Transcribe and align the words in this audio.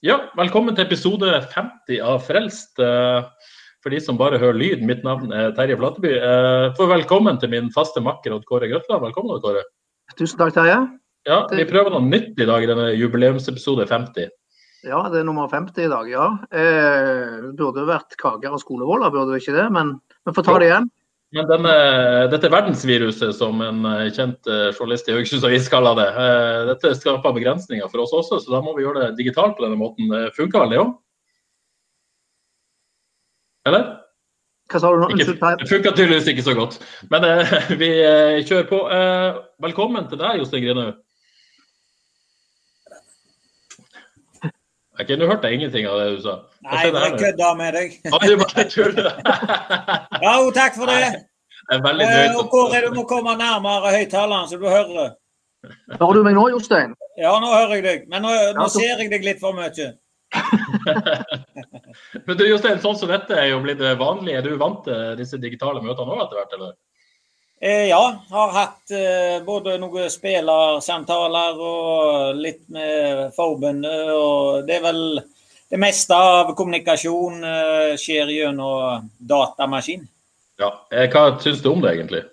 Ja, 0.00 0.16
velkommen 0.38 0.72
til 0.76 0.86
episode 0.86 1.28
50 1.52 1.98
av 2.00 2.22
Frelst. 2.24 2.78
Eh, 2.80 3.26
For 3.80 3.92
de 3.92 3.98
som 4.00 4.16
bare 4.20 4.36
hører 4.40 4.56
lyd, 4.56 4.82
mitt 4.84 5.02
navn 5.04 5.32
er 5.32 5.52
Terje 5.56 5.76
Flateby. 5.76 6.10
Eh, 6.16 6.72
For 6.76 6.88
velkommen 6.88 7.38
til 7.40 7.50
min 7.52 7.70
faste 7.72 8.00
makker 8.00 8.32
Odd 8.36 8.46
Kåre 8.48 8.68
Grøtland. 8.68 9.02
Velkommen, 9.04 9.34
Odd 9.36 9.44
Kåre. 9.44 9.62
Tusen 10.16 10.38
takk, 10.40 10.54
Terje. 10.56 10.78
Ja, 11.28 11.46
Vi 11.48 11.64
prøver 11.68 11.90
noe 11.92 12.00
nytt 12.00 12.38
i 12.40 12.46
dag 12.48 12.62
i 12.62 12.66
denne 12.66 12.96
jubileumsepisode 12.96 13.86
50. 13.88 14.30
Ja, 14.84 15.02
det 15.12 15.20
er 15.20 15.24
nummer 15.28 15.48
50 15.52 15.84
i 15.84 15.88
dag, 15.92 16.08
ja. 16.08 16.30
Eh, 16.50 17.52
burde 17.52 17.84
vært 17.84 18.16
kaker 18.16 18.56
og 18.56 18.60
skolevoller, 18.60 19.12
burde 19.12 19.34
det 19.36 19.42
ikke 19.44 19.56
det? 19.56 19.70
Men 19.70 20.00
vi 20.24 20.32
får 20.32 20.44
ta 20.48 20.58
det 20.58 20.70
igjen. 20.70 20.90
Men 21.30 21.46
denne, 21.46 21.72
dette 22.32 22.48
verdensviruset, 22.50 23.36
som 23.38 23.60
en 23.62 23.84
eh, 23.86 24.08
kjent 24.10 24.48
eh, 24.50 24.72
journalist 24.74 25.06
i 25.06 25.14
Haugesunds 25.14 25.46
Avis 25.46 25.68
kaller 25.70 25.94
det, 25.94 26.08
eh, 26.18 26.62
dette 26.72 26.90
skaper 26.98 27.36
begrensninger 27.36 27.86
for 27.92 28.02
oss 28.02 28.14
også, 28.18 28.40
så 28.42 28.56
da 28.56 28.62
må 28.64 28.74
vi 28.74 28.82
gjøre 28.82 29.04
det 29.04 29.20
digitalt 29.20 29.54
på 29.54 29.62
denne 29.62 29.78
måten. 29.78 30.10
Det 30.10 30.32
Funker 30.34 30.64
vel 30.64 30.74
det 30.74 30.80
òg? 30.82 30.90
Eller? 33.70 33.86
Hva 34.70 34.78
sa 34.78 34.90
du 34.90 35.00
nå? 35.02 35.10
Unnskyld, 35.10 35.38
det 35.58 35.70
funker 35.70 35.94
tydeligvis 35.94 36.28
ikke 36.30 36.46
så 36.46 36.54
godt. 36.58 36.80
Men 37.14 37.26
eh, 37.26 37.54
vi 37.80 37.90
eh, 38.02 38.42
kjører 38.46 38.66
på. 38.70 38.82
Eh, 38.94 39.40
velkommen 39.62 40.10
til 40.10 40.18
deg, 40.18 40.42
Jostein 40.42 40.66
Grinhaug. 40.66 40.98
Ok, 45.00 45.14
Nå 45.16 45.30
hørte 45.30 45.48
jeg 45.48 45.58
ingenting 45.58 45.86
av 45.88 45.98
det 46.02 46.10
du 46.18 46.24
sa. 46.26 46.40
Nei, 46.60 46.80
jeg 46.84 46.92
nå? 46.92 47.16
kødder 47.20 47.54
med 47.56 47.72
deg. 47.78 47.94
Ja, 48.04 48.18
du 48.20 48.36
bare 48.42 48.64
tuller. 48.68 49.10
Ja, 50.24 50.32
jo, 50.42 50.50
takk 50.52 50.74
for 50.76 50.90
det. 50.90 50.98
Det 51.70 51.78
er 51.78 51.82
veldig 51.86 52.04
Eh, 52.10 52.36
og 52.36 52.54
Og 52.58 52.74
er 52.76 52.84
du 52.88 52.94
må 52.98 53.04
komme 53.08 53.32
nærmere 53.38 53.92
høyttaleren, 53.94 54.48
så 54.50 54.58
du 54.60 54.66
hører. 54.68 55.14
Hører 56.00 56.14
du 56.18 56.22
meg 56.26 56.34
nå, 56.36 56.44
Jostein? 56.52 56.92
Ja, 57.20 57.32
nå 57.40 57.48
hører 57.52 57.74
jeg 57.78 57.84
deg. 57.86 58.04
Men 58.12 58.22
nå, 58.26 58.28
nå 58.56 58.66
Ja, 58.66 58.68
så- 58.68 58.80
ser 58.80 59.00
jeg 59.00 59.10
deg 59.10 59.24
litt 59.24 59.40
for 59.40 59.52
mye. 59.56 59.90
Men 62.26 62.36
du 62.38 62.44
Jostein, 62.46 62.78
sånn 62.82 62.96
som 62.98 63.10
dette 63.10 63.34
er 63.36 63.48
jo 63.50 63.60
blitt 63.64 63.80
vanlig. 63.98 64.36
Er 64.38 64.42
du 64.46 64.54
vant 64.60 64.84
til 64.86 65.16
disse 65.18 65.40
digitale 65.42 65.82
møtene 65.84 66.14
òg 66.14 66.22
etter 66.26 66.38
hvert, 66.40 66.54
eller? 66.58 66.72
Eh, 67.60 67.88
ja, 67.90 68.00
har 68.32 68.52
hatt 68.56 68.92
eh, 68.96 69.40
både 69.44 69.74
noen 69.82 70.08
spillersamtaler 70.12 71.58
og 71.60 72.38
litt 72.40 72.62
med 72.72 73.34
forbundet. 73.36 74.12
Og 74.16 74.62
det 74.68 74.78
er 74.78 74.86
vel 74.86 75.02
det 75.70 75.78
meste 75.78 76.16
av 76.16 76.54
kommunikasjon 76.58 77.44
eh, 77.46 77.96
skjer 78.00 78.30
gjennom 78.34 79.06
datamaskin. 79.18 80.02
Ja. 80.58 80.72
Eh, 80.90 81.06
Hva 81.12 81.36
syns 81.42 81.62
du 81.62 81.70
om 81.70 81.82
det, 81.84 81.94
egentlig? 81.94 82.24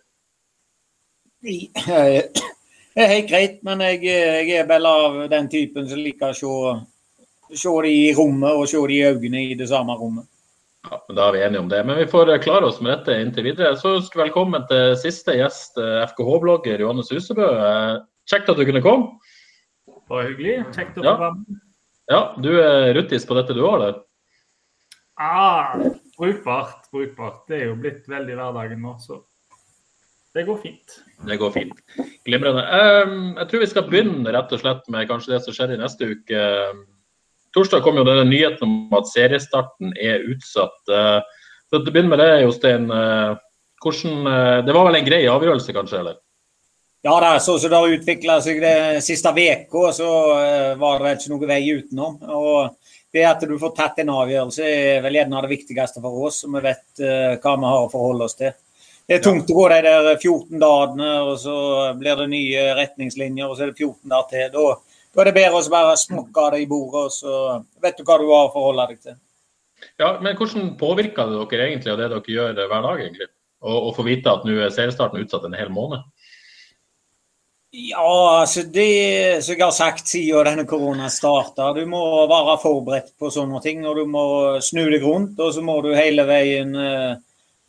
Det 2.98 3.04
er 3.04 3.12
helt 3.14 3.28
greit, 3.30 3.60
men 3.62 3.84
jeg, 3.86 4.00
jeg 4.10 4.56
er 4.58 4.66
vel 4.66 4.88
av 4.90 5.20
den 5.30 5.46
typen 5.54 5.86
som 5.86 6.02
liker 6.02 6.34
å 6.34 6.38
se, 6.40 7.60
se 7.62 7.74
det 7.86 7.92
i 7.94 8.08
rommet 8.18 8.58
og 8.58 8.66
se 8.72 8.82
det 8.90 8.98
i 8.98 9.06
øynene 9.12 9.44
i 9.52 9.60
det 9.60 9.70
samme 9.70 9.94
rommet. 10.00 10.26
Ja, 10.88 10.98
men 11.06 11.20
Da 11.20 11.28
er 11.28 11.36
vi 11.36 11.44
enige 11.46 11.62
om 11.62 11.70
det. 11.70 11.84
Men 11.86 12.02
vi 12.02 12.10
får 12.10 12.34
eh, 12.34 12.42
klare 12.42 12.72
oss 12.72 12.82
med 12.82 12.96
dette 12.96 13.20
inntil 13.22 13.52
videre. 13.52 13.78
Så 13.78 14.00
ønsker 14.00 14.18
vi 14.18 14.26
velkommen 14.26 14.66
til 14.72 14.98
siste 14.98 15.38
gjest, 15.38 15.78
FKH-blogger 16.16 16.82
Johannes 16.82 17.14
Husebø. 17.14 17.54
Kjekt 18.28 18.50
at 18.50 18.58
du 18.58 18.66
kunne 18.66 18.82
komme. 18.82 19.14
Bare 20.10 20.32
hyggelig. 20.32 20.64
Kjekt 20.74 20.98
å 20.98 21.06
få 21.06 21.16
være 21.22 21.34
med. 21.38 21.64
Ja, 22.10 22.20
du 22.40 22.52
er 22.62 22.94
ruttis 22.96 23.26
på 23.28 23.36
dette 23.38 23.56
du 23.58 23.64
har 23.68 23.80
der. 23.84 23.96
Ah, 25.20 25.74
brukbart, 26.18 26.86
brukbart. 26.94 27.42
Det 27.50 27.62
er 27.62 27.66
jo 27.72 27.80
blitt 27.82 28.06
veldig 28.10 28.38
hverdagen 28.38 28.84
nå, 28.86 28.94
så 29.02 29.24
det 30.38 30.44
går 30.46 30.60
fint. 30.62 31.00
Det 31.26 31.40
går 31.42 31.52
fint. 31.56 31.80
Glimrende. 32.28 32.62
Ehm, 32.78 33.16
jeg 33.40 33.48
tror 33.50 33.64
vi 33.64 33.70
skal 33.72 33.88
begynne 33.90 34.34
rett 34.36 34.52
og 34.54 34.62
slett 34.62 34.86
med 34.94 35.08
kanskje 35.10 35.34
det 35.34 35.40
som 35.48 35.56
skjer 35.56 35.74
i 35.74 35.80
neste 35.82 36.12
uke. 36.12 36.44
Torsdag 37.56 37.82
kom 37.82 37.98
jo 37.98 38.04
denne 38.06 38.28
nyheten 38.30 38.62
om 38.68 38.94
at 39.00 39.10
seriestarten 39.10 39.96
er 39.98 40.28
utsatt. 40.30 40.78
Eh, 40.94 41.20
Så 41.68 41.82
til 41.82 41.90
å 41.90 41.92
begynne 41.92 42.14
med 42.14 42.20
det, 42.20 42.44
Jostein. 42.46 42.86
eh, 42.92 43.36
Hvordan, 43.84 44.28
eh, 44.28 44.62
det 44.66 44.74
var 44.74 44.86
vel 44.86 44.96
en 44.96 45.06
grei 45.06 45.26
avgjørelse, 45.28 45.74
kanskje? 45.74 46.00
eller? 46.00 46.16
Ja 47.06 47.20
da, 47.22 47.40
så 47.40 47.60
som 47.60 47.70
det 47.70 47.78
har 47.78 47.94
utvikla 47.94 48.40
seg 48.42 48.62
det 48.62 49.02
siste 49.06 49.30
uka, 49.30 49.92
så 49.94 50.08
eh, 50.42 50.76
var 50.82 51.04
det 51.04 51.18
ikke 51.18 51.34
noe 51.36 51.50
vei 51.50 51.62
utenom. 51.70 52.18
Og 52.26 52.74
det 53.14 53.26
at 53.26 53.44
du 53.46 53.54
får 53.62 53.76
tatt 53.78 54.02
en 54.02 54.16
avgjørelse 54.16 54.66
er 54.66 55.04
vel 55.06 55.20
gjerne 55.20 55.44
det 55.46 55.52
viktigste 55.52 56.02
for 56.02 56.26
oss, 56.28 56.42
så 56.42 56.50
vi 56.52 56.64
vet 56.66 57.04
eh, 57.06 57.38
hva 57.38 57.54
vi 57.54 57.70
har 57.70 57.86
å 57.86 57.92
forholde 57.92 58.26
oss 58.28 58.38
til. 58.40 58.56
Det 59.08 59.20
er 59.20 59.24
tungt 59.24 59.54
å 59.54 59.56
gå 59.56 59.68
de 59.72 59.78
der 59.86 60.10
14 60.18 60.60
dagene, 60.60 61.12
og 61.30 61.38
så 61.40 61.56
blir 61.96 62.18
det 62.20 62.28
nye 62.34 62.66
retningslinjer, 62.82 63.48
og 63.48 63.56
så 63.56 63.64
er 63.64 63.72
det 63.72 63.80
14 63.86 64.12
dager 64.12 64.34
til. 64.34 64.50
Da, 64.58 64.98
da 65.14 65.24
er 65.24 65.30
det 65.30 65.38
bedre 65.38 65.62
å 65.62 65.72
bare 65.78 65.96
smokke 66.02 66.50
det 66.56 66.66
i 66.66 66.68
bordet, 66.68 67.06
og 67.06 67.14
så 67.16 67.38
vet 67.86 68.02
du 68.02 68.04
hva 68.04 68.18
du 68.20 68.28
har 68.28 68.50
å 68.50 68.54
forholde 68.58 68.90
deg 68.90 69.06
til. 69.06 69.20
Ja, 70.02 70.16
men 70.20 70.36
Hvordan 70.36 70.74
påvirker 70.82 71.30
det 71.30 71.40
dere 71.54 71.70
egentlig 71.70 71.94
og 71.94 72.02
det 72.02 72.10
dere 72.12 72.36
gjør 72.36 72.60
hver 72.66 72.88
dag? 72.90 73.06
egentlig? 73.06 73.30
Å 73.68 73.90
få 73.96 74.04
vite 74.06 74.34
at 74.34 74.44
nå 74.46 74.58
er 74.60 74.74
seriestarten 74.74 75.24
utsatt 75.24 75.48
en 75.48 75.56
hel 75.58 75.72
måned? 75.74 76.04
Ja, 77.80 78.40
altså 78.42 78.64
det 78.74 79.44
som 79.46 79.54
jeg 79.54 79.62
har 79.62 79.74
sagt 79.76 80.08
siden 80.10 80.48
denne 80.48 80.64
korona 80.66 81.12
starta, 81.14 81.68
du 81.78 81.84
må 81.86 82.00
være 82.26 82.56
forberedt 82.58 83.12
på 83.22 83.30
sånne 83.30 83.60
ting. 83.62 83.84
Og 83.86 84.00
du 84.00 84.08
må 84.10 84.24
snu 84.66 84.88
deg 84.90 85.06
rundt, 85.06 85.38
og 85.38 85.52
så 85.54 85.62
må 85.62 85.76
du 85.86 85.92
hele 85.94 86.26
veien 86.26 86.74
eh, 86.74 87.20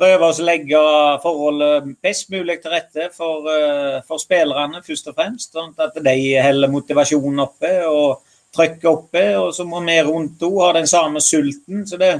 prøve 0.00 0.30
å 0.30 0.46
legge 0.48 0.80
forholdet 1.20 1.92
best 2.00 2.32
mulig 2.32 2.56
til 2.62 2.72
rette 2.72 3.10
for, 3.12 3.50
eh, 3.52 4.00
for 4.08 4.24
spillerne, 4.24 4.80
først 4.86 5.12
og 5.12 5.20
fremst. 5.20 5.52
Sånn 5.52 5.76
at 5.76 6.00
de 6.00 6.16
holder 6.40 6.72
motivasjonen 6.72 7.44
oppe 7.44 7.74
og 7.84 8.24
trykket 8.56 8.88
oppe. 8.88 9.28
Og 9.42 9.52
så 9.52 9.68
må 9.68 9.84
vi 9.84 10.00
rundt 10.08 10.40
henne 10.40 10.64
ha 10.64 10.72
den 10.80 10.88
samme 10.88 11.20
sulten. 11.20 11.84
så 11.84 12.00
det 12.00 12.14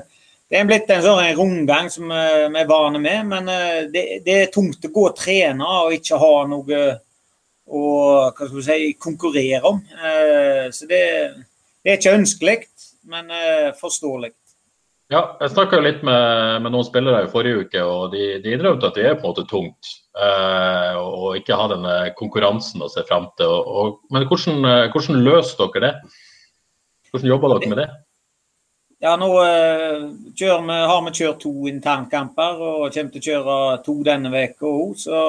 det 0.49 0.57
er 0.57 0.65
blitt 0.65 0.89
en 0.89 1.03
sånn 1.05 1.35
rundgang 1.37 1.91
som 1.93 2.13
eh, 2.13 2.49
vi 2.53 2.61
er 2.61 2.69
vane 2.69 3.01
med, 3.01 3.27
men 3.33 3.51
det, 3.93 4.23
det 4.25 4.37
er 4.43 4.53
tungt 4.53 4.85
å 4.85 4.93
gå 4.93 5.11
og 5.11 5.17
trene 5.17 5.77
og 5.85 5.93
ikke 5.93 6.21
ha 6.21 6.31
noe 6.49 6.87
å 7.69 7.85
hva 8.33 8.33
skal 8.35 8.57
vi 8.57 8.67
si, 8.67 8.91
konkurrere 9.01 9.63
om. 9.69 9.81
Eh, 9.95 10.67
Så 10.75 10.89
det, 10.91 11.05
det 11.85 11.93
er 11.93 12.01
ikke 12.01 12.19
ønskelig, 12.19 12.59
men 13.09 13.31
eh, 13.31 13.71
forståelig. 13.79 14.33
Ja, 15.09 15.23
jeg 15.41 15.55
snakka 15.55 15.79
litt 15.81 16.03
med, 16.05 16.61
med 16.61 16.75
noen 16.75 16.85
spillere 16.85 17.23
i 17.25 17.31
forrige 17.33 17.63
uke, 17.65 17.81
og 17.81 18.11
de, 18.13 18.43
de 18.45 18.53
innrømte 18.53 18.91
at 18.91 18.99
det 18.99 19.07
er 19.09 19.15
på 19.17 19.25
en 19.25 19.31
måte 19.31 19.47
tungt 19.49 19.95
eh, 20.13 20.99
ikke 21.39 21.57
ha 21.57 21.69
denne 21.73 21.95
konkurransen 22.19 22.85
å 22.85 22.91
se 22.93 23.07
fram 23.09 23.31
til. 23.41 23.49
Og, 23.49 23.71
og, 23.73 23.95
men 24.13 24.27
hvordan, 24.29 24.61
eh, 24.69 24.91
hvordan 24.93 25.23
løser 25.25 25.63
dere 25.63 25.87
det? 25.87 25.95
Hvordan 27.09 27.33
jobber 27.33 27.55
dere 27.55 27.73
med 27.73 27.81
det? 27.81 27.89
Ja, 29.01 29.13
nå 29.17 29.27
eh, 29.45 30.01
vi, 30.35 30.47
har 30.91 31.03
vi 31.07 31.11
kjørt 31.15 31.45
to 31.45 31.53
internkamper 31.71 32.59
og 32.59 32.89
kommer 32.91 33.13
til 33.15 33.21
å 33.21 33.27
kjøre 33.29 33.59
to 33.87 33.95
denne 34.03 34.33
uka 34.35 34.67
òg. 34.67 34.97
Så 34.99 35.21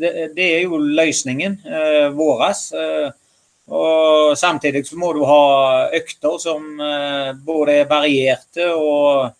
det, 0.00 0.10
det 0.34 0.48
er 0.56 0.64
jo 0.64 0.80
løsningen 0.82 1.60
eh, 1.62 2.08
vår. 2.16 2.42
Eh, 2.74 3.12
og 3.70 4.34
samtidig 4.38 4.82
så 4.88 4.98
må 4.98 5.12
du 5.14 5.22
ha 5.28 5.86
økter 5.94 6.34
som 6.42 6.66
eh, 6.82 7.30
både 7.46 7.78
er 7.84 7.88
varierte 7.92 8.66
og 8.74 9.30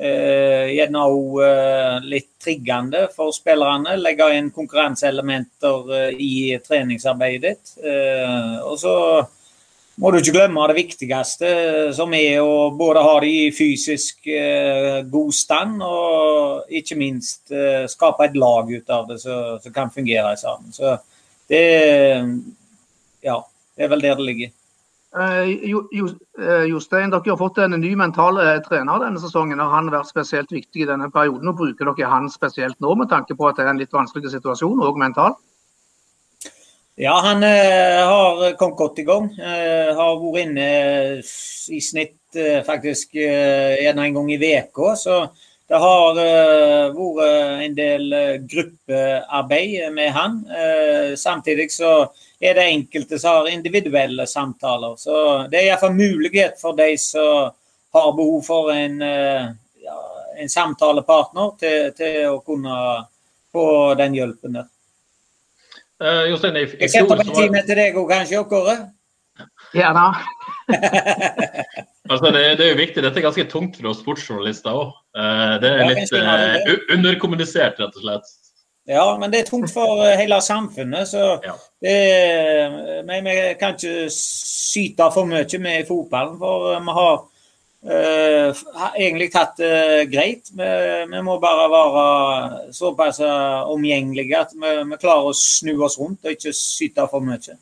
eh, 0.00 0.72
gjerne 0.72 1.06
òg 1.12 1.40
eh, 1.44 1.96
litt 2.08 2.30
triggende 2.40 3.10
for 3.12 3.36
spillerne. 3.36 3.98
Legge 4.00 4.32
inn 4.38 4.48
konkurranseelementer 4.56 6.16
i 6.16 6.56
treningsarbeidet 6.64 7.44
ditt. 7.44 7.76
Og 8.64 8.78
så 8.80 8.94
må 9.98 10.10
du 10.10 10.18
ikke 10.20 10.34
glemme 10.36 10.66
det 10.70 10.76
viktigste, 10.78 11.48
som 11.96 12.12
er 12.14 12.38
å 12.42 12.68
både 12.78 13.02
ha 13.02 13.14
det 13.24 13.30
i 13.34 13.48
fysisk 13.54 14.28
eh, 14.30 15.00
god 15.10 15.32
stand, 15.34 15.82
og 15.82 16.70
ikke 16.80 16.98
minst 17.00 17.50
eh, 17.50 17.88
skape 17.90 18.28
et 18.28 18.38
lag 18.38 18.70
ut 18.70 18.94
av 18.94 19.08
det 19.10 19.18
som 19.24 19.74
kan 19.74 19.90
fungere 19.94 20.36
sammen. 20.40 20.70
Så 20.72 20.96
det 21.50 21.64
Ja, 23.24 23.42
det 23.74 23.84
er 23.84 23.90
vel 23.90 24.02
der 24.06 24.14
det 24.14 24.24
ligger. 24.28 24.54
Eh, 25.16 25.68
jo, 25.70 25.86
jo, 25.90 26.06
eh, 26.38 26.68
dere 26.68 27.10
har 27.10 27.36
fått 27.40 27.58
en 27.64 27.80
ny 27.80 27.94
mental 27.96 28.38
eh, 28.42 28.58
trener 28.60 29.00
denne 29.00 29.20
sesongen. 29.22 29.58
Har 29.58 29.72
han 29.72 29.88
vært 29.90 30.10
spesielt 30.10 30.52
viktig 30.52 30.84
i 30.84 30.88
denne 30.90 31.08
perioden? 31.10 31.48
og 31.48 31.56
Bruker 31.56 31.88
dere 31.88 32.10
han 32.12 32.28
spesielt 32.30 32.76
nå, 32.84 32.94
med 32.94 33.08
tanke 33.08 33.34
på 33.34 33.48
at 33.48 33.56
det 33.56 33.64
er 33.64 33.72
en 33.72 33.80
litt 33.80 33.96
vanskelig 33.96 34.34
situasjon, 34.36 34.84
òg 34.84 35.00
mentalt? 35.00 35.40
Ja, 37.00 37.20
han 37.20 37.42
eh, 37.42 38.06
har 38.06 38.56
kommet 38.56 38.76
godt 38.76 38.98
i 38.98 39.02
gang. 39.06 39.28
Eh, 39.38 39.94
har 39.94 40.16
vært 40.18 40.40
inne 40.42 40.70
i 41.70 41.78
snitt 41.78 42.34
eh, 42.34 42.56
faktisk 42.66 43.12
en, 43.22 44.00
en 44.02 44.16
gang 44.16 44.30
i 44.34 44.38
uka. 44.42 44.96
Så 44.98 45.18
det 45.70 45.78
har 45.78 46.16
vært 46.18 47.60
en 47.62 47.76
del 47.76 48.16
gruppearbeid 48.50 49.92
med 49.94 50.10
han. 50.10 50.40
samtidig 51.14 51.68
så 51.70 51.92
er 52.40 52.56
det 52.56 52.64
enkelte 52.72 53.18
som 53.18 53.36
har 53.36 53.50
individuelle 53.52 54.26
samtaler. 54.26 54.96
Så 54.98 55.20
det 55.52 55.60
er 55.60 55.66
iallfall 55.68 55.94
mulighet 55.94 56.58
for 56.58 56.74
de 56.74 56.96
som 56.98 57.52
har 57.94 58.16
behov 58.16 58.40
for 58.48 58.72
en, 58.72 58.98
ja, 59.84 60.00
en 60.40 60.50
samtalepartner 60.50 61.54
til, 61.60 61.92
til 62.00 62.18
å 62.32 62.40
kunne 62.42 62.80
få 63.52 63.68
den 64.00 64.18
hjelpen 64.18 64.58
der. 64.58 64.66
Uh, 65.98 66.28
Jostein, 66.30 66.56
i, 66.56 66.62
i 66.62 66.86
Jeg 66.86 66.90
setter 66.94 67.20
en 67.24 67.34
time 67.34 67.60
til 67.66 67.78
deg 67.78 67.96
òg, 67.98 68.10
kanskje, 68.12 68.42
Kåre? 68.46 68.76
Gjerne. 69.74 70.04
altså, 72.10 72.30
det, 72.30 72.42
det, 72.58 72.66
er 72.66 72.70
jo 72.70 72.78
viktig. 72.78 73.02
Dette 73.02 73.18
er 73.18 73.26
ganske 73.26 73.46
tungt 73.50 73.78
for 73.78 73.90
oss 73.90 74.02
sportsjournalister 74.04 74.78
òg. 74.78 74.92
Uh, 75.18 75.24
eh, 75.24 75.54
det 75.62 75.72
er 75.72 75.90
litt 75.90 76.14
uh, 76.14 76.76
underkommunisert, 76.94 77.82
rett 77.82 77.98
og 77.98 78.04
slett. 78.04 78.30
Ja, 78.88 79.04
men 79.20 79.32
det 79.34 79.42
er 79.42 79.50
tungt 79.50 79.72
for 79.74 80.04
hele 80.06 80.38
samfunnet. 80.40 81.10
Så 81.10 81.24
ja. 81.44 81.56
det, 81.84 81.96
vi, 83.10 83.18
vi 83.26 83.34
kan 83.60 83.74
ikke 83.74 84.06
syte 84.14 85.10
for 85.12 85.28
mye 85.28 85.60
med 85.60 85.82
i 85.82 85.88
fotballen. 85.88 86.38
For 86.40 86.70
vi 86.78 86.96
har 87.00 87.18
Uh, 87.78 88.50
egentlig 88.98 89.28
tatt 89.30 89.54
det 89.60 90.08
greit. 90.10 90.50
Vi, 90.50 90.66
vi, 91.12 91.20
må 91.22 91.36
bare 91.42 91.68
være 91.70 92.72
såpass 92.74 93.20
omgjengelige 93.22 94.40
at 94.40 94.52
vi, 94.56 94.72
vi, 94.90 94.98
klarer 94.98 95.30
å 95.30 95.36
snu 95.36 95.76
oss 95.86 95.98
rundt 96.00 96.26
og 96.26 96.34
ikke 96.34 96.54
syte 96.56 97.06
for 97.10 97.22
mye. 97.24 97.54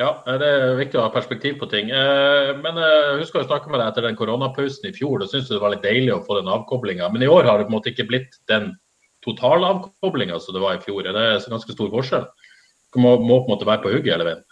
Ja, 0.00 0.10
det 0.24 0.48
er 0.48 0.74
viktig 0.76 0.98
å 1.00 1.06
ha 1.06 1.12
perspektiv 1.12 1.60
på 1.60 1.68
ting. 1.72 1.92
Uh, 1.92 2.56
men 2.64 2.80
jeg 2.80 3.20
husker 3.20 3.44
å 3.44 3.48
snakke 3.48 3.72
med 3.72 3.80
deg 3.80 3.92
etter 3.92 4.08
den 4.08 4.18
koronapausen 4.18 4.88
i 4.88 4.96
fjor. 4.96 5.20
Da 5.20 5.28
syntes 5.28 5.52
du 5.52 5.58
det 5.58 5.62
var 5.62 5.76
litt 5.76 5.84
deilig 5.84 6.16
å 6.16 6.24
få 6.24 6.40
den 6.40 6.52
avkoblinga. 6.52 7.12
Men 7.12 7.24
i 7.24 7.30
år 7.32 7.48
har 7.48 7.60
det 7.60 7.68
på 7.68 7.74
en 7.74 7.78
måte 7.78 7.92
ikke 7.92 8.08
blitt 8.08 8.40
den 8.52 8.72
totale 9.26 9.68
avkoblinga 9.74 10.40
som 10.40 10.56
det 10.56 10.64
var 10.64 10.76
i 10.76 10.84
fjor. 10.84 11.04
Er 11.04 11.16
det 11.16 11.28
en 11.36 11.56
ganske 11.56 11.76
stor 11.76 11.92
forskjell? 11.92 12.28
Du 12.94 13.02
må, 13.04 13.18
må 13.20 13.42
på 13.42 13.50
en 13.50 13.56
måte 13.56 13.68
være 13.68 13.84
på 13.84 13.92
hugget 13.92 14.14
hele 14.14 14.28
veien. 14.28 14.44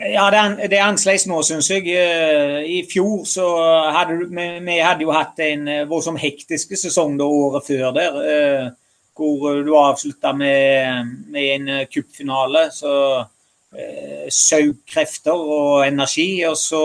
Ja, 0.00 0.26
det, 0.30 0.70
det 0.72 0.78
er 0.80 0.88
annerledes 0.88 1.28
nå, 1.30 1.36
syns 1.46 1.68
jeg. 1.70 1.86
Eh, 1.94 2.64
I 2.66 2.80
fjor 2.90 3.22
så 3.30 3.46
hadde 3.94 4.26
vi 4.26 4.78
hadde 4.82 5.06
jo 5.06 5.12
hatt 5.14 5.38
en 5.44 5.68
eh, 5.70 5.84
voldsomt 5.86 6.18
hektisk 6.18 6.74
sesong 6.80 7.14
da 7.20 7.28
året 7.30 7.68
før 7.68 7.92
der. 7.94 8.18
Eh, 8.26 8.64
hvor 9.14 9.60
du 9.62 9.70
avslutta 9.78 10.32
med, 10.34 11.12
med, 11.30 11.44
en 11.54 11.86
cupfinale. 11.86 12.66
Så 12.74 12.90
eh, 13.78 14.26
saug 14.34 14.82
krefter 14.90 15.38
og 15.38 15.86
energi. 15.86 16.42
Og 16.50 16.58
så 16.58 16.82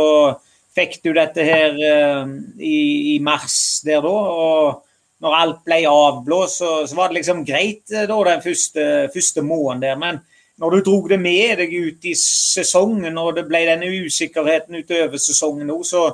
fikk 0.78 1.00
du 1.02 1.10
dette 1.18 1.50
her 1.50 1.82
eh, 1.82 2.38
i, 2.62 3.16
i, 3.16 3.20
mars 3.26 3.82
der 3.90 4.06
da. 4.06 4.14
og 4.14 4.86
når 5.20 5.36
alt 5.36 5.64
ble 5.66 5.82
avblåst, 5.90 6.62
så, 6.62 6.76
så 6.88 6.96
var 6.96 7.10
det 7.10 7.18
liksom 7.18 7.42
greit 7.44 7.90
da 7.90 8.06
den 8.06 8.46
første, 8.46 8.84
første 9.12 9.42
måneden 9.44 9.82
der. 9.82 9.98
Men 10.00 10.22
når 10.60 10.76
du 10.76 10.80
dro 10.84 10.98
det 11.08 11.20
med 11.22 11.60
deg 11.62 11.74
ut 11.74 12.08
i 12.10 12.16
sesongen, 12.20 13.18
og 13.18 13.38
det 13.38 13.46
ble 13.48 13.62
denne 13.68 13.92
usikkerheten 14.04 14.82
utover 14.82 15.22
sesongen 15.22 15.70
nå, 15.72 15.78
så, 15.88 16.10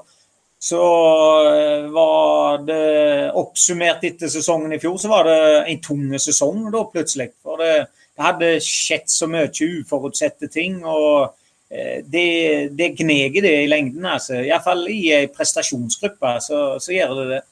så 0.62 0.82
eh, 1.50 1.88
var 1.94 2.62
det 2.68 3.32
oppsummert 3.42 4.06
etter 4.06 4.30
sesongen 4.32 4.76
i 4.76 4.80
fjor, 4.82 5.00
så 5.02 5.10
var 5.10 5.26
det 5.30 5.40
en 5.72 5.82
tung 5.84 6.06
sesong 6.22 6.68
da 6.74 6.84
plutselig. 6.92 7.32
For 7.42 7.62
det, 7.62 7.74
det 8.14 8.28
hadde 8.28 8.52
skjedd 8.64 9.10
så 9.12 9.30
mye 9.32 9.50
uforutsette 9.50 10.52
ting. 10.54 10.78
og 10.86 11.34
eh, 11.74 12.06
det, 12.06 12.30
det 12.78 12.94
gneger 13.02 13.50
det 13.50 13.58
i 13.64 13.68
lengden. 13.72 14.06
altså. 14.06 14.44
Iallfall 14.46 14.86
i 14.94 15.02
ei 15.24 15.28
prestasjonsgruppe 15.34 16.38
så, 16.46 16.64
så, 16.78 16.94
gjør 16.94 17.20
det 17.24 17.30
det. 17.34 17.44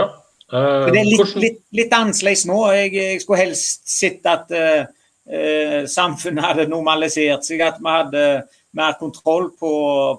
Ja. 0.00 0.08
Uh, 0.52 0.90
det 0.92 1.00
er 1.00 1.06
litt, 1.08 1.38
litt, 1.40 1.62
litt 1.72 1.94
annerledes 1.96 2.48
nå. 2.48 2.58
Jeg, 2.72 2.92
jeg, 2.96 3.20
skulle 3.22 3.44
helst 3.44 3.88
sett 3.88 4.26
at 4.28 4.50
uh, 4.52 4.84
eh, 5.30 5.84
samfunnet 5.90 6.44
hadde 6.44 6.68
normalisert 6.70 7.46
seg, 7.46 7.62
at 7.64 7.80
vi 7.80 7.90
hadde 7.90 8.26
mer 8.74 8.96
kontroll 8.98 9.50
på, 9.58 9.72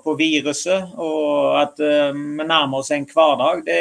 på 0.04 0.16
viruset, 0.20 0.96
og 0.96 1.58
at 1.60 1.82
eh, 1.84 2.12
vi 2.16 2.46
nærmer 2.48 2.80
oss 2.80 2.94
en 2.96 3.08
hverdag. 3.10 3.66
Det, 3.68 3.80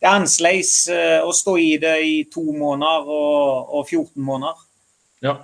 det 0.00 0.08
er 0.08 0.12
annerledes 0.16 0.74
eh, 0.92 1.20
å 1.22 1.32
stå 1.34 1.56
i 1.62 1.72
det 1.82 1.96
i 2.04 2.16
to 2.32 2.44
måneder 2.50 3.06
og, 3.06 3.74
og 3.78 3.86
14 3.86 4.10
måneder. 4.26 4.62
Ja. 5.24 5.38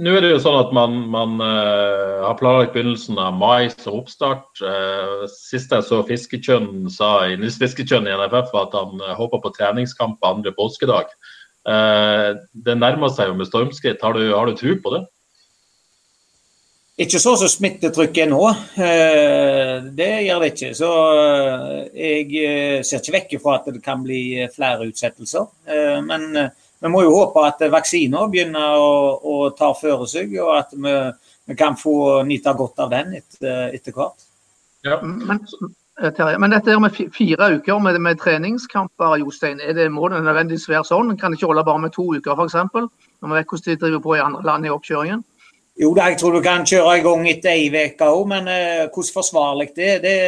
Nå 0.00 0.14
er 0.16 0.22
det 0.24 0.30
jo 0.30 0.40
sånn 0.40 0.56
at 0.56 0.70
man, 0.72 0.94
man 1.12 1.34
uh, 1.42 2.24
har 2.24 2.36
planlagt 2.38 2.72
begynnelsen 2.72 3.18
av 3.20 3.34
mai 3.36 3.68
som 3.72 3.98
oppstart. 3.98 4.46
Uh, 4.62 5.26
sist 5.28 5.72
jeg 5.74 5.84
så 5.84 5.98
Fiskekjønn 6.08 6.86
sa 6.92 7.10
i 7.28 7.36
Fiskekjønn 7.36 8.08
i 8.08 8.14
NFF 8.16 8.54
at 8.62 8.76
han 8.78 9.02
uh, 9.02 9.12
håper 9.18 9.42
på 9.44 9.52
treningskamp 9.58 10.24
andre 10.24 10.54
påskedag. 10.56 11.12
Eh, 11.64 12.30
det 12.52 12.76
nærmer 12.76 13.12
seg 13.12 13.30
jo 13.30 13.36
med 13.38 13.48
stormskritt. 13.48 14.02
Har 14.04 14.16
du, 14.16 14.24
har 14.34 14.48
du 14.48 14.56
tro 14.58 14.76
på 14.82 14.94
det? 14.94 15.04
Ikke 17.04 17.18
så 17.18 17.32
som 17.40 17.50
smittetrykket 17.50 18.26
er 18.26 18.28
nå. 18.30 18.42
Eh, 18.78 19.86
det 19.96 20.10
gjør 20.26 20.44
det 20.44 20.50
ikke. 20.52 20.72
Så 20.78 20.90
eh, 21.94 22.28
jeg 22.28 22.84
ser 22.86 23.00
ikke 23.00 23.16
vekk 23.16 23.36
fra 23.42 23.56
at 23.58 23.72
det 23.72 23.82
kan 23.84 24.04
bli 24.04 24.44
flere 24.54 24.90
utsettelser. 24.90 25.48
Men 26.04 26.28
vi 26.34 26.90
må 26.92 27.02
jo 27.06 27.16
håpe 27.16 27.46
at 27.48 27.64
vaksiner 27.72 28.28
begynner 28.30 28.76
å, 28.78 28.92
å 29.16 29.36
ta 29.56 29.72
føre 29.78 30.06
seg, 30.10 30.36
og 30.42 30.52
at 30.58 30.74
vi, 30.76 30.92
vi, 31.48 31.56
kan 31.58 31.78
få 31.80 32.22
nyte 32.28 32.52
godt 32.58 32.84
av 32.84 32.92
den 32.92 33.16
etter, 33.22 33.72
etter 33.72 33.96
hvert. 33.96 34.28
Ja. 34.84 35.00
Men 35.00 35.40
Terje. 35.94 36.38
Men 36.42 36.50
dette 36.50 36.74
med 36.82 36.96
fire 37.14 37.46
uker 37.54 37.78
med, 37.78 38.00
med 38.02 38.18
treningskamper, 38.18 39.16
Jostein, 39.22 39.60
det, 39.76 39.86
må 39.94 40.08
det 40.10 40.24
nødvendigvis 40.24 40.66
være 40.68 40.88
sånn? 40.88 41.12
Kan 41.20 41.30
det 41.30 41.38
ikke 41.38 41.52
holde 41.52 41.62
bare 41.68 41.84
med 41.84 41.94
to 41.94 42.08
uker, 42.16 42.34
f.eks.? 42.34 42.56
Når 43.22 43.30
vi 43.30 43.38
vet 43.38 43.52
hvordan 43.52 43.68
de 43.68 43.76
driver 43.84 44.02
på 44.02 44.16
i 44.16 44.24
andre 44.24 44.42
land 44.42 44.66
i 44.66 44.72
oppkjøringen? 44.74 45.22
Jo 45.80 45.90
da, 45.94 46.08
jeg 46.10 46.20
tror 46.20 46.36
du 46.36 46.42
kan 46.42 46.66
kjøre 46.66 46.98
i 46.98 47.02
gang 47.02 47.24
etter 47.26 47.50
ei 47.50 47.70
uke 47.70 48.06
òg, 48.06 48.26
men 48.30 48.50
uh, 48.50 48.82
hvordan 48.94 49.14
forsvarlig 49.14 49.70
det 49.74 49.88
er, 49.92 50.02
det, 50.02 50.18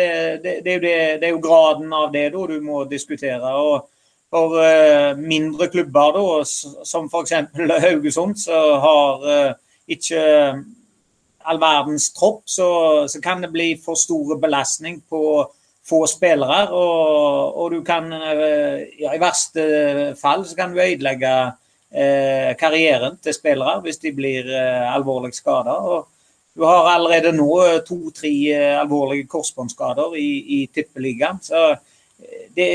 det, 0.42 0.54
det, 0.64 0.80
det, 1.20 1.28
er 1.28 1.34
jo 1.34 1.42
graden 1.42 1.92
av 1.94 2.08
det 2.14 2.24
da 2.34 2.46
du 2.50 2.56
må 2.62 2.82
diskutere. 2.90 3.52
og 3.54 3.86
For 4.30 4.56
uh, 4.58 5.18
mindre 5.18 5.68
klubber, 5.70 6.18
da, 6.18 6.40
som 6.86 7.06
f.eks. 7.06 7.36
Haugesund, 7.86 8.38
så 8.42 8.62
har 8.82 9.26
uh, 9.26 9.54
ikke 9.86 10.22
all 11.46 11.60
verdens 11.62 12.10
tropp, 12.14 12.42
så, 12.50 12.68
så, 13.08 13.20
kan 13.22 13.44
det 13.44 13.52
bli 13.54 13.70
for 13.82 13.98
store 13.98 14.38
belastning 14.42 15.00
på 15.08 15.46
få 15.86 16.02
spillere. 16.10 16.66
Og, 16.74 17.56
og 17.62 17.70
du 17.76 17.80
kan, 17.86 18.10
eh, 18.12 18.86
ja, 19.00 19.14
i 19.14 19.22
verste 19.22 19.66
fall, 20.18 20.44
så 20.46 20.58
kan 20.58 20.74
du 20.74 20.82
ødelegge 20.82 21.32
eh, 21.90 22.52
karrieren 22.58 23.18
til 23.22 23.36
spillere 23.36 23.80
hvis 23.84 24.00
de 24.02 24.12
blir 24.16 24.50
eh, 24.50 24.86
alvorlig 24.94 25.34
skada. 25.36 25.76
Du 26.56 26.64
har 26.64 26.90
allerede 26.94 27.34
nå 27.36 27.50
eh, 27.66 27.82
to-tre 27.86 28.32
eh, 28.54 28.72
alvorlige 28.80 29.28
korsbåndskader 29.30 30.16
i, 30.18 30.30
i 30.58 30.60
tippeligaen. 30.74 31.38
Så 31.42 31.68
det, 32.56 32.66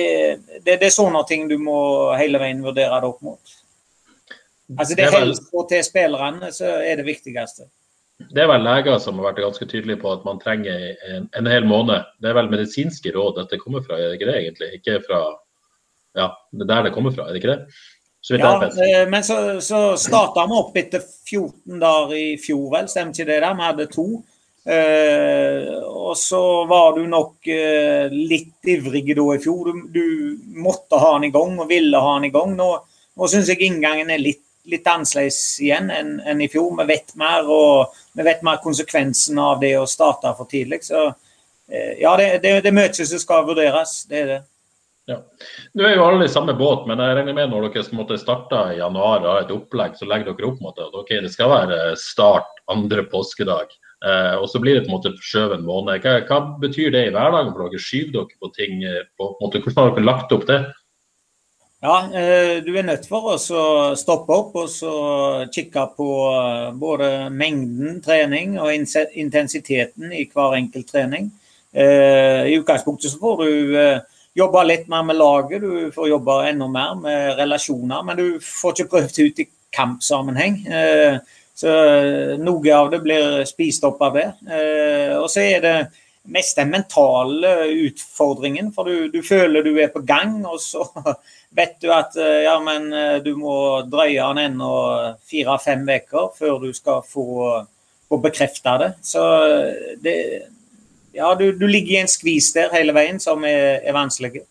det, 0.61 0.77
det, 0.77 0.85
er 0.85 0.93
sånne 0.93 1.23
ting 1.27 1.47
du 1.49 1.57
må 1.57 2.13
hele 2.13 2.39
veien 2.39 2.61
vurdere 2.63 3.01
det 3.01 3.09
opp 3.09 3.23
mot. 3.25 3.57
Altså 4.77 4.95
Det 4.95 5.07
helsa 5.11 5.63
til 5.67 5.83
spillerne 5.83 6.51
så 6.55 6.77
er 6.79 7.01
det 7.01 7.07
viktigste. 7.09 7.65
Det 8.29 8.43
er 8.43 8.49
vel 8.51 8.65
leger 8.65 8.99
som 9.01 9.17
har 9.19 9.31
vært 9.31 9.41
ganske 9.43 9.65
tydelige 9.69 10.01
på 10.01 10.11
at 10.13 10.25
man 10.27 10.41
trenger 10.41 10.91
en, 11.09 11.29
en, 11.37 11.49
hel 11.49 11.65
måned. 11.67 12.05
Det 12.21 12.29
er 12.31 12.37
vel 12.37 12.51
medisinske 12.51 13.13
råd 13.15 13.39
dette 13.41 13.59
kommer 13.61 13.83
fra, 13.85 13.97
er 13.97 14.11
det 14.11 14.19
ikke 14.19 14.29
det 14.29 14.37
egentlig? 14.41 14.69
Ikke 14.79 14.99
fra 15.07 15.23
Ja, 16.17 16.27
det 16.51 16.65
er 16.65 16.71
der 16.73 16.87
det 16.89 16.93
kommer 16.95 17.13
fra, 17.15 17.27
er 17.27 17.33
det 17.33 17.41
ikke 17.41 17.55
det? 17.55 17.61
Ja, 18.29 18.51
eh, 18.67 19.07
men 19.09 19.23
så, 19.23 19.61
så 19.65 19.97
starta 19.97 20.43
vi 20.45 20.57
opp 20.59 20.75
etter 20.77 21.01
14 21.01 21.79
dager 21.81 22.13
i 22.13 22.35
fjor, 22.37 22.67
vel. 22.75 22.89
Stemmer 22.91 23.15
ikke 23.15 23.25
det? 23.31 23.39
der? 23.41 23.55
Vi 23.57 23.65
hadde 23.65 23.87
to. 23.95 24.07
Uh, 24.61 25.81
og 25.89 26.13
så 26.21 26.39
var 26.69 26.91
du 26.93 27.07
nok 27.09 27.47
uh, 27.49 28.13
litt 28.13 28.69
ivrig 28.69 29.07
da 29.17 29.25
i 29.33 29.41
fjor. 29.41 29.71
Du, 29.71 29.87
du, 29.89 30.03
måtte 30.61 30.99
ha 31.01 31.15
den 31.15 31.31
i 31.31 31.33
gang 31.33 31.55
og 31.57 31.71
ville 31.71 32.03
ha 32.03 32.11
den 32.19 32.29
i 32.29 32.33
gang. 32.35 32.53
Nå, 32.59 32.67
nå 33.17 33.29
syns 33.31 33.49
jeg 33.49 33.63
inngangen 33.65 34.13
er 34.13 34.21
litt 34.21 34.43
litt 34.69 34.87
annerledes 34.87 35.39
igjen 35.61 35.89
enn, 35.93 36.15
enn, 36.25 36.41
i 36.41 36.49
fjor. 36.51 36.73
Vi 36.81 36.87
vet 36.91 37.15
mer, 37.19 37.49
og 37.49 37.97
vi 38.17 38.25
vet 38.27 38.43
mer 38.45 38.61
konsekvensen 38.63 39.39
av 39.41 39.59
det 39.63 39.73
å 39.79 39.89
starte 39.89 40.33
for 40.37 40.49
tidlig. 40.51 40.83
Så 40.85 41.07
eh, 41.07 41.97
ja, 42.01 42.15
det, 42.19 42.39
det, 42.43 42.59
det 42.65 42.71
er 42.71 42.77
mye 42.77 42.93
som 42.93 43.21
skal 43.21 43.47
vurderes. 43.49 44.01
Det 44.09 44.23
er 44.23 44.31
det. 44.35 44.39
Ja. 45.09 45.17
Nå 45.73 45.85
er 45.87 45.95
jo 45.95 46.05
alle 46.05 46.27
i 46.27 46.31
samme 46.31 46.53
båt, 46.55 46.85
men 46.87 47.01
jeg 47.01 47.15
regner 47.17 47.35
med 47.35 47.49
når 47.51 47.71
dere 47.73 47.97
måtte 47.97 48.19
starte 48.21 48.59
i 48.71 48.79
januar 48.79 49.23
og 49.23 49.29
har 49.31 49.39
et 49.43 49.53
opplegg, 49.55 49.95
så 49.97 50.07
legger 50.07 50.29
dere 50.29 50.51
opp 50.51 50.59
mot 50.63 50.77
at 50.77 50.97
Ok, 50.97 51.15
det 51.25 51.31
skal 51.33 51.49
være 51.51 51.79
start 51.99 52.61
andre 52.71 53.03
påskedag. 53.09 53.73
Eh, 54.01 54.35
og 54.37 54.47
så 54.49 54.61
blir 54.61 54.77
det 54.77 54.85
på 54.85 54.91
en 54.91 54.97
måte 54.97 55.13
forskjøvet 55.17 55.57
en 55.57 55.65
måned. 55.65 56.05
Hva, 56.05 56.21
hva, 56.29 56.39
betyr 56.61 56.93
det 56.93 57.07
i 57.07 57.15
hverdagen 57.15 57.51
for 57.53 57.65
dere? 57.65 57.81
Skyver 57.81 58.13
dere 58.15 58.37
på 58.37 58.53
ting? 58.55 58.85
På, 59.17 59.33
på, 59.33 59.41
en 59.41 59.47
måte, 59.47 59.63
hvordan 59.65 59.81
har 59.81 59.97
dere 59.97 60.09
lagt 60.09 60.37
opp 60.37 60.47
det? 60.49 60.61
Ja, 61.81 61.95
eh, 62.13 62.59
du 62.61 62.75
er 62.77 62.85
nødt 62.85 63.07
for 63.09 63.31
å 63.31 63.37
stoppe 63.97 64.35
opp 64.37 64.57
og 64.61 64.67
så 64.69 64.91
kikke 65.49 65.87
på 65.97 66.09
både 66.77 67.09
mengden 67.33 67.97
trening 68.05 68.59
og 68.61 68.69
intensiteten 68.73 70.13
i 70.13 70.27
hver 70.29 70.59
enkelt 70.59 70.91
trening. 70.93 71.31
I 71.71 72.51
utgangspunktet 72.59 73.13
så 73.13 73.17
får 73.17 73.41
du 73.41 73.77
jobbe 74.35 74.63
litt 74.67 74.89
mer 74.91 75.05
med 75.07 75.15
laget, 75.15 75.63
du 75.63 75.91
får 75.95 76.09
jobbe 76.11 76.35
enda 76.49 76.67
mer 76.67 76.97
med 76.99 77.37
relasjoner. 77.39 78.03
Men 78.03 78.19
du 78.19 78.25
får 78.43 78.75
ikke 78.75 78.91
prøvd 78.91 79.21
ut 79.23 79.39
i 79.39 79.47
kampsammenheng. 79.71 80.57
Så 81.61 81.69
eh, 81.69 82.37
noe 82.41 82.73
av 82.73 82.89
det 82.91 83.01
blir 83.03 83.43
spist 83.49 83.83
opp 83.85 84.01
av 84.01 84.15
det. 84.17 84.29
Eh, 84.49 85.13
og 85.19 85.27
så 85.29 85.43
er 85.43 85.59
det 85.61 85.75
mest 86.29 86.57
den 86.59 86.69
mentale 86.69 87.51
utfordringen, 87.87 88.69
for 88.75 88.85
du, 88.85 89.07
du, 89.09 89.21
føler 89.25 89.65
du 89.65 89.73
er 89.81 89.89
på 89.93 90.03
gang, 90.05 90.39
og 90.45 90.61
så 90.61 90.85
vet 91.57 91.79
du 91.81 91.89
at 91.93 92.15
eh, 92.19 92.43
ja, 92.45 92.55
men 92.63 92.89
du 93.25 93.33
må 93.39 93.55
drøye 93.89 94.29
den 94.31 94.51
ennå 94.51 94.71
fire-fem 95.27 95.87
uker 95.89 96.31
før 96.37 96.61
du 96.61 96.71
skal 96.77 97.01
få, 97.07 97.27
få 98.09 98.21
bekrefta 98.21 98.77
det. 98.83 98.91
Så 99.05 99.25
det, 100.03 100.15
ja, 101.11 101.35
du, 101.35 101.51
du, 101.51 101.67
ligger 101.67 101.97
i 101.97 102.01
en 102.01 102.11
skvis 102.11 102.51
der 102.55 102.71
hele 102.75 102.95
veien 102.95 103.19
som 103.19 103.43
er, 103.47 103.81
er 103.83 103.95
vanskelig. 103.95 104.45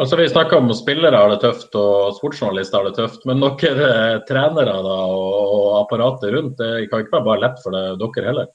Altså 0.00 0.16
Vi 0.18 0.28
snakker 0.28 0.58
om 0.58 0.72
spillere 0.74 1.16
har 1.16 1.30
det 1.30 1.42
tøft 1.44 1.76
og 1.78 2.16
sportsjournalister 2.16 2.80
har 2.80 2.88
det 2.88 2.96
tøft, 2.96 3.26
men 3.28 3.42
dere 3.44 3.88
eh, 3.88 4.22
trenere 4.28 4.74
da, 4.84 4.96
og 5.06 5.78
apparatet 5.82 6.32
rundt, 6.34 6.58
det 6.58 6.88
kan 6.90 7.04
ikke 7.04 7.18
være 7.18 7.28
bare 7.28 7.42
lett 7.44 7.62
for 7.62 7.76
det, 7.76 7.84
dere 8.00 8.28
heller? 8.30 8.50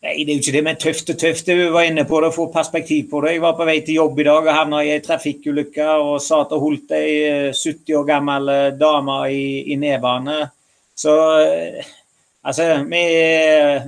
Nei, 0.00 0.22
det 0.24 0.32
er 0.32 0.38
jo 0.38 0.40
ikke 0.40 0.52
det, 0.54 0.60
men 0.64 0.78
tøft 0.80 1.10
og 1.12 1.16
tøft. 1.20 1.48
Du 1.52 1.72
var 1.74 1.84
inne 1.84 2.06
på 2.08 2.22
det, 2.24 2.30
få 2.32 2.46
perspektiv 2.52 3.10
på 3.10 3.20
det. 3.20 3.34
Jeg 3.34 3.42
var 3.42 3.56
på 3.58 3.66
vei 3.68 3.80
til 3.84 3.98
jobb 3.98 4.22
i 4.22 4.24
dag 4.30 4.46
og 4.46 4.54
havna 4.56 4.78
i 4.80 4.94
ei 4.94 5.02
trafikkulykke 5.04 5.88
og 6.00 6.14
satt 6.24 6.54
og 6.56 6.62
holdt 6.62 6.94
ei 6.96 7.10
70 7.52 7.74
eh, 7.74 7.98
år 7.98 8.06
gammel 8.08 8.48
eh, 8.48 8.70
dame 8.80 9.16
i, 9.28 9.42
i 9.74 9.76
nedbane. 9.76 10.38
Så 10.96 11.16
altså, 12.40 12.70
vi, 12.88 13.02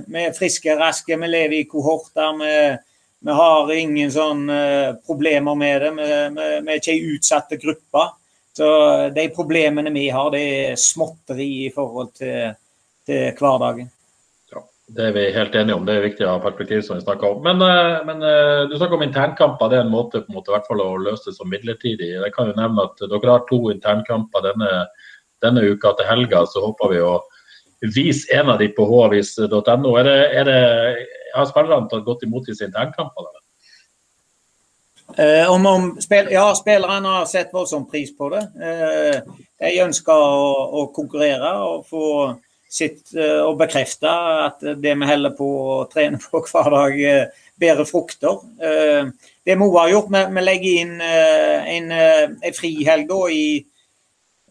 vi 0.05 0.21
er 0.27 0.37
friske, 0.37 0.75
raske, 0.77 1.17
vi 1.17 1.31
lever 1.31 1.57
i 1.63 1.63
kohorter. 1.71 2.37
Vi, 2.43 2.53
vi 3.25 3.39
har 3.41 3.73
ingen 3.73 4.13
sånne 4.13 4.59
eh, 4.67 4.93
problemer 5.09 5.57
med 5.57 5.81
det. 5.81 5.91
Vi, 5.97 6.11
vi, 6.37 6.47
vi 6.61 6.75
er 6.75 6.83
ikke 6.83 6.93
ei 6.93 7.09
utsatt 7.15 7.57
gruppe. 7.65 8.05
Så 8.53 8.69
de 9.17 9.25
problemene 9.33 9.89
vi 9.97 10.05
har, 10.13 10.29
det 10.29 10.45
er 10.45 10.77
småtteri 10.77 11.49
i 11.65 11.73
forhold 11.73 12.13
til, 12.21 12.53
til 13.09 13.33
hverdagen. 13.41 13.89
Det 14.87 15.05
er 15.07 15.13
vi 15.15 15.21
helt 15.31 15.53
enige 15.55 15.75
om. 15.77 15.85
Det 15.87 15.93
er 15.95 16.03
viktig 16.03 16.25
å 16.27 16.33
ha 16.33 16.39
perspektiv, 16.43 16.81
som 16.83 16.97
vi 16.97 17.05
snakker 17.05 17.37
om. 17.37 17.43
Men, 17.45 17.61
eh, 17.63 18.01
men 18.07 18.23
eh, 18.27 18.63
du 18.67 18.75
snakker 18.75 18.97
om 18.97 19.05
internkamper. 19.05 19.69
Det 19.71 19.77
er 19.79 19.85
en 19.85 19.93
måte, 19.93 20.23
en 20.25 20.35
måte 20.35 20.51
i 20.51 20.55
hvert 20.57 20.67
fall, 20.67 20.83
å 20.83 20.97
løse 20.99 21.29
det 21.29 21.37
som 21.37 21.49
midlertidig. 21.49 22.09
Jeg 22.17 22.33
kan 22.35 22.51
jo 22.51 22.57
nevne 22.57 22.87
at 22.89 22.99
Dere 22.99 23.31
har 23.31 23.45
to 23.47 23.61
internkamper 23.71 24.43
denne, 24.49 24.71
denne 25.45 25.63
uka. 25.63 25.95
Til 25.95 26.09
helga 26.09 26.43
så 26.51 26.65
håper 26.65 26.91
vi 26.91 26.99
å 27.05 27.13
vise 27.95 28.27
en 28.35 28.51
av 28.51 28.59
de 28.59 28.67
på 28.75 28.83
havis.no. 28.89 29.95
Har 31.33 31.47
spillerne 31.49 31.89
tatt 31.89 32.05
godt 32.05 32.27
imot 32.27 32.51
disse 32.51 32.67
internkampene? 32.67 33.39
Eh, 35.17 35.51
om, 35.51 35.65
om 35.65 36.01
spil, 36.01 36.27
ja, 36.31 36.55
spillerne 36.55 37.07
har 37.07 37.25
sett 37.25 37.53
voldsom 37.53 37.85
pris 37.89 38.11
på 38.17 38.29
det. 38.33 38.41
Eh, 38.57 39.19
de 39.61 39.73
ønsker 39.83 40.13
å, 40.13 40.53
å, 40.81 40.87
konkurrere 40.95 41.51
og 41.67 41.83
få 41.89 42.05
sitt 42.73 43.13
eh, 43.15 43.41
og 43.43 43.59
bekrefte 43.61 44.09
at 44.47 44.63
det 44.63 44.95
vi 44.97 45.09
holder 45.09 45.35
på 45.37 45.49
å 45.75 45.75
trene 45.91 46.19
på 46.21 46.41
hver 46.47 46.71
dag, 46.73 46.97
eh, 47.09 47.43
bærer 47.59 47.87
frukter. 47.87 48.41
Eh, 48.57 49.11
det 49.45 49.57
vi 49.59 49.69
har 49.75 49.91
gjort, 49.91 50.09
vi, 50.13 50.41
legger 50.47 50.81
inn 50.81 50.95
en, 51.03 51.93
en 51.93 52.57
frihelg 52.57 53.13
i 53.33 53.45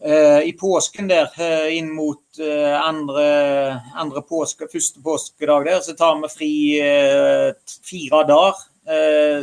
Eh, 0.03 0.41
i 0.49 0.51
påsken 0.59 1.07
der, 1.07 1.29
inn 1.71 1.87
mot 1.95 2.39
andre, 2.75 3.27
andre 3.95 4.23
påske, 4.27 4.67
første 4.67 4.99
påskedag 4.99 5.69
der, 5.69 5.77
så 5.85 5.93
tar 5.95 6.17
vi 6.19 6.31
fri 6.33 6.49
fire 7.87 8.23
dager. 8.27 8.59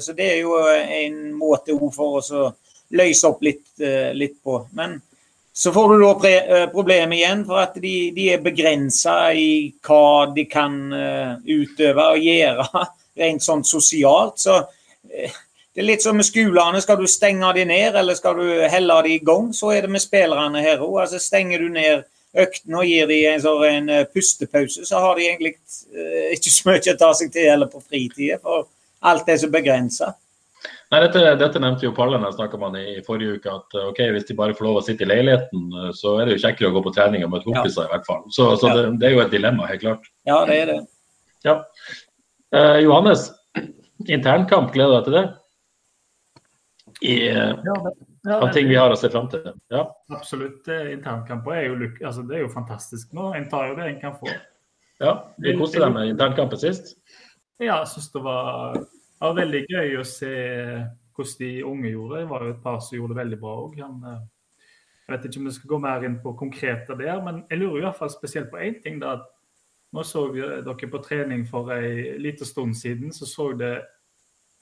Så 0.04 0.12
det 0.18 0.26
er 0.34 0.42
jo 0.42 0.58
en 0.68 1.16
måte 1.32 1.72
for 1.94 2.18
oss 2.18 2.28
å 2.37 2.50
løse 2.92 3.30
opp 3.30 3.40
litt, 3.46 3.70
litt 4.12 4.37
på. 4.44 4.58
Men 4.76 4.99
så 5.61 5.73
får 5.75 5.93
du 5.93 6.02
da 6.02 6.67
problemet 6.73 7.19
igjen, 7.19 7.45
for 7.45 7.61
at 7.61 7.75
de, 7.76 7.95
de 8.17 8.31
er 8.33 8.40
begrensa 8.40 9.19
i 9.37 9.75
hva 9.85 10.31
de 10.33 10.47
kan 10.49 10.79
utøve 11.45 12.07
og 12.14 12.25
gjøre 12.25 12.85
rent 13.21 13.45
sånn 13.45 13.67
sosialt. 13.69 14.40
Så 14.40 14.57
det 15.71 15.83
er 15.85 15.87
litt 15.87 16.02
som 16.02 16.17
med 16.19 16.26
skolene. 16.26 16.81
Skal 16.83 16.99
du 16.99 17.07
stenge 17.09 17.52
de 17.55 17.67
ned, 17.69 17.95
eller 17.97 18.17
skal 18.19 18.40
du 18.40 18.49
helle 18.73 18.97
de 19.07 19.12
i 19.14 19.21
gang? 19.25 19.52
Så 19.55 19.71
er 19.75 19.85
det 19.85 19.93
med 19.95 20.02
spillerne 20.02 20.64
her 20.64 20.83
òg. 20.83 20.97
Altså, 21.05 21.21
stenger 21.23 21.62
du 21.62 21.69
ned 21.76 22.02
øktene 22.40 22.81
og 22.81 22.87
gir 22.87 23.07
de 23.11 23.21
en, 23.31 23.43
sånn, 23.43 23.62
en 23.67 23.93
eh, 23.95 24.09
pustepause, 24.11 24.85
så 24.87 25.02
har 25.02 25.17
de 25.19 25.26
egentlig 25.26 25.57
ikke 26.35 26.52
så 26.52 26.69
mye 26.69 26.93
å 26.93 26.99
ta 26.99 27.11
seg 27.19 27.33
til 27.35 27.49
heller 27.50 27.71
på 27.71 27.83
fritida. 27.83 28.38
For 28.43 28.69
alt 29.11 29.31
er 29.31 29.40
så 29.43 29.50
begrensa. 29.50 30.12
Nei, 30.90 31.00
dette, 31.04 31.20
dette, 31.38 31.61
nevnte 31.62 31.87
jo 31.87 31.92
Palle 31.94 32.18
snakka 32.35 32.59
man 32.59 32.75
i 32.78 32.99
forrige 33.06 33.38
uke, 33.38 33.56
at 33.61 33.76
eh, 33.78 33.90
ok, 33.92 34.00
hvis 34.16 34.26
de 34.26 34.38
bare 34.38 34.56
får 34.59 34.66
lov 34.66 34.80
å 34.80 34.85
sitte 34.87 35.06
i 35.06 35.11
leiligheten, 35.11 35.68
så 35.94 36.16
er 36.18 36.26
det 36.26 36.38
jo 36.38 36.44
kjekkere 36.47 36.70
å 36.73 36.75
gå 36.75 36.85
på 36.87 36.94
trening 36.97 37.26
med 37.30 37.44
kompiser, 37.47 37.85
ja. 37.85 37.88
i 37.88 37.94
hvert 37.94 38.09
fall. 38.09 38.25
Så, 38.35 38.49
så 38.59 38.73
ja. 38.73 38.78
det, 38.78 38.87
det, 39.02 39.11
er 39.11 39.14
jo 39.14 39.23
et 39.23 39.35
dilemma, 39.35 39.68
helt 39.70 39.85
klart. 39.85 40.09
Ja, 40.26 40.40
det 40.49 40.56
er 40.64 40.73
det. 40.73 40.80
Ja. 41.47 41.61
Eh, 42.59 42.80
Johannes, 42.82 43.28
internkamp, 44.09 44.75
gleder 44.75 44.97
du 44.97 44.99
deg 44.99 45.06
til 45.11 45.18
det? 45.20 45.28
i, 47.00 47.26
ja, 47.26 47.92
ja, 48.23 48.37
av 48.40 48.52
ting 48.52 48.68
vi 48.68 48.76
har 48.76 48.92
å 48.92 48.99
se 48.99 49.09
fram 49.12 49.28
til. 49.32 49.47
Ja. 49.73 49.87
Absolutt. 50.12 50.68
Internkamper 50.68 51.56
er 51.56 51.66
jo, 51.70 51.76
altså, 52.04 52.25
det 52.28 52.38
er 52.38 52.44
jo 52.44 52.52
fantastisk 52.52 53.14
nå. 53.16 53.30
En 53.37 53.49
tar 53.50 53.70
jo 53.70 53.76
det 53.78 53.88
en 53.88 54.00
kan 54.02 54.16
få. 54.20 54.30
Ja, 55.00 55.14
Vi 55.40 55.56
koste 55.56 55.80
deg 55.80 55.94
med 55.94 56.12
internkampen 56.12 56.61
sist. 56.61 56.94
Ja, 57.61 57.80
jeg 57.80 57.88
syns 57.94 58.11
det 58.12 58.23
var, 58.25 58.76
var, 59.20 59.36
veldig 59.36 59.62
gøy 59.68 59.96
å 60.00 60.06
se 60.08 60.34
hvordan 61.20 61.38
de 61.40 61.50
unge 61.68 61.90
gjorde 61.92 62.14
det. 62.16 62.22
Det 62.22 62.30
var 62.30 62.44
jo 62.44 62.52
et 62.54 62.62
par 62.64 62.78
som 62.80 62.96
gjorde 62.96 63.14
det 63.14 63.20
veldig 63.20 63.38
bra 63.40 63.56
òg. 63.64 63.78
Eh, 63.80 64.20
jeg 65.04 65.14
vet 65.14 65.26
ikke 65.28 65.40
om 65.42 65.48
vi 65.50 65.54
skal 65.56 65.72
gå 65.72 65.78
mer 65.82 66.06
inn 66.06 66.18
på 66.22 66.36
konkrete 66.38 66.96
der, 66.96 67.22
men 67.24 67.42
jeg 67.50 67.60
lurer 67.60 67.78
i 67.80 67.84
hvert 67.84 67.98
fall 67.98 68.12
spesielt 68.12 68.50
på 68.52 68.60
én 68.62 68.80
ting. 68.82 69.00
da, 69.02 69.18
Nå 69.92 70.04
så 70.06 70.28
dere 70.30 70.90
på 70.90 71.02
trening 71.02 71.42
for 71.50 71.72
en 71.74 72.22
liten 72.22 72.46
stund 72.46 72.76
siden, 72.78 73.10
så 73.12 73.26
så 73.26 73.52
det 73.58 73.72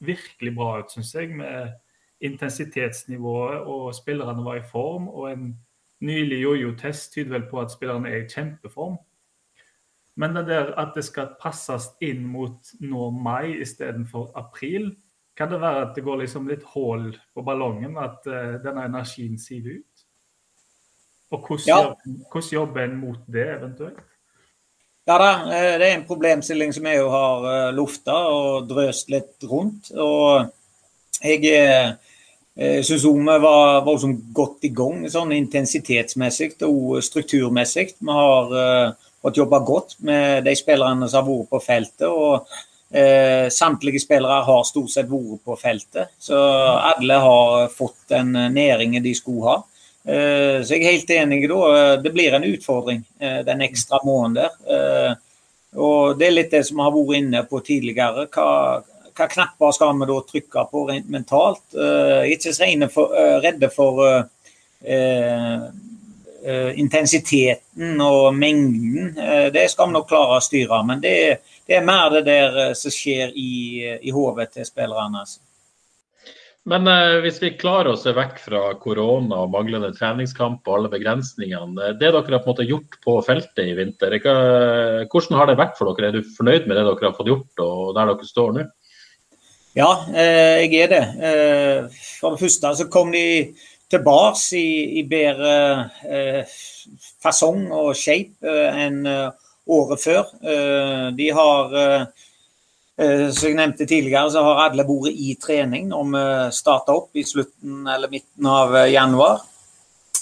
virkelig 0.01 0.55
bra 0.57 0.79
ut, 0.81 0.91
syns 0.91 1.15
jeg. 1.15 1.37
med 1.37 1.75
intensitetsnivået 2.21 3.61
og 3.61 3.95
spillerne 3.95 4.45
var 4.45 4.57
i 4.57 4.69
form. 4.71 5.09
Og 5.09 5.33
en 5.33 5.59
nylig 6.01 6.43
jojo-test 6.43 7.13
tyder 7.13 7.31
vel 7.31 7.47
på 7.51 7.61
at 7.61 7.73
spillerne 7.73 8.09
er 8.09 8.25
i 8.25 8.29
kjempeform. 8.29 8.97
Men 10.19 10.35
det 10.35 10.49
der 10.49 10.73
at 10.81 10.97
det 10.99 11.05
skal 11.07 11.37
passes 11.39 11.93
inn 12.03 12.25
mot 12.27 12.73
nå 12.83 13.11
mai 13.15 13.61
istedenfor 13.63 14.33
april, 14.39 14.91
kan 15.39 15.51
det 15.53 15.61
være 15.63 15.85
at 15.87 15.95
det 15.95 16.03
går 16.03 16.25
liksom 16.25 16.49
litt 16.51 16.65
hull 16.75 17.13
på 17.35 17.45
ballongen? 17.47 17.95
At 18.03 18.27
uh, 18.27 18.57
denne 18.65 18.89
energien 18.91 19.39
siver 19.39 19.79
ut? 19.79 20.05
Og 21.31 21.45
hvordan, 21.47 21.69
ja. 21.69 22.23
hvordan 22.33 22.53
jobber 22.53 22.85
en 22.85 22.97
mot 22.99 23.21
det 23.31 23.47
eventuelt? 23.53 24.05
Ja 25.09 25.17
da, 25.21 25.29
eh, 25.55 25.75
det 25.81 25.87
er 25.87 25.95
en 25.95 26.07
problemstilling 26.09 26.73
som 26.77 26.85
jeg 26.89 26.99
jo 26.99 27.09
har 27.13 27.45
eh, 27.49 27.75
lufta 27.77 28.17
og 28.29 28.67
drøst 28.69 29.09
litt 29.13 29.45
rundt. 29.49 29.93
Og 29.97 30.51
jeg 31.23 31.45
jeg 32.59 32.85
syns 32.85 33.05
vi 33.07 33.37
var 33.39 33.85
var 33.87 34.05
godt 34.35 34.67
i 34.67 34.73
gang 34.75 35.05
sånn 35.09 35.31
intensitetsmessig 35.37 36.57
og 36.67 36.99
strukturmessig. 37.07 37.93
Vi 38.01 38.17
har 38.19 38.57
fått 39.23 39.39
jobba 39.41 39.59
godt 39.67 39.97
med 40.07 40.45
de 40.47 40.55
spillerne 40.57 41.09
som 41.09 41.25
har 41.25 41.31
vært 41.31 41.53
på 41.53 41.63
feltet. 41.65 42.09
og 42.09 42.47
Eh, 42.91 43.49
Samtlige 43.49 44.01
spillere 44.01 44.43
har 44.45 44.65
stort 44.65 44.91
sett 44.91 45.09
vært 45.11 45.43
på 45.45 45.57
feltet. 45.61 46.15
Så 46.19 46.39
alle 46.39 47.21
har 47.21 47.69
fått 47.73 48.09
den 48.09 48.33
næringen 48.33 49.05
de 49.05 49.15
skulle 49.17 49.45
ha. 49.45 49.57
Eh, 50.09 50.61
så 50.65 50.77
jeg 50.77 50.85
er 50.85 50.93
helt 50.93 51.11
enig 51.19 51.43
da. 51.51 51.97
Det 52.03 52.13
blir 52.15 52.37
en 52.37 52.49
utfordring 52.49 53.05
den 53.19 53.65
ekstra 53.67 54.01
måneden 54.05 54.39
der. 54.41 55.19
Og 55.77 56.17
det 56.19 56.27
er 56.27 56.33
litt 56.33 56.55
det 56.55 56.63
som 56.65 56.79
vi 56.79 56.87
har 56.87 56.95
vært 56.95 57.19
inne 57.19 57.43
på 57.45 57.61
tidligere. 57.61 58.25
Hva, 58.33 58.49
hva 59.13 59.27
knapper 59.29 59.75
skal 59.77 59.93
vi 59.99 60.09
da 60.09 60.19
trykke 60.25 60.65
på 60.71 60.85
rent 60.89 61.11
mentalt? 61.13 61.65
Uh, 61.77 62.25
ikke 62.25 62.55
så 62.57 62.71
redde 63.45 63.69
for 63.69 64.25
intensiteten 66.79 67.99
og 68.01 68.35
mengden. 68.35 69.15
det 69.53 69.65
skal 69.73 69.89
vi 69.89 69.97
nok 69.97 70.07
klare 70.09 70.37
å 70.39 70.45
styre. 70.45 70.79
Men 70.87 71.03
det, 71.03 71.17
det 71.67 71.81
er 71.81 71.87
mer 71.87 72.13
det 72.15 72.25
der 72.29 72.77
som 72.79 72.95
skjer 72.95 73.35
i, 73.35 73.83
i 73.99 74.15
hodet 74.15 74.53
til 74.55 74.69
spillerne. 74.69 75.25
Altså. 75.25 75.41
Men 76.69 76.89
eh, 76.91 77.19
hvis 77.25 77.39
vi 77.41 77.55
klarer 77.57 77.95
å 77.95 77.99
se 77.99 78.13
vekk 78.17 78.41
fra 78.43 78.63
korona 78.83 79.45
og 79.45 79.53
manglende 79.55 79.89
treningskamp 79.97 80.67
og 80.69 80.75
alle 80.75 80.91
begrensningene, 80.93 81.79
eh, 81.81 81.95
det 81.97 82.11
dere 82.11 82.21
har 82.21 82.27
på 82.29 82.43
en 82.43 82.51
måte 82.51 82.67
gjort 82.69 82.99
på 83.05 83.15
feltet 83.25 83.63
i 83.71 83.77
vinter, 83.79 84.19
ikke, 84.19 84.35
hvordan 85.09 85.39
har 85.39 85.49
det 85.49 85.57
vært 85.61 85.79
for 85.79 85.89
dere? 85.97 86.11
Er 86.11 86.19
du 86.19 86.35
fornøyd 86.37 86.69
med 86.69 86.77
det 86.77 86.85
dere 86.91 87.09
har 87.09 87.17
fått 87.17 87.31
gjort 87.33 87.65
og 87.65 87.95
der 87.97 88.13
dere 88.13 88.29
står 88.29 88.53
nå? 88.59 88.67
Ja, 89.79 89.89
eh, 90.11 90.67
jeg 90.67 90.85
er 90.85 90.93
det. 90.93 91.03
Eh, 91.31 92.05
for 92.19 92.35
det 92.35 92.43
første 92.43 92.75
så 92.83 92.89
kom 92.93 93.15
de 93.15 93.25
tilbake 93.91 94.59
i, 94.59 95.01
i 95.01 95.05
bedre 95.09 95.53
eh, 96.05 96.57
fasong 97.23 97.69
og 97.73 97.95
shape 97.97 98.45
eh, 98.45 98.83
enn 98.87 99.03
året 99.69 100.01
før. 100.01 100.31
de 101.13 101.27
har 101.37 101.75
Eh, 102.99 103.29
som 103.31 103.47
jeg 103.47 103.55
nevnte 103.55 103.87
tidligere, 103.87 104.27
så 104.35 104.43
har 104.43 104.65
alle 104.65 104.83
vært 104.87 105.15
i 105.15 105.37
trening 105.39 105.87
når 105.93 106.09
vi 106.11 106.23
starta 106.57 106.97
opp 106.99 107.15
i 107.15 107.23
slutten 107.23 107.87
eller 107.87 108.11
midten 108.11 108.49
av 108.51 108.75
eh, 108.75 108.91
januar. 108.91 109.45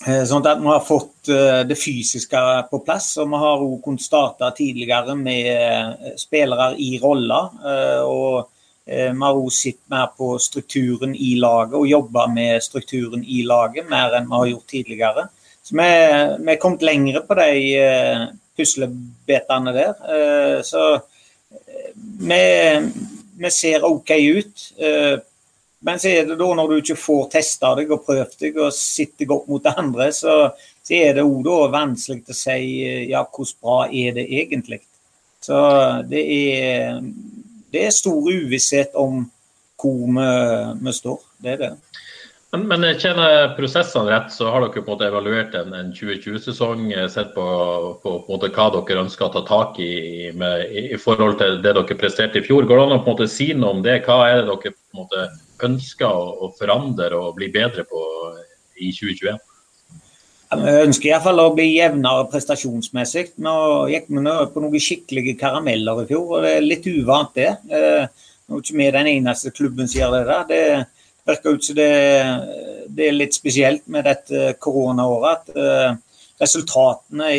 Eh, 0.04 0.26
sånn 0.28 0.44
at 0.44 0.60
vi 0.60 0.68
har 0.68 0.82
fått 0.84 1.30
det 1.66 1.78
fysiske 1.80 2.42
på 2.68 2.82
plass, 2.84 3.14
og 3.22 3.30
vi 3.32 3.40
har 3.40 3.64
òg 3.64 3.78
kunnet 3.84 4.04
starte 4.04 4.50
tidligere 4.58 5.16
med 5.16 6.12
spillere 6.20 6.74
i 6.76 6.98
roller. 7.02 7.48
Og 8.04 8.52
vi 8.86 9.18
har 9.18 9.34
også 9.34 9.56
sett 9.58 9.80
mer 9.90 10.12
på 10.14 10.28
strukturen 10.38 11.14
i 11.18 11.32
laget 11.42 11.74
og 11.74 11.88
jobba 11.90 12.28
med 12.30 12.62
strukturen 12.62 13.24
i 13.26 13.40
laget 13.42 13.88
mer 13.90 14.14
enn 14.14 14.28
vi 14.30 14.38
har 14.38 14.50
gjort 14.52 14.70
tidligere. 14.70 15.24
Så 15.66 15.74
vi, 15.74 15.88
vi 16.38 16.52
er 16.52 16.60
kommet 16.62 16.86
lengre 16.86 17.24
på 17.26 17.34
de 17.40 17.50
puslebitene 18.54 19.74
der. 19.74 20.62
Så 20.62 20.84
vi, 22.18 22.42
vi 23.38 23.50
ser 23.50 23.84
OK 23.84 24.10
ut. 24.10 24.72
Eh, 24.78 25.18
men 25.78 26.00
så 26.00 26.08
er 26.08 26.26
det 26.26 26.38
da 26.40 26.48
når 26.56 26.70
du 26.70 26.76
ikke 26.80 26.98
får 26.98 27.28
testa 27.36 27.74
deg 27.78 27.92
og 27.94 28.04
prøvd 28.06 28.38
deg 28.40 28.58
og 28.58 28.74
sitter 28.74 29.28
godt 29.28 29.48
mot 29.52 29.68
andre, 29.70 30.08
så, 30.14 30.36
så 30.82 30.96
er 30.96 31.18
det 31.18 31.26
òg 31.26 31.50
vanskelig 31.72 32.24
å 32.32 32.36
si 32.36 32.60
eh, 32.86 33.02
ja, 33.10 33.22
hvordan 33.24 33.60
bra 33.62 33.80
er 33.86 34.16
det 34.16 34.26
egentlig. 34.26 34.80
Så 35.44 35.58
det 36.08 36.22
er, 36.32 36.96
det 37.74 37.86
er 37.86 37.94
stor 37.94 38.28
uvisshet 38.30 38.94
om 38.98 39.24
hvor 39.76 40.04
vi, 40.08 40.28
vi 40.86 40.92
står. 40.96 41.18
Det 41.42 41.56
er 41.56 41.62
det. 41.62 41.72
Men, 42.54 42.62
men 42.70 42.84
kjenner 42.96 43.50
prosessene 43.56 44.08
rett, 44.08 44.30
så 44.32 44.48
har 44.52 44.62
dere 44.62 44.72
på 44.78 44.84
en 44.84 44.92
måte 44.94 45.08
evaluert 45.08 45.56
en, 45.58 45.74
en 45.76 45.90
2020-sesong. 45.96 46.86
Eh, 46.94 47.08
sett 47.12 47.34
på, 47.34 47.46
på, 48.02 48.14
på 48.28 48.38
hva 48.46 48.68
dere 48.72 49.02
ønsker 49.02 49.26
å 49.26 49.32
ta 49.34 49.42
tak 49.48 49.80
i 49.82 50.30
med, 50.32 50.64
i 50.94 50.96
forhold 51.00 51.40
til 51.42 51.58
det 51.64 51.74
dere 51.76 51.98
presterte 51.98 52.40
i 52.40 52.46
fjor. 52.46 52.64
Går 52.68 52.80
det 52.80 52.86
an 52.86 52.96
å 52.96 53.00
på 53.02 53.10
en 53.10 53.16
måte 53.16 53.28
si 53.30 53.50
noe 53.52 53.76
om 53.76 53.82
det? 53.84 53.98
Hva 54.06 54.20
er 54.30 54.40
det 54.40 54.46
dere 54.52 54.72
på 54.76 54.94
en 54.94 55.02
måte 55.02 55.26
ønsker 55.66 56.06
å, 56.06 56.30
å 56.46 56.52
forandre 56.56 57.10
og 57.18 57.34
bli 57.40 57.50
bedre 57.52 57.84
på 57.90 58.06
i 58.78 58.92
2021? 58.94 59.42
Vi 60.46 60.72
ønsker 60.86 61.10
iallfall 61.10 61.40
å 61.42 61.52
bli 61.56 61.72
jevnere 61.72 62.28
prestasjonsmessig. 62.30 63.32
Nå 63.42 63.54
gikk 63.90 64.06
vi 64.12 64.22
på 64.52 64.62
noen 64.62 64.82
skikkelige 64.82 65.34
karameller 65.40 66.04
i 66.04 66.06
fjor, 66.06 66.36
og 66.36 66.46
det 66.46 66.52
er 66.54 66.68
litt 66.68 66.86
uvant 66.86 67.32
det. 67.34 67.48
Eh, 67.66 68.06
nå 68.46 68.58
er 68.58 68.62
ikke 68.62 68.78
vi 68.78 68.90
den 68.94 69.10
eneste 69.10 69.50
klubben 69.50 69.90
som 69.90 70.00
gjør 70.00 70.14
det 70.14 70.22
der. 70.28 70.44
Det 70.50 70.62
virker 71.26 71.56
ut 71.56 71.66
som 71.66 71.78
det, 71.78 71.90
det, 72.86 73.08
er 73.08 73.16
litt 73.16 73.34
spesielt 73.34 73.88
med 73.90 74.06
dette 74.06 74.52
koronaåret. 74.62 75.50
at 75.50 75.56
uh, 75.58 76.22
Resultatene 76.36 77.30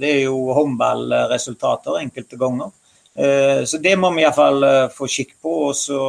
det 0.00 0.06
er 0.08 0.20
jo 0.22 0.54
håndballresultater 0.56 1.98
enkelte 2.00 2.38
ganger. 2.40 2.72
Uh, 3.18 3.66
så 3.68 3.82
det 3.82 3.96
må 4.00 4.14
vi 4.14 4.24
iallfall 4.24 4.64
eh, 4.64 4.92
få 4.94 5.08
skikk 5.10 5.34
på 5.42 5.54
og 5.68 5.76
så 5.76 6.00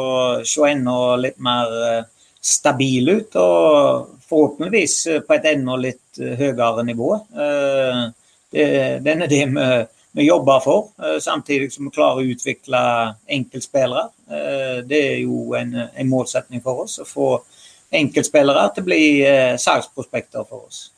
se 0.47 0.67
enda 0.69 1.17
litt 1.19 1.39
mer 1.43 2.05
stabil 2.41 3.09
ut. 3.09 3.37
Og 3.39 4.17
forhåpentligvis 4.27 4.97
på 5.27 5.37
et 5.37 5.47
enda 5.51 5.77
litt 5.79 6.19
høyere 6.19 6.85
nivå. 6.87 7.09
Det, 8.51 8.67
den 9.03 9.25
er 9.25 9.31
det 9.31 9.41
vi 9.51 9.65
vi 10.11 10.27
jobber 10.27 10.59
for, 10.59 10.89
eh, 11.03 11.19
samtidig 11.19 11.73
som 11.73 11.85
vi 11.85 11.91
klarer 11.95 12.19
å 12.19 12.31
utvikle 12.33 12.81
enkeltspillere. 13.27 14.09
Eh, 14.31 14.79
det 14.87 15.01
er 15.13 15.19
jo 15.23 15.53
en, 15.55 15.75
en 15.95 16.09
målsetning 16.09 16.63
for 16.63 16.83
oss 16.83 16.99
å 16.99 17.07
få 17.07 17.29
enkeltspillere 17.91 18.65
til 18.75 18.83
å 18.83 18.89
bli 18.89 19.03
eh, 19.27 19.55
salgsprospekter 19.59 20.43
for 20.49 20.67
oss. 20.67 20.89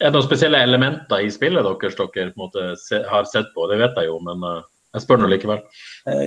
Er 0.00 0.08
det 0.08 0.16
noen 0.16 0.26
spesielle 0.26 0.62
elementer 0.64 1.22
i 1.22 1.30
spillet 1.32 1.64
deres 1.64 1.98
dere 2.00 2.32
måte, 2.40 2.72
har 3.10 3.28
sett 3.28 3.52
på? 3.54 3.68
Det 3.70 3.78
vet 3.80 4.00
jeg 4.00 4.08
jo, 4.08 4.16
men 4.24 4.42
jeg 4.94 5.04
spør 5.04 5.20
nå 5.22 5.28
likevel. 5.30 5.60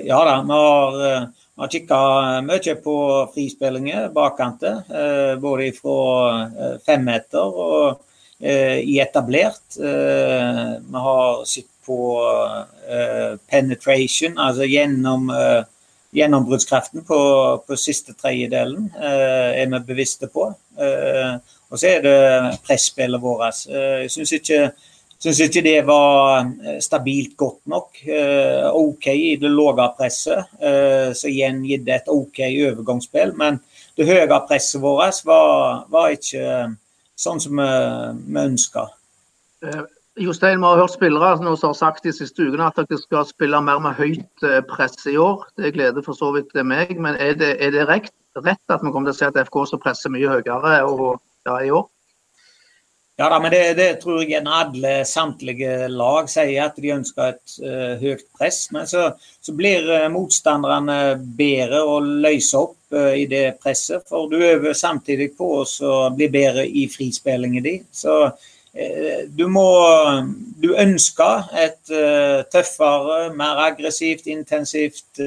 Ja 0.08 0.22
da, 0.26 0.38
vi 0.48 0.56
har, 0.56 1.28
har 1.58 1.72
kikka 1.74 2.00
mye 2.46 2.76
på 2.84 2.98
frispillinger 3.34 4.12
bakkanter. 4.16 4.84
Både 5.42 5.72
fra 5.78 6.78
femmeter 6.86 7.58
og 7.66 8.04
i 8.40 9.00
etablert. 9.02 9.80
Vi 9.80 11.02
har 11.08 11.42
sett 11.50 11.72
på 11.88 11.98
penetration, 13.50 14.38
altså 14.38 14.68
gjennom 14.70 15.32
gjennombruddskraften 16.18 17.04
på, 17.08 17.20
på 17.68 17.78
siste 17.80 18.14
tredjedelen 18.18 18.90
er 19.02 19.66
vi 19.72 19.82
bevisste 19.90 20.30
på. 20.32 20.52
og 21.70 21.80
så 21.80 21.90
er 21.90 22.06
det 22.06 22.60
presspillet 22.68 23.22
vårt. 23.22 23.66
jeg 23.68 24.12
syns 24.12 24.32
ikke, 24.38 24.72
synes 25.24 25.40
ikke 25.48 25.64
det 25.66 25.80
var 25.88 26.46
stabilt 26.84 27.34
godt 27.38 27.64
nok. 27.66 28.02
OK 28.78 29.08
i 29.14 29.36
det 29.42 29.50
lave 29.50 29.88
presset, 29.98 30.52
så 31.18 31.32
igjen 31.32 31.64
gitt 31.66 31.90
et 31.90 32.12
OK 32.14 32.44
overgangsspill. 32.46 33.34
Men 33.40 33.58
det 33.98 34.06
høye 34.06 34.42
presset 34.46 34.82
vårt 34.84 35.24
var, 35.26 35.88
var 35.90 36.14
ikke 36.14 36.76
sånn 37.18 37.42
som 37.42 37.58
vi, 37.58 37.72
vi 38.30 38.44
ønska. 38.46 38.86
Jostein, 40.18 40.60
vi 40.60 40.66
har 40.66 40.80
hørt 40.80 40.92
spillere 40.96 41.38
som 41.38 41.46
har 41.46 41.74
sagt 41.78 42.04
de 42.04 42.12
siste 42.14 42.42
ukene 42.42 42.66
at 42.66 42.80
dere 42.80 42.98
skal 42.98 43.26
spille 43.30 43.60
mer 43.62 43.78
med 43.84 44.00
høyt 44.00 44.46
eh, 44.46 44.64
press 44.66 45.06
i 45.06 45.14
år. 45.22 45.44
Det 45.62 45.76
gleder 45.76 46.02
for 46.02 46.18
så 46.18 46.32
vidt 46.34 46.56
meg. 46.66 46.96
Men 46.98 47.20
er 47.22 47.36
det, 47.38 47.52
er 47.62 47.72
det 47.76 47.86
rett, 47.86 48.10
rett, 48.42 48.64
at 48.70 48.82
vi 48.82 48.90
kommer 48.90 49.12
til 49.12 49.14
å 49.14 49.20
se 49.20 49.30
at 49.30 49.38
FK 49.46 49.60
skal 49.70 49.82
presser 49.84 50.14
mye 50.14 50.32
høyere 50.32 50.80
og, 50.90 51.22
ja, 51.46 51.60
i 51.62 51.70
år? 51.70 51.86
Ja, 53.18 53.32
da, 53.32 53.40
men 53.42 53.50
det, 53.50 53.62
det, 53.80 53.86
tror 53.98 54.20
jeg 54.22 54.38
en 54.38 54.50
alle 54.54 54.92
samtlige 55.10 55.88
lag 55.90 56.28
sier, 56.30 56.68
at 56.68 56.76
de 56.78 56.92
ønsker 56.94 57.32
et 57.32 57.56
uh, 57.64 57.96
høyt 57.98 58.28
press. 58.38 58.68
Men 58.76 58.86
så, 58.86 59.08
så 59.42 59.56
blir 59.58 59.90
uh, 59.90 60.04
motstanderne 60.14 61.16
bedre 61.40 61.80
å 61.82 61.96
løse 61.98 62.62
opp 62.62 62.94
uh, 62.94 63.16
i 63.18 63.26
det 63.32 63.56
presset. 63.64 64.06
For 64.06 64.30
du 64.30 64.38
øver 64.38 64.78
samtidig 64.78 65.32
på 65.40 65.50
å 65.66 65.98
bli 66.14 66.30
bedre 66.30 66.68
i 66.70 66.86
frispillingen 66.94 67.66
din. 67.66 67.90
Så 67.92 68.28
du 69.34 69.48
må 69.50 69.70
Du 70.62 70.68
ønsker 70.78 71.48
et 71.58 71.90
tøffere, 72.54 73.32
mer 73.34 73.58
aggressivt, 73.64 74.28
intensivt, 74.30 75.18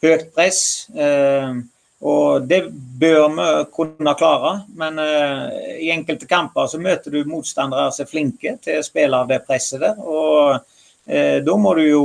høyt 0.00 0.30
press. 0.32 0.62
Uh, 0.96 1.60
og 1.98 2.46
det 2.46 2.60
bør 3.00 3.24
vi 3.34 3.46
kunne 3.74 4.14
klare, 4.14 4.52
men 4.78 5.00
i 5.02 5.90
enkelte 5.90 6.28
kamper 6.30 6.70
så 6.70 6.78
møter 6.78 7.10
du 7.10 7.24
motstandere 7.26 7.88
som 7.90 8.04
er 8.04 8.10
flinke 8.10 8.54
til 8.62 8.78
å 8.78 8.86
spille 8.86 9.18
av 9.18 9.26
det 9.30 9.40
presset 9.48 9.82
der. 9.82 9.98
Og 9.98 10.62
da 11.42 11.56
må 11.58 11.74
du 11.74 11.82
jo 11.88 12.02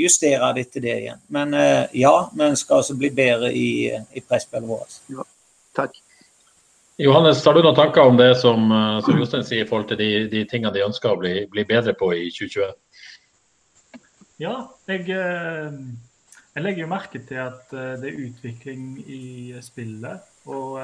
justere 0.00 0.52
det 0.56 0.64
etter 0.64 0.86
det 0.86 0.96
igjen. 0.96 1.20
Men 1.28 1.52
ja, 1.92 2.14
vi 2.32 2.50
skal 2.56 2.80
altså 2.80 2.96
bli 2.96 3.12
bedre 3.12 3.52
i, 3.52 3.70
i 3.92 4.24
presspillet 4.24 4.68
vårt. 4.72 5.00
Ja, 5.12 5.28
takk. 5.76 6.00
Johannes, 7.00 7.44
har 7.46 7.54
du 7.54 7.62
noen 7.62 7.76
tanker 7.78 8.08
om 8.10 8.16
det 8.18 8.32
som, 8.40 8.72
eh, 8.74 8.96
som 9.06 9.18
Jostein 9.20 9.44
sier 9.46 9.62
i 9.62 9.68
forhold 9.68 9.86
til 9.86 10.00
de, 10.00 10.08
de, 10.32 10.40
tingene 10.50 10.74
de 10.74 10.82
ønsker 10.82 11.12
å 11.12 11.20
bli, 11.20 11.44
bli 11.46 11.62
bedre 11.68 11.94
på 11.94 12.10
i 12.10 12.24
2020? 12.34 12.72
Ja, 14.42 14.54
jeg, 14.90 15.04
eh, 15.14 15.76
jeg, 16.58 16.64
legger 16.64 16.84
jo 16.84 16.90
merke 16.90 17.20
til 17.22 17.38
at 17.42 17.72
eh, 17.76 17.94
det 18.02 18.10
er 18.10 18.26
utvikling 18.26 18.90
i 19.06 19.22
spillet. 19.62 20.34
Og 20.50 20.80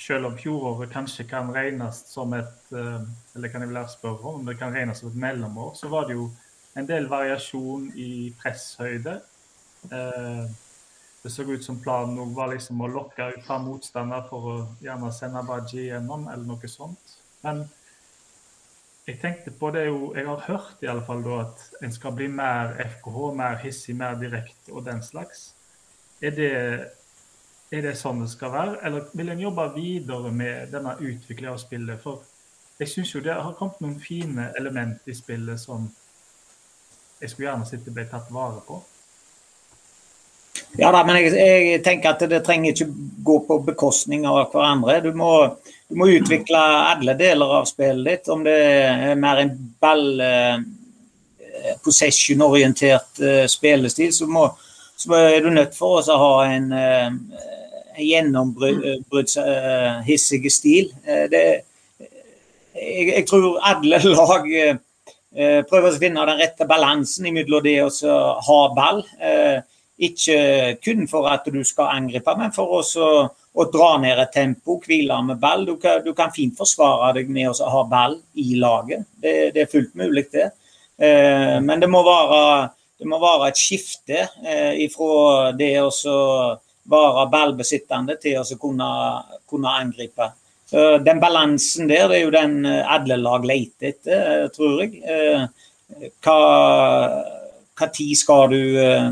selv 0.00 0.28
om 0.28 0.36
fjoråret 0.38 0.92
kanskje 0.94 1.26
kan 1.28 1.50
regnes 1.52 1.98
som 2.08 2.32
et 2.32 2.70
Eller 2.72 3.50
kan 3.50 3.60
jeg 3.60 3.68
vel 3.68 3.88
spørre 3.90 4.30
om 4.30 4.46
det 4.46 4.54
kan 4.56 4.72
regnes 4.72 5.02
som 5.02 5.10
et 5.10 5.18
mellomår, 5.20 5.74
så 5.76 5.90
var 5.92 6.06
det 6.08 6.14
jo 6.14 6.30
en 6.78 6.88
del 6.88 7.10
variasjon 7.10 7.90
i 7.98 8.32
presshøyde. 8.40 9.18
Det 9.90 11.30
så 11.34 11.42
ut 11.42 11.64
som 11.64 11.82
planen 11.82 12.32
var 12.34 12.54
liksom 12.54 12.80
å 12.80 12.88
lokke 12.88 13.28
ut 13.34 13.52
motstander 13.66 14.24
for 14.30 14.48
å 14.48 14.56
gjerne 14.80 15.12
sende 15.12 15.44
Baji 15.50 15.90
gjennom, 15.90 16.30
eller 16.32 16.48
noe 16.48 16.70
sånt. 16.70 17.18
Men 17.44 17.66
jeg 19.06 19.18
tenkte 19.18 19.50
på 19.50 19.70
det 19.74 19.86
jo 19.86 20.12
Jeg 20.14 20.26
har 20.26 20.44
hørt 20.46 20.82
i 20.82 20.86
alle 20.86 21.04
fall 21.06 21.22
da 21.24 21.40
at 21.42 21.62
en 21.82 21.92
skal 21.92 22.14
bli 22.14 22.28
mer 22.30 22.76
FKH, 22.78 23.32
mer 23.34 23.56
hissig, 23.62 23.96
mer 23.96 24.14
direkte 24.20 24.72
og 24.72 24.84
den 24.86 25.02
slags. 25.02 25.54
Er 26.22 26.30
det, 26.30 26.52
er 27.72 27.82
det 27.82 27.96
sånn 27.98 28.22
det 28.22 28.30
skal 28.30 28.52
være, 28.52 28.76
eller 28.86 29.08
vil 29.12 29.32
en 29.32 29.42
jobbe 29.42 29.66
videre 29.74 30.30
med 30.30 30.70
denne 30.70 30.94
utviklingen 31.00 31.54
av 31.54 31.58
spillet? 31.58 31.98
For 32.02 32.22
jeg 32.78 32.88
syns 32.88 33.14
jo 33.14 33.24
det 33.24 33.34
har 33.34 33.58
kommet 33.58 33.82
noen 33.82 33.98
fine 34.00 34.52
element 34.58 35.10
i 35.10 35.18
spillet 35.18 35.60
som 35.60 35.90
jeg 37.20 37.30
skulle 37.30 37.48
gjerne 37.48 37.66
sett 37.66 37.84
det 37.86 37.94
ble 37.94 38.06
tatt 38.10 38.30
vare 38.34 38.62
på. 38.66 38.78
Ja 40.78 40.88
da, 40.94 41.02
men 41.04 41.18
jeg, 41.20 41.34
jeg, 41.36 41.80
tenker 41.84 42.14
at 42.14 42.22
det 42.30 42.40
trenger 42.46 42.72
ikke 42.72 42.88
gå 43.26 43.36
på 43.48 43.58
bekostning 43.66 44.24
av 44.28 44.46
hverandre. 44.54 45.00
Du 45.04 45.12
må, 45.18 45.32
du 45.92 45.98
må 46.00 46.06
utvikle 46.08 46.56
alle 46.56 47.12
deler 47.20 47.50
av 47.58 47.66
spillet 47.68 48.06
ditt. 48.08 48.24
Om 48.32 48.40
det 48.46 48.54
er 48.56 49.18
mer 49.20 49.36
en 49.42 49.50
ball 49.82 50.20
eh, 50.24 50.56
possession-orientert 51.84 53.20
eh, 53.20 53.44
spillestil, 53.50 54.12
så, 54.16 54.26
må, 54.30 54.56
så, 54.96 55.12
er 55.18 55.40
du 55.44 55.50
nødt 55.52 55.74
for 55.76 56.00
å 56.00 56.16
ha 56.22 56.46
en, 56.48 56.72
eh, 56.72 57.10
en 57.92 58.06
gjennombruddshissig 58.06 60.52
stil. 60.52 60.92
Det, 61.04 61.62
jeg, 62.00 63.12
jeg, 63.12 63.26
tror 63.28 63.60
alle 63.60 63.98
lag 64.16 64.48
prøver 65.68 65.88
å 65.88 65.98
finne 66.00 66.26
den 66.28 66.40
rette 66.40 66.64
balansen 66.68 67.34
mellom 67.36 67.62
det 67.64 67.82
å 67.84 67.88
ha 68.48 68.60
ball. 68.76 69.00
Eh, 69.20 69.58
ikke 70.02 70.38
kun 70.82 71.06
for 71.10 71.28
at 71.30 71.46
du 71.52 71.62
skal 71.66 71.92
angripe, 71.96 72.34
men 72.38 72.52
for 72.54 72.78
også 72.80 73.06
å 73.52 73.66
dra 73.70 73.92
ned 74.00 74.20
et 74.22 74.32
tempo, 74.34 74.78
hvile 74.82 75.18
med 75.26 75.40
ball. 75.42 75.64
Du 75.68 75.76
kan, 75.80 76.02
du 76.04 76.12
kan, 76.16 76.32
fint 76.34 76.56
forsvare 76.58 77.12
deg 77.18 77.30
med 77.30 77.52
å 77.52 77.70
ha 77.74 77.82
ball 77.88 78.18
i 78.40 78.56
laget. 78.60 79.06
Det, 79.22 79.52
det 79.54 79.64
er 79.64 79.72
fullt 79.72 79.94
mulig, 79.98 80.26
det. 80.32 80.50
Eh, 80.98 81.58
men 81.64 81.82
det 81.82 81.90
må, 81.92 82.02
være, 82.06 82.70
det 83.00 83.08
må 83.08 83.20
være 83.22 83.50
et 83.52 83.60
skifte 83.60 84.24
eh, 84.42 84.84
fra 84.92 85.52
det 85.56 85.74
å 85.82 85.90
være 86.92 87.26
ballbesittende 87.32 88.16
til 88.22 88.40
å 88.40 88.60
kunne, 88.60 88.88
kunne 89.50 89.76
angripe. 89.82 90.32
Så 90.72 90.96
Den 91.04 91.20
balansen 91.20 91.90
der 91.90 92.08
det 92.08 92.22
er 92.22 92.24
jo 92.24 92.32
den 92.34 92.64
eh, 92.64 92.80
alle 92.88 93.20
lag 93.20 93.44
leter 93.44 93.92
etter, 93.92 94.24
eh, 94.46 94.48
tror 94.56 94.82
jeg. 94.82 95.04
Eh, 95.04 95.46
hva 96.24 96.40
hva 97.78 97.88
tid 97.92 98.16
skal 98.18 98.50
du 98.52 98.60
uh, 98.78 99.10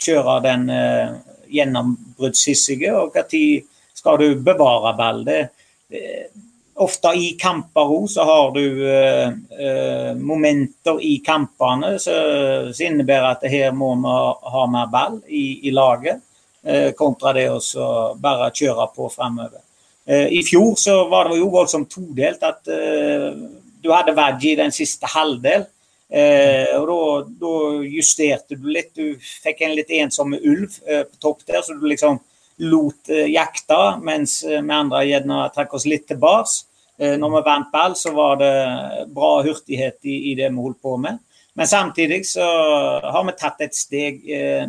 kjøre 0.00 0.36
den 0.44 0.68
eh, 0.72 1.16
gjennombruddshissige, 1.50 2.92
og 2.96 3.18
tid 3.30 3.66
skal 3.96 4.20
du 4.20 4.28
bevare 4.44 4.94
ball. 4.98 5.24
Det, 5.26 5.40
det, 5.90 6.04
ofte 6.80 7.12
i 7.18 7.34
kamper 7.36 7.92
òg 7.92 8.06
så 8.08 8.24
har 8.24 8.54
du 8.54 8.64
eh, 8.88 10.12
momenter 10.16 11.00
i 11.04 11.18
kampene 11.24 11.96
som 12.00 12.70
innebærer 12.72 13.34
at 13.34 13.48
her 13.52 13.74
må 13.76 13.92
vi 14.00 14.14
ha 14.54 14.66
mer 14.72 14.92
ball 14.92 15.18
i, 15.28 15.68
i 15.68 15.74
laget, 15.74 16.22
kontra 16.96 17.32
det 17.32 17.46
å 17.48 17.60
bare 18.20 18.50
kjøre 18.52 18.86
på 18.92 19.06
framover. 19.08 19.62
I 20.04 20.42
fjor 20.44 20.74
så 20.76 20.96
var 21.08 21.30
det 21.30 21.38
jo 21.38 21.46
voldsomt 21.52 21.88
todelt 21.88 22.42
at 22.44 22.68
du 22.68 23.88
hadde 23.92 24.12
Vaggi 24.16 24.52
den 24.58 24.72
siste 24.74 25.08
halvdel. 25.08 25.64
Eh, 26.10 26.74
og 26.74 27.30
da, 27.38 27.52
justerte 27.86 28.58
du 28.58 28.66
litt. 28.72 28.90
Du 28.96 29.14
fikk 29.20 29.62
en 29.62 29.76
litt 29.76 29.92
ensom 29.94 30.34
ulv 30.34 30.80
eh, 30.86 31.04
på 31.06 31.22
topp 31.22 31.46
der, 31.46 31.62
så 31.62 31.76
du 31.78 31.86
liksom 31.86 32.18
lot 32.66 33.10
eh, 33.12 33.30
jakta, 33.30 34.00
mens 34.02 34.40
vi 34.44 34.58
andre 34.58 35.04
gjerne 35.06 35.46
trakk 35.54 35.78
oss 35.78 35.88
litt 35.88 36.08
tilbake. 36.10 36.66
når 37.00 37.30
vi 37.32 37.40
vant 37.44 37.70
ball, 37.72 37.94
så 37.96 38.10
var 38.12 38.34
det 38.36 39.06
bra 39.08 39.38
hurtighet 39.40 40.04
i, 40.04 40.16
i, 40.30 40.34
det 40.36 40.50
vi 40.50 40.60
holdt 40.60 40.82
på 40.82 40.98
med. 41.00 41.16
Men 41.56 41.66
samtidig 41.66 42.26
så 42.28 42.44
har 43.00 43.24
vi 43.24 43.32
tatt 43.40 43.62
et 43.64 43.74
steg 43.74 44.20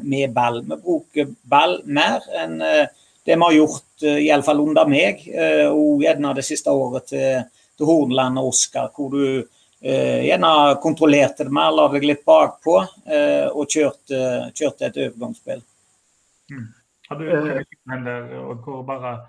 med 0.04 0.32
ball. 0.32 0.62
Vi 0.64 0.78
bruker 0.80 1.28
ball 1.44 1.82
mer 1.84 2.24
enn 2.40 2.56
det 2.62 3.36
vi 3.36 3.42
har 3.42 3.58
gjort, 3.58 4.06
iallfall 4.08 4.64
under 4.64 4.88
meg, 4.88 5.28
og 5.76 6.06
gjerne 6.06 6.32
det 6.38 6.48
siste 6.48 6.72
året 6.72 7.12
til, 7.12 7.44
til 7.82 7.90
Hornland 7.90 8.40
og 8.40 8.52
Oskar, 8.52 8.92
hvor 8.96 9.12
du 9.12 9.42
eh, 9.42 9.46
gjerne 9.82 10.78
kontrollerte 10.82 11.48
det 11.48 11.54
mer, 11.54 11.72
la 11.74 11.88
deg 11.90 12.06
litt 12.06 12.26
bakpå 12.28 12.76
eh, 13.10 13.48
og 13.50 13.66
kjørte, 13.66 14.20
kjørte, 14.54 14.90
et 14.90 15.00
overgangsspill. 15.08 15.64
Mm. 16.52 16.68
Har 17.10 17.20
du 17.20 17.32
en 17.32 18.06
der, 18.06 18.28
hvor 18.64 18.84
bare, 18.88 19.28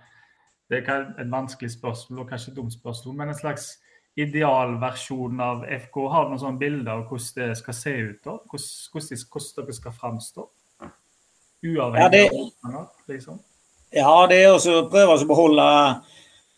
Det 0.71 0.85
er 0.89 1.07
et 1.21 1.31
vanskelig 1.31 1.71
spørsmål 1.73 2.23
og 2.23 2.29
kanskje 2.29 2.51
et 2.53 2.57
dumt 2.57 2.73
spørsmål, 2.73 3.17
men 3.17 3.29
en 3.29 3.39
slags 3.39 3.79
idealversjon 4.17 5.41
av 5.41 5.65
FK? 5.69 5.99
Har 6.09 6.25
du 6.25 6.33
noen 6.33 6.41
sånne 6.41 6.61
bilder 6.61 6.93
av 6.95 7.03
hvordan 7.09 7.51
det 7.51 7.57
skal 7.59 7.77
se 7.77 7.93
ut? 7.97 8.21
da? 8.25 8.37
Hvordan, 8.49 9.25
hvordan 9.33 9.67
dere 9.67 9.77
skal 9.77 9.97
framstå? 9.97 10.47
Uavhengig 11.63 12.03
ja, 12.03 12.09
det, 12.09 12.31
av 12.65 13.11
liksom? 13.13 13.41
Ja, 13.93 14.15
det 14.27 14.39
er 14.43 14.57
å 14.57 14.79
prøve 14.91 15.15
å 15.15 15.29
beholde 15.29 15.67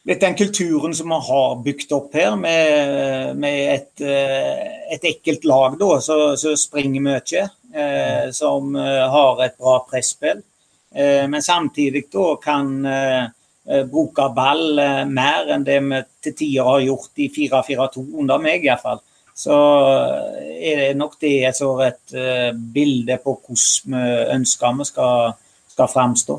litt 0.05 0.21
den 0.21 0.37
kulturen 0.37 0.95
som 0.95 1.13
vi 1.13 1.19
har 1.29 1.61
bygd 1.65 1.93
opp 1.97 2.15
her, 2.17 2.35
med, 2.37 3.37
med 3.41 3.61
et, 3.75 3.93
eh, 4.05 4.65
et, 4.95 5.05
ekkelt 5.15 5.47
lag 5.49 5.79
da, 5.81 5.91
som 6.05 6.57
springer 6.61 7.05
mye. 7.05 7.47
Eh, 7.75 8.31
som 8.31 8.77
eh, 8.77 9.11
har 9.11 9.41
et 9.43 9.57
bra 9.59 9.81
presspill. 9.91 10.43
Eh, 10.95 11.25
men 11.29 11.43
samtidig 11.43 12.05
da 12.13 12.37
kan 12.43 12.87
eh, 12.87 13.25
eh 13.65 13.87
bruke 13.89 14.29
ball 14.37 14.77
mer 15.09 15.49
enn 15.55 15.65
det 15.65 15.81
vi 15.83 16.01
til 16.23 16.35
tider 16.37 16.69
har 16.69 16.85
gjort 16.85 17.19
i 17.19 17.31
4-4-2, 17.35 18.05
under 18.21 18.39
meg 18.39 18.67
iallfall. 18.67 19.01
Så 19.35 19.57
er 20.39 20.77
det 20.83 20.97
nok 20.97 21.17
det 21.19 21.33
et, 21.49 21.63
et 21.89 22.61
bilde 22.75 23.17
på 23.25 23.35
hvordan 23.41 23.97
vi 23.97 24.35
ønsker 24.37 24.77
vi 24.79 24.87
skal, 24.93 25.33
skal 25.73 25.91
framstå. 25.91 26.37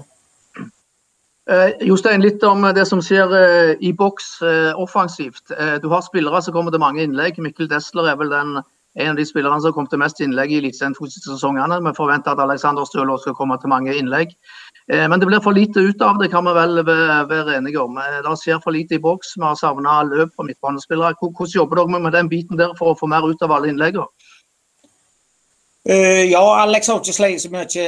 Eh, 1.45 1.85
Jostein, 1.85 2.23
litt 2.25 2.43
om 2.43 2.63
det 2.73 2.87
som 2.89 3.01
skjer 3.05 3.33
eh, 3.37 3.73
i 3.85 3.91
boks 3.93 4.29
eh, 4.41 4.71
offensivt. 4.81 5.53
Du 5.81 5.91
har 5.91 6.01
spillere 6.01 6.41
som 6.41 6.55
kommer 6.55 6.73
til 6.73 6.81
mange 6.81 7.03
innlegg. 7.05 7.37
Mikkel 7.37 7.69
Desler 7.69 8.09
er 8.09 8.17
vel 8.17 8.31
den, 8.33 8.55
en 8.97 9.11
av 9.11 9.19
de 9.19 9.25
spillerne 9.29 9.61
som 9.61 9.69
har 9.69 9.75
kommet 9.75 9.93
til 9.93 10.01
mest 10.01 10.23
innlegg 10.25 10.55
i 10.55 10.57
Eliteserien 10.63 10.95
siste 10.97 11.29
sesongene. 11.29 11.77
Vi 11.85 11.93
forventer 11.97 12.33
at 12.33 12.41
Alexander 12.41 12.87
Stølås 12.89 13.27
skal 13.27 13.37
komme 13.37 13.59
til 13.61 13.69
mange 13.69 13.93
innlegg. 13.93 14.33
Men 14.85 15.17
det 15.17 15.25
blir 15.25 15.41
for 15.41 15.57
lite 15.57 15.81
ut 15.81 16.01
av 16.05 16.19
det, 16.21 16.27
kan 16.29 16.45
vi 16.45 16.51
vel 16.53 16.83
være 16.85 17.55
enige 17.57 17.81
om. 17.81 17.97
Det 17.97 18.35
skjer 18.37 18.59
for 18.61 18.73
lite 18.73 18.99
i 18.99 19.01
boks. 19.01 19.33
Vi 19.33 19.41
har 19.41 19.57
savna 19.57 20.03
løp 20.05 20.33
fra 20.37 20.45
midtbanespillere. 20.45 21.17
Hvordan 21.17 21.53
jobber 21.55 21.81
dere 21.81 22.01
med 22.05 22.13
den 22.13 22.29
biten 22.29 22.61
der 22.61 22.73
for 22.77 22.93
å 22.93 22.99
få 22.99 23.09
mer 23.09 23.25
ut 23.25 23.41
av 23.41 23.53
alle 23.57 23.73
innleggene? 23.73 24.05
Uh, 25.89 26.25
ja, 26.31 26.61
Alex 26.63 26.87
har 26.89 26.97
ikke 26.97 27.13
slitt 27.13 27.43
så 27.43 27.49
mye 27.53 27.83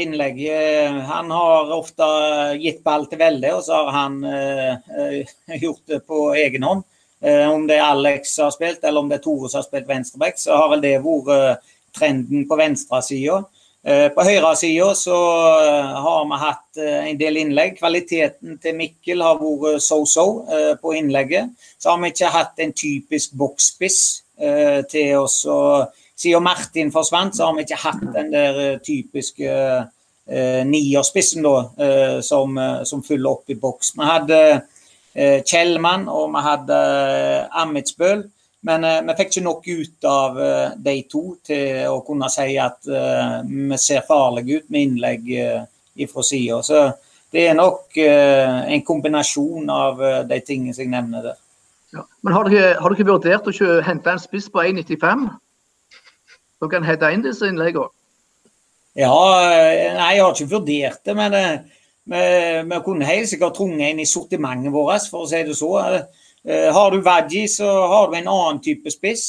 innlegg. 0.00 0.40
Uh, 0.50 0.96
han 1.06 1.28
har 1.30 1.68
ofte 1.76 2.06
gitt 2.58 2.80
ball 2.86 3.06
til 3.06 3.20
veldig, 3.20 3.52
og 3.54 3.60
så 3.62 3.84
har 3.86 3.92
han 3.94 4.16
uh, 4.26 5.36
gjort 5.62 5.84
det 5.92 6.00
på 6.10 6.32
egen 6.34 6.66
hånd. 6.66 6.82
om 7.26 7.62
det 7.66 7.78
er 7.78 7.86
Alex 7.86 8.34
som 8.34 8.44
har 8.44 8.54
spilt, 8.54 8.82
eller 8.84 9.00
om 9.00 9.06
det 9.08 9.16
er 9.16 9.22
Tore 9.24 9.48
som 9.48 9.62
har 9.62 9.64
spilt 9.64 9.86
venstreback, 9.88 10.36
så 10.38 10.58
har 10.58 10.68
vel 10.74 10.82
det 10.82 10.98
vært 11.02 11.62
trenden 11.96 12.44
på 12.46 12.58
venstresida. 12.60 13.38
På 14.12 14.26
høyresida 14.26 14.90
så 14.98 15.16
har 16.04 16.26
vi 16.28 16.38
hatt 16.42 16.80
en 16.82 17.18
del 17.18 17.40
innlegg. 17.40 17.78
Kvaliteten 17.78 18.58
til 18.62 18.76
Mikkel 18.76 19.24
har 19.24 19.40
vært 19.40 19.82
so-so 19.82 20.26
på 20.82 20.92
innlegget. 20.98 21.54
Så 21.78 21.94
har 21.94 22.02
vi 22.02 22.12
ikke 22.12 22.34
hatt 22.36 22.62
en 22.62 22.76
typisk 22.76 23.32
boksspiss 23.40 24.00
til 24.92 25.16
oss 25.24 25.40
å 25.48 25.60
siden 26.16 26.42
Martin 26.42 26.92
forsvant, 26.92 27.36
så 27.36 27.46
har 27.46 27.56
vi 27.56 27.66
ikke 27.66 27.82
hatt 27.82 28.06
den 28.14 28.32
der 28.32 28.60
eh, 28.62 28.78
typiske 28.84 29.50
eh, 29.52 30.62
nierspissen 30.64 31.44
da, 31.44 31.56
eh, 31.76 32.16
som, 32.24 32.56
eh, 32.58 32.82
som 32.88 33.04
fyller 33.04 33.36
opp 33.36 33.52
i 33.52 33.58
boks. 33.60 33.92
Vi 33.98 34.08
hadde 34.08 34.40
eh, 35.12 35.42
Kjellmann 35.44 36.08
og 36.08 36.32
vi 36.32 36.44
hadde 36.46 36.80
eh, 36.80 37.60
Amitsbøl, 37.62 38.24
men 38.66 38.88
eh, 38.88 39.02
vi 39.04 39.16
fikk 39.20 39.34
ikke 39.34 39.44
nok 39.46 39.68
ut 39.68 40.10
av 40.10 40.42
de 40.88 40.98
to 41.10 41.24
til 41.44 41.84
å 41.92 42.00
kunne 42.06 42.32
si 42.32 42.56
at 42.58 42.88
vi 42.88 43.80
ser 43.80 44.06
farlige 44.08 44.62
ut 44.62 44.70
med 44.72 44.88
innlegg 44.88 45.28
uh, 45.36 46.06
fra 46.10 46.24
sida. 46.24 46.62
Så 46.64 46.80
det 47.32 47.44
er 47.50 47.56
nok 47.58 47.96
en 47.98 48.82
kombinasjon 48.86 49.68
av 49.70 50.00
de 50.28 50.38
tingene 50.46 50.74
som 50.74 50.86
jeg 50.86 50.92
nevner 50.92 51.24
der. 51.28 51.38
Ja. 51.94 52.04
Men 52.24 52.34
har 52.34 52.48
dere, 52.48 52.76
har 52.80 52.94
dere 52.94 53.06
vurdert 53.08 53.48
å 53.50 53.70
hente 53.84 54.12
en 54.12 54.22
spiss 54.22 54.48
på 54.52 54.62
1,95? 54.62 55.26
Som 56.58 56.72
kan 56.72 56.86
hente 56.86 57.12
inn 57.12 57.24
disse 57.24 57.48
innleggene? 57.48 57.92
Ja, 58.96 59.12
eh, 59.44 59.92
nei, 59.92 60.12
jeg 60.16 60.22
har 60.24 60.30
ikke 60.32 60.52
vurdert 60.54 61.02
det, 61.04 61.14
men 61.18 61.34
eh, 61.36 61.56
vi, 62.08 62.20
vi 62.70 62.78
kunne 62.84 63.08
helt 63.08 63.28
sikkert 63.28 63.58
trunget 63.58 63.92
inn 63.92 64.00
i 64.00 64.08
sortimentet 64.08 64.72
vårt, 64.72 65.04
for 65.12 65.26
å 65.26 65.28
si 65.28 65.42
det 65.44 65.56
så. 65.58 65.72
Eh, 66.46 66.68
har 66.72 66.94
du 66.94 67.02
Vaggi, 67.04 67.42
så 67.52 67.68
har 67.92 68.08
du 68.08 68.16
en 68.16 68.30
annen 68.32 68.62
type 68.64 68.88
spiss. 68.94 69.26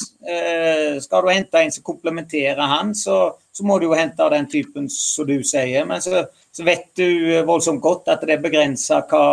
Skal 1.04 1.26
du 1.26 1.32
hente 1.34 1.60
en 1.60 1.74
som 1.74 1.84
komplementerer 1.84 2.62
han, 2.62 2.94
så, 2.96 3.34
så, 3.52 3.66
må 3.68 3.80
du 3.82 3.90
jo 3.90 3.98
hente 3.98 4.30
den 4.32 4.48
typen 4.48 4.88
som 4.94 5.28
du 5.28 5.42
sier. 5.44 5.84
Men 5.90 6.04
så, 6.06 6.24
så 6.54 6.64
vet 6.64 6.94
du 6.96 7.42
voldsomt 7.50 7.84
godt 7.84 8.14
at 8.14 8.24
det 8.24 8.38
er 8.38 8.46
begrensa 8.46 9.02
hva 9.10 9.26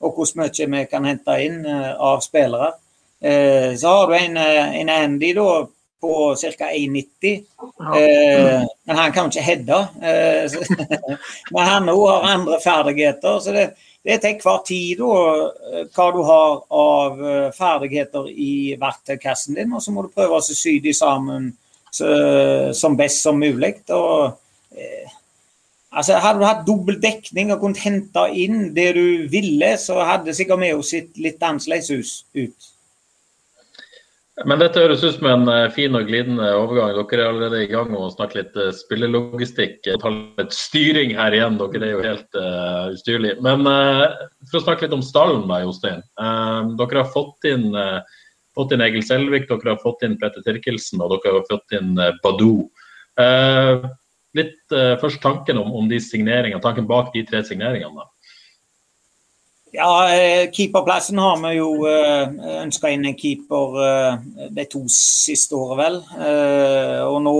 og 0.00 0.16
hvor 0.16 0.30
mye 0.38 0.66
vi 0.76 0.84
kan 0.88 1.04
hente 1.04 1.34
inn 1.44 1.64
av 1.66 2.22
spillere. 2.24 2.70
Så 3.20 3.90
har 3.90 4.06
du 4.08 4.14
en, 4.16 4.38
en 4.38 4.92
Andy 4.92 5.34
da, 5.36 5.48
på 6.00 6.34
ca. 6.40 6.70
1,90. 6.70 7.44
Eh, 7.96 8.64
men 8.84 8.96
han 8.96 9.12
kan 9.12 9.30
ikke 9.30 9.44
heade. 9.44 9.78
Eh, 10.02 10.50
men 11.52 11.68
han 11.68 11.92
òg 11.92 12.04
har 12.08 12.28
andre 12.34 12.58
ferdigheter. 12.64 13.38
Så 13.44 13.54
det, 13.56 13.68
det 14.04 14.16
er 14.16 14.22
til 14.24 14.42
hver 14.42 14.60
tid 14.66 15.00
da, 15.00 15.12
eh, 15.70 15.86
hva 15.94 16.08
du 16.16 16.20
har 16.26 16.58
av 16.82 17.22
eh, 17.22 17.48
ferdigheter 17.56 18.28
i 18.32 18.52
verktøykassen 18.80 19.60
din, 19.60 19.72
og 19.76 19.84
så 19.84 19.94
må 19.94 20.06
du 20.06 20.12
prøve 20.14 20.40
å 20.40 20.44
sy 20.44 20.78
de 20.82 20.94
sammen 20.96 21.52
så, 21.90 22.10
som 22.76 22.96
best 22.98 23.24
som 23.26 23.40
mulig. 23.40 23.76
Og, 23.90 24.36
eh, 24.76 25.16
Altså, 25.90 26.20
Hadde 26.22 26.38
du 26.38 26.46
hatt 26.46 26.66
dobbel 26.66 27.00
dekning 27.02 27.48
og 27.50 27.64
kunnet 27.64 27.80
hente 27.82 28.22
inn 28.38 28.68
det 28.76 28.92
du 28.94 29.26
ville, 29.30 29.72
så 29.74 29.98
hadde 30.06 30.34
sikkert 30.38 30.62
vi 30.62 30.68
jo 30.70 30.84
sett 30.86 31.18
litt 31.18 31.42
annerledes 31.42 32.12
ut. 32.38 32.68
Men 34.48 34.60
dette 34.62 34.80
høres 34.80 35.02
ut 35.04 35.18
som 35.18 35.26
en 35.28 35.48
eh, 35.52 35.66
fin 35.74 35.96
og 35.96 36.06
glidende 36.08 36.46
overgang. 36.56 36.94
Dere 36.96 37.24
er 37.24 37.28
allerede 37.28 37.58
i 37.64 37.68
gang 37.68 37.90
med 37.92 38.00
å 38.00 38.12
snakke 38.12 38.38
litt 38.38 38.56
uh, 38.56 38.70
spillelogistikk. 38.72 39.84
Ta 40.00 40.12
litt 40.12 40.54
styring 40.56 41.12
her 41.18 41.36
igjen, 41.36 41.58
dere 41.60 41.84
er 41.84 41.92
jo 41.92 42.04
helt 42.06 42.38
uh, 42.40 42.88
ustyrlige. 42.94 43.36
Men 43.44 43.68
uh, 43.68 44.06
for 44.48 44.60
å 44.60 44.64
snakke 44.64 44.86
litt 44.86 44.96
om 44.96 45.04
stallen, 45.04 45.44
da, 45.50 45.60
Jostein. 45.64 46.00
dere 46.80 47.02
har 47.02 47.12
fått 47.12 47.48
inn, 47.50 47.68
fått 48.56 48.72
inn, 48.72 48.84
Egil 48.86 49.04
Selvik, 49.04 49.48
dere 49.50 49.74
har 49.74 49.82
fått 49.82 50.06
inn 50.06 50.16
Petter 50.20 50.44
Tirkelsen 50.46 51.02
og 51.04 51.12
dere 51.18 51.36
har 51.36 51.48
fått 51.50 51.76
inn 51.76 51.92
Badou. 52.24 52.68
litt 54.38 54.74
først 55.02 55.20
tanken 55.20 55.58
om, 55.60 55.72
om 55.76 55.88
de 55.90 56.00
signeringene, 56.00 56.62
tanken 56.64 56.88
bak 56.88 57.12
de 57.14 57.26
tre 57.28 57.42
signeringene. 57.44 57.92
da. 57.92 58.08
Ja, 59.72 60.14
eh, 60.14 60.50
Keeperplassen 60.50 61.18
har 61.18 61.36
vi 61.48 61.54
jo 61.54 61.86
eh, 61.86 62.30
ønska 62.64 62.90
inn 62.90 63.04
en 63.06 63.14
keeper 63.14 63.76
eh, 63.84 64.48
de 64.50 64.64
to 64.66 64.82
siste 64.90 65.54
årene, 65.54 65.78
vel. 65.78 65.98
Og 67.06 67.18
nå 67.22 67.34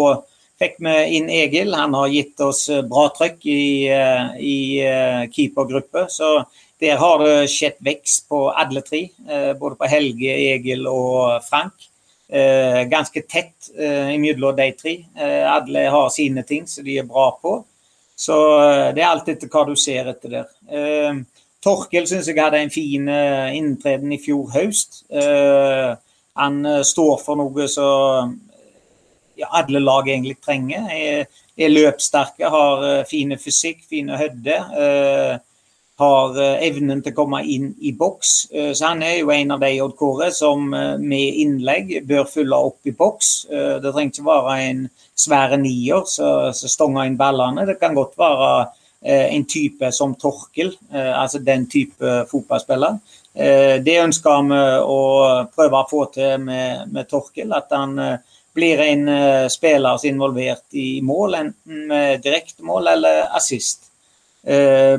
fikk 0.60 0.76
vi 0.86 0.92
inn 1.16 1.30
Egil. 1.34 1.74
Han 1.74 1.96
har 1.98 2.12
gitt 2.12 2.38
oss 2.46 2.68
bra 2.86 3.08
trøkk 3.16 3.42
i, 3.50 3.88
i 4.38 4.58
keepergruppe. 5.34 6.04
Så 6.12 6.36
der 6.80 7.00
har 7.00 7.24
det 7.24 7.50
skjedd 7.50 7.80
vekst 7.82 8.28
på 8.30 8.44
alle 8.52 8.84
tre. 8.86 9.06
Både 9.58 9.80
på 9.80 9.90
Helge, 9.90 10.36
Egil 10.52 10.86
og 10.90 11.40
Frank. 11.48 11.88
Ganske 12.92 13.24
tett 13.24 13.72
imellom 13.72 14.54
de 14.60 14.68
tre. 14.76 14.94
Alle 15.48 15.88
har 15.96 16.12
sine 16.12 16.44
ting 16.46 16.68
som 16.68 16.84
de 16.84 17.00
er 17.00 17.08
bra 17.08 17.30
på. 17.40 17.56
Så 18.20 18.36
det 18.92 19.00
er 19.00 19.08
alt 19.08 19.32
etter 19.32 19.48
hva 19.48 19.64
du 19.64 19.72
ser 19.80 20.12
etter 20.12 20.36
der. 20.36 21.24
Torkel 21.60 22.06
syns 22.08 22.28
jeg 22.30 22.40
hadde 22.40 22.60
en 22.62 22.72
fin 22.72 23.08
uh, 23.12 23.50
inntreden 23.52 24.14
i 24.16 24.20
fjor 24.22 24.48
høst. 24.54 25.02
Uh, 25.12 25.92
han 26.40 26.62
uh, 26.64 26.80
står 26.86 27.20
for 27.20 27.36
noe 27.40 27.66
som 27.68 28.38
alle 29.40 29.80
lag 29.80 30.08
egentlig 30.08 30.38
trenger. 30.40 30.88
Er, 30.92 31.28
er 31.60 31.72
løpssterke, 31.72 32.48
har 32.52 33.06
fine 33.08 33.38
fysikk, 33.40 33.78
fine 33.88 34.18
høyde. 34.20 34.56
har 36.00 36.40
evnen 36.64 37.00
til 37.00 37.14
å 37.14 37.16
komme 37.16 37.40
inn 37.48 37.70
i 37.80 37.94
boks. 37.96 38.34
så 38.76 38.90
han 38.90 39.02
er 39.04 39.18
jo 39.22 39.32
en 39.32 39.54
av 39.56 39.64
de 39.64 39.70
JK-ere 39.78 40.28
som 40.36 40.68
med 40.68 41.40
innlegg 41.40 41.94
bør 42.08 42.28
fylle 42.28 42.60
opp 42.68 42.84
i 42.84 42.92
boks. 42.92 43.30
det 43.48 43.94
trenger 43.94 44.12
ikke 44.12 44.28
være 44.28 44.58
en 44.66 44.84
svær 45.16 45.56
nier 45.60 46.04
som 46.12 46.52
stonger 46.52 47.08
inn 47.08 47.16
ballene. 47.20 47.64
Det 47.68 47.78
kan 47.80 47.96
godt 47.96 48.20
være 48.20 48.52
Eh, 48.60 48.79
en 49.02 49.44
type 49.48 49.92
som 49.92 50.14
Torkel, 50.14 50.74
eh, 50.92 51.22
altså 51.22 51.38
den 51.38 51.66
type 51.70 52.26
fotballspiller. 52.30 52.98
Eh, 53.34 53.76
det 53.84 53.96
ønsker 54.02 54.42
vi 54.50 54.60
å 54.84 55.00
prøve 55.54 55.80
å 55.80 55.88
få 55.88 56.04
til 56.14 56.36
med, 56.44 56.90
med 56.92 57.08
Torkel. 57.08 57.52
At 57.56 57.72
han 57.72 57.96
blir 58.54 58.82
en 58.82 59.06
spiller 59.48 59.96
som 59.96 60.08
er 60.08 60.12
involvert 60.12 60.76
i 60.76 61.00
mål, 61.06 61.36
enten 61.38 61.86
med 61.88 62.24
direktemål 62.24 62.90
eller 62.96 63.20
assist. 63.38 63.86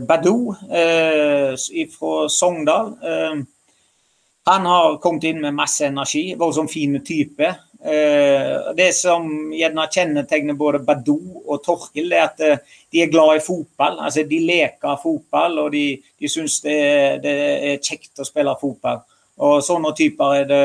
Badou 0.07 0.53
fra 0.53 2.13
Sogndal. 2.29 2.93
Han 4.47 4.65
har 4.69 4.97
kommet 5.03 5.27
inn 5.27 5.41
med 5.43 5.57
masse 5.57 5.83
energi, 5.89 6.29
vært 6.39 6.55
sånn 6.57 6.71
fin 6.71 6.95
type. 7.03 7.49
Eh, 7.85 8.73
det 8.77 8.91
som 8.93 9.25
gjerne 9.57 9.87
kjennetegner 9.89 10.57
både 10.57 10.83
Badou 10.85 11.41
og 11.47 11.63
Torkil, 11.65 12.11
er 12.13 12.27
at 12.27 12.43
eh, 12.45 12.61
de 12.93 13.01
er 13.01 13.09
glad 13.09 13.39
i 13.39 13.43
fotball. 13.45 13.97
Altså, 14.05 14.25
de 14.29 14.41
leker 14.45 15.01
fotball, 15.01 15.57
og 15.63 15.71
de, 15.73 15.85
de 15.97 16.29
syns 16.29 16.59
det, 16.61 16.77
det, 17.25 17.35
er 17.71 17.81
kjekt 17.81 18.21
å 18.21 18.27
spille 18.27 18.53
fotball. 18.61 19.01
Og 19.41 19.63
Sånne 19.65 19.95
typer 19.97 20.43
er 20.43 20.47
det, 20.49 20.63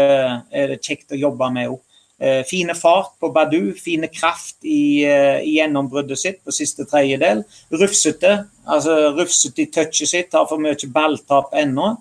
er 0.53 0.73
det 0.75 0.83
kjekt 0.85 1.17
å 1.17 1.21
jobbe 1.23 1.51
med 1.57 1.73
òg. 1.73 1.83
Eh, 2.17 2.43
fine 2.49 2.77
fart 2.77 3.15
på 3.21 3.33
Badou, 3.33 3.73
fine 3.81 4.13
kraft 4.13 4.65
i, 4.65 5.05
i 5.05 5.57
gjennombruddet 5.57 6.21
sitt 6.21 6.43
på 6.45 6.53
siste 6.53 6.85
tredjedel. 6.89 7.47
Rufsete, 7.73 8.39
altså 8.69 9.15
rufsete 9.17 9.65
i 9.65 9.71
touchet 9.73 10.13
sitt, 10.13 10.37
har 10.37 10.49
for 10.51 10.61
mye 10.61 10.93
balltap 10.93 11.57
ennå. 11.57 11.95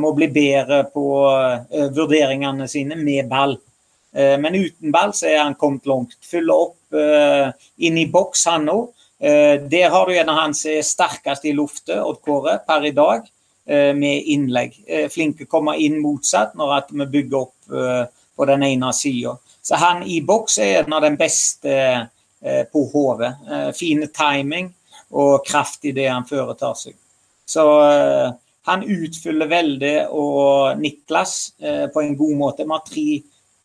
Må 0.00 0.14
bli 0.16 0.24
bedre 0.32 0.86
på 0.88 1.02
vurderingene 1.92 2.64
sine 2.72 2.96
med 2.96 3.26
ball. 3.28 3.58
Eh, 4.14 4.38
men 4.38 4.54
uten 4.54 4.92
ball 4.92 5.12
så 5.14 5.28
er 5.30 5.42
han 5.44 5.58
kommet 5.58 5.86
langt. 5.86 6.16
Fyller 6.26 6.66
opp 6.66 6.96
eh, 6.96 7.50
inn 7.86 7.98
i 7.98 8.08
boks, 8.10 8.46
han 8.50 8.70
òg. 8.72 8.88
Eh, 9.20 9.56
der 9.70 9.92
har 9.92 10.08
du 10.08 10.16
en 10.16 10.32
av 10.32 10.40
han 10.40 10.56
som 10.56 10.72
er 10.74 10.86
sterkest 10.86 11.46
i 11.46 11.54
luftet, 11.56 11.98
Odd 12.00 12.22
Kåre, 12.24 12.58
per 12.66 12.88
i 12.88 12.96
dag, 12.96 13.28
med 13.70 14.24
innlegg. 14.32 14.72
Flink 15.12 15.44
kommer 15.46 15.78
inn 15.78 16.00
motsatt 16.02 16.56
når 16.58 16.88
vi 16.88 17.04
bygger 17.12 17.36
opp 17.38 17.68
på 18.34 18.46
den 18.48 18.64
ene 18.66 18.88
sida. 18.96 19.36
Så 19.62 19.78
han 19.78 20.00
i 20.02 20.16
boks 20.26 20.56
er 20.64 20.80
en 20.80 20.96
av 20.96 21.04
den 21.04 21.18
beste 21.20 21.76
på 22.72 22.82
hodet. 22.90 23.30
Fine 23.78 24.08
timing 24.16 24.72
og 25.12 25.44
kraft 25.46 25.86
i 25.86 25.92
det 25.94 26.08
han 26.08 26.26
foretar 26.26 26.74
seg. 26.80 26.96
Så 27.46 27.62
han 28.66 28.82
utfyller 28.82 29.52
veldig 29.52 29.94
og 30.18 30.80
Niklas 30.80 31.36
på 31.60 32.02
en 32.02 32.18
god 32.18 32.36
måte. 32.40 32.66
Vi 32.66 32.74
har 32.74 32.86
tre 32.88 33.08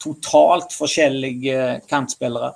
totalt 0.02 0.74
forskjellige 0.76 1.82
kantspillere. 1.90 2.54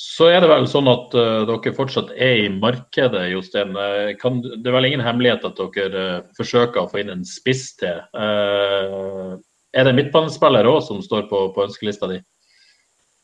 Så 0.00 0.30
er 0.32 0.40
det 0.40 0.48
vel 0.48 0.66
sånn 0.70 0.88
at 0.88 1.12
uh, 1.18 1.42
dere 1.48 1.74
fortsatt 1.76 2.12
er 2.16 2.46
i 2.46 2.48
markedet, 2.52 3.26
Jostein. 3.34 3.74
Eh, 3.76 4.12
kan, 4.20 4.38
det 4.40 4.70
er 4.70 4.76
vel 4.78 4.88
ingen 4.88 5.02
hemmelighet 5.04 5.44
at 5.44 5.60
dere 5.76 6.04
uh, 6.22 6.26
forsøker 6.38 6.82
å 6.82 6.88
få 6.88 7.02
inn 7.02 7.12
en 7.12 7.24
spiss 7.28 7.66
til. 7.80 8.00
Uh, 8.16 9.36
er 9.76 9.86
det 9.86 9.96
midtbanespiller 9.98 10.68
òg 10.70 10.80
som 10.86 11.02
står 11.04 11.26
på, 11.30 11.48
på 11.54 11.66
ønskelista 11.68 12.10
di? 12.10 12.20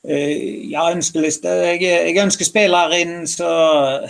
ja, 0.06 0.84
ønskeliste. 0.92 1.50
Jeg, 1.66 1.80
jeg 1.82 2.20
ønsker 2.22 2.46
spillere 2.46 3.00
inn 3.02 3.24
som 3.26 4.04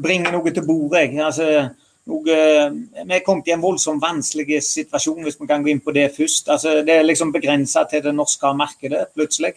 bringer 0.00 0.32
noe 0.32 0.52
til 0.54 0.64
bordet. 0.64 1.10
Altså, 1.20 1.66
og, 2.08 2.28
eh, 2.28 2.70
vi 3.04 3.14
er 3.14 3.24
kommet 3.24 3.48
i 3.48 3.52
en 3.52 3.62
voldsomt 3.62 4.02
vanskelig 4.02 4.62
situasjon, 4.64 5.22
hvis 5.26 5.36
vi 5.40 5.46
kan 5.46 5.62
gå 5.64 5.72
inn 5.74 5.84
på 5.84 5.92
det 5.92 6.08
først. 6.16 6.48
Altså, 6.48 6.80
det 6.86 6.94
er 6.94 7.02
liksom 7.04 7.32
begrensa 7.32 7.84
til 7.90 8.02
det 8.02 8.14
norske 8.14 8.52
markedet, 8.56 9.06
plutselig. 9.14 9.54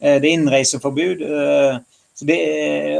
Eh, 0.00 0.20
det 0.20 0.28
er 0.28 0.36
innreiseforbud. 0.36 1.22
Eh, 1.24 1.78
det, 2.20 2.38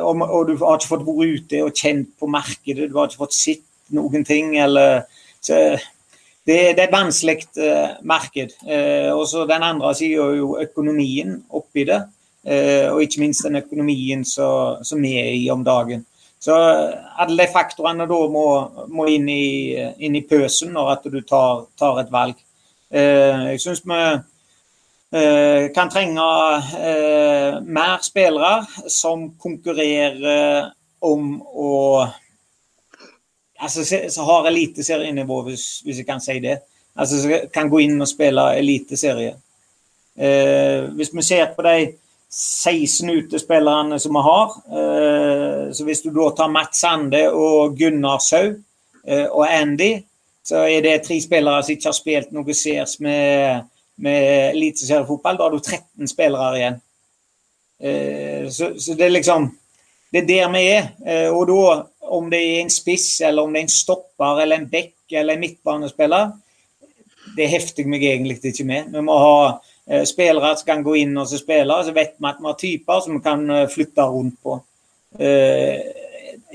og, 0.01 0.23
og, 0.23 0.49
du 0.49 0.57
har 0.57 0.79
ikke 0.79 0.91
fått 0.91 1.05
vært 1.07 1.35
ute 1.37 1.61
og 1.63 1.77
kjent 1.77 2.09
på 2.19 2.27
markedet, 2.27 2.89
du 2.91 2.97
har 2.99 3.11
ikke 3.11 3.23
fått 3.27 3.37
sett 3.37 3.67
noen 3.95 4.25
ting. 4.25 4.57
Eller, 4.59 5.05
det, 5.47 6.57
det, 6.77 6.79
er 6.79 6.89
et 6.89 6.93
vanskelig 6.93 7.45
uh, 7.61 7.95
marked. 8.05 8.57
Uh, 8.65 9.13
og 9.15 9.29
så 9.29 9.45
Den 9.49 9.63
andre 9.63 9.95
sida 9.97 10.25
er 10.25 10.41
jo 10.41 10.57
økonomien 10.61 11.39
oppi 11.55 11.87
det. 11.89 12.03
Uh, 12.45 12.93
og 12.93 13.05
ikke 13.05 13.23
minst 13.23 13.47
den 13.47 13.61
økonomien 13.61 14.25
som 14.25 15.01
vi 15.01 15.15
er 15.21 15.31
i 15.37 15.47
om 15.53 15.63
dagen. 15.65 16.05
Så 16.45 16.53
alle 16.53 17.39
de 17.39 17.53
faktorene 17.53 18.05
da 18.09 18.19
må, 18.29 18.45
må 18.93 19.07
inn, 19.09 19.29
i, 19.33 19.73
inn, 20.05 20.19
i, 20.19 20.27
pøsen 20.29 20.75
når 20.77 20.91
at 20.93 21.07
du 21.09 21.23
tar, 21.25 21.65
tar 21.79 22.03
et 22.03 22.11
valg. 22.13 22.37
Eh, 22.93 23.47
jeg 23.55 23.63
syns 23.63 23.81
vi 23.89 24.01
eh, 25.17 25.71
kan 25.73 25.89
trenge 25.93 26.27
eh, 26.77 27.63
mer 27.65 28.05
spillere 28.05 28.91
som 28.93 29.31
konkurrerer 29.41 30.69
om 31.05 31.33
å 31.41 31.73
altså, 33.65 33.85
så 34.13 34.29
har 34.29 34.51
eliteserienivå, 34.53 35.41
hvis, 35.49 35.67
hvis 35.87 36.03
jeg 36.03 36.09
kan 36.09 36.21
si 36.21 36.39
det. 36.45 36.59
Altså 36.95 37.41
kan 37.55 37.73
gå 37.73 37.87
inn 37.87 37.97
og 38.05 38.11
spille 38.11 38.51
eliteserie. 38.61 39.33
Eh, 40.15 40.93
hvis 40.95 41.11
vi 41.15 41.25
ser 41.27 41.57
på 41.57 41.65
de 41.67 41.89
16 42.35 43.11
utespillerne 43.11 44.01
som 44.01 44.15
vi 44.15 44.23
har. 44.27 44.55
Eh, 44.79 45.73
så 45.73 45.85
hvis 45.87 46.03
du 46.03 46.11
da 46.11 46.31
tar 46.35 46.51
Mats 46.51 46.81
Sande 46.83 47.29
og 47.31 47.77
Gunnar 47.79 48.19
Sau 48.19 48.49
eh, 49.07 49.27
og 49.29 49.45
Andy, 49.47 49.93
så 50.45 50.65
er 50.67 50.83
det 50.83 51.05
tre 51.05 51.21
spillere 51.23 51.63
som 51.63 51.77
ikke 51.77 51.89
har 51.89 51.97
spilt 51.97 52.33
noe 52.35 52.57
seers 52.59 52.97
med, 53.05 53.69
med 54.03 54.51
eliteseriefotball. 54.51 55.39
Da 55.39 55.47
har 55.47 55.55
du 55.55 55.63
13 55.63 56.11
spillere 56.11 56.59
igjen. 56.59 56.81
Eh, 57.79 58.49
så, 58.51 58.73
så, 58.83 58.97
det 58.99 59.07
er 59.07 59.15
liksom 59.15 59.53
Det 60.15 60.23
er 60.23 60.27
der 60.27 60.51
vi 60.53 60.67
er. 60.71 61.31
Og 61.35 61.49
da, 61.51 61.71
om 62.15 62.29
det 62.31 62.39
er 62.39 62.61
en 62.61 62.69
spiss, 62.71 63.21
eller 63.21 63.43
om 63.43 63.55
det 63.55 63.65
er 63.65 63.65
en 63.67 63.73
stopper, 63.79 64.43
eller 64.43 64.61
en 64.61 64.69
bekk 64.71 65.11
eller 65.11 65.35
en 65.35 65.43
midtbanespiller, 65.43 66.29
det 67.35 67.49
hefter 67.51 67.89
meg 67.91 68.05
egentlig 68.07 68.39
ikke 68.45 68.67
med. 68.69 68.93
Vi 68.95 69.03
må 69.03 69.17
ha 69.19 69.39
spillere 70.09 70.57
som 70.57 70.67
kan 70.67 70.85
gå 70.85 70.97
inn 71.03 71.17
og 71.21 71.29
spille. 71.29 71.79
Så 71.85 71.93
vet 71.93 72.17
vi 72.17 72.29
at 72.31 72.41
vi 72.41 72.51
har 72.51 72.59
typer 72.61 73.05
som 73.05 73.19
vi 73.19 73.25
kan 73.25 73.45
eh, 73.51 73.69
flytte 73.71 74.09
rundt 74.09 74.39
på. 74.43 74.59
Eh, 75.19 75.81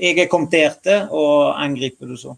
jeg 0.00 0.18
er 0.18 0.30
kommenterte 0.32 1.02
og 1.14 1.54
angriper 1.60 2.10
du 2.10 2.16
så. 2.18 2.34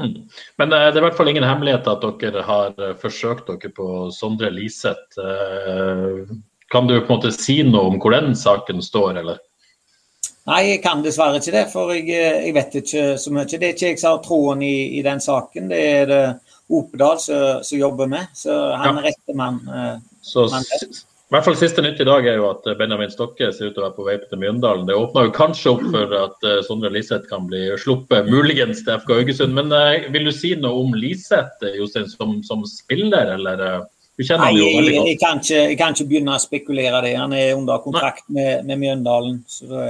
Mm. 0.00 0.28
Men 0.56 0.72
det 0.72 0.78
er 0.78 0.96
i 0.96 1.02
hvert 1.04 1.16
fall 1.16 1.28
ingen 1.28 1.44
hemmelighet 1.44 1.88
at 1.90 2.04
dere 2.20 2.44
har 2.46 2.76
forsøkt 3.00 3.50
dere 3.50 3.72
på 3.76 4.08
Sondre 4.14 4.48
Liseth. 4.52 5.18
Kan 6.72 6.88
du 6.88 6.94
på 7.00 7.04
en 7.04 7.16
måte 7.18 7.32
si 7.34 7.58
noe 7.66 7.90
om 7.90 7.98
hvor 8.00 8.14
den 8.14 8.32
saken 8.38 8.80
står, 8.84 9.18
eller? 9.20 9.40
Nei, 10.48 10.60
jeg 10.70 10.80
kan 10.84 11.02
dessverre 11.04 11.40
ikke 11.40 11.52
det, 11.52 11.66
for 11.72 11.92
jeg, 11.92 12.06
jeg 12.16 12.54
vet 12.56 12.78
ikke 12.80 13.02
så 13.20 13.32
mye. 13.34 13.48
Det 13.50 13.60
er 13.60 13.74
ikke 13.74 13.90
jeg 13.90 14.00
som 14.00 14.14
har 14.14 14.22
troen 14.24 14.64
i, 14.64 14.76
i, 14.98 15.02
den 15.04 15.20
saken, 15.20 15.68
det 15.72 15.80
er 15.80 16.08
det 16.08 16.22
Opedal 16.70 17.20
som 17.20 17.76
jobber 17.76 18.08
med. 18.08 18.30
Så 18.36 18.54
han 18.80 19.00
er 19.00 19.10
rette 19.10 19.36
mann. 19.36 19.60
Så 20.20 20.46
i 21.30 21.36
hvert 21.36 21.46
fall 21.46 21.54
Siste 21.54 21.82
nytt 21.84 22.00
i 22.02 22.04
dag 22.08 22.24
er 22.26 22.40
jo 22.40 22.48
at 22.48 22.64
Benjamin 22.74 23.12
Stokke 23.12 23.52
ser 23.54 23.70
ut 23.70 23.76
til 23.76 23.84
å 23.84 23.84
være 23.84 23.94
på 23.94 24.06
vei 24.08 24.16
til 24.18 24.40
Mjøndalen. 24.42 24.88
Det 24.88 24.96
åpner 24.98 25.28
jo 25.28 25.34
kanskje 25.36 25.70
opp 25.76 25.84
for 25.92 26.14
at 26.18 26.42
uh, 26.42 26.56
Sondre 26.66 26.90
Liseth 26.90 27.30
kan 27.30 27.46
bli 27.46 27.68
sluppet, 27.78 28.26
muligens 28.26 28.82
til 28.82 28.98
FK 28.98 29.12
Haugesund. 29.20 29.54
Men 29.54 29.70
uh, 29.70 30.08
vil 30.10 30.26
du 30.26 30.32
si 30.34 30.56
noe 30.58 30.82
om 30.82 30.96
Liseth 30.98 31.62
Jostein, 31.76 32.10
som, 32.10 32.40
som, 32.42 32.66
spiller, 32.66 33.36
eller? 33.36 33.62
Du 34.18 34.24
kjenner 34.26 34.50
Nei, 34.50 34.58
jo 34.58 34.72
veldig 34.74 34.96
godt. 34.96 35.06
Jeg, 35.12 35.20
kan 35.22 35.44
ikke, 35.44 35.60
jeg, 35.60 35.78
kan 35.78 35.94
ikke, 35.94 36.08
begynne 36.10 36.34
å 36.34 36.42
spekulere 36.42 37.04
det. 37.06 37.14
Han 37.22 37.38
er 37.38 37.54
under 37.54 37.86
kontrakt 37.86 38.26
med, 38.26 38.66
med, 38.66 38.82
Mjøndalen. 38.82 39.38
så 39.46 39.70
det, 39.70 39.88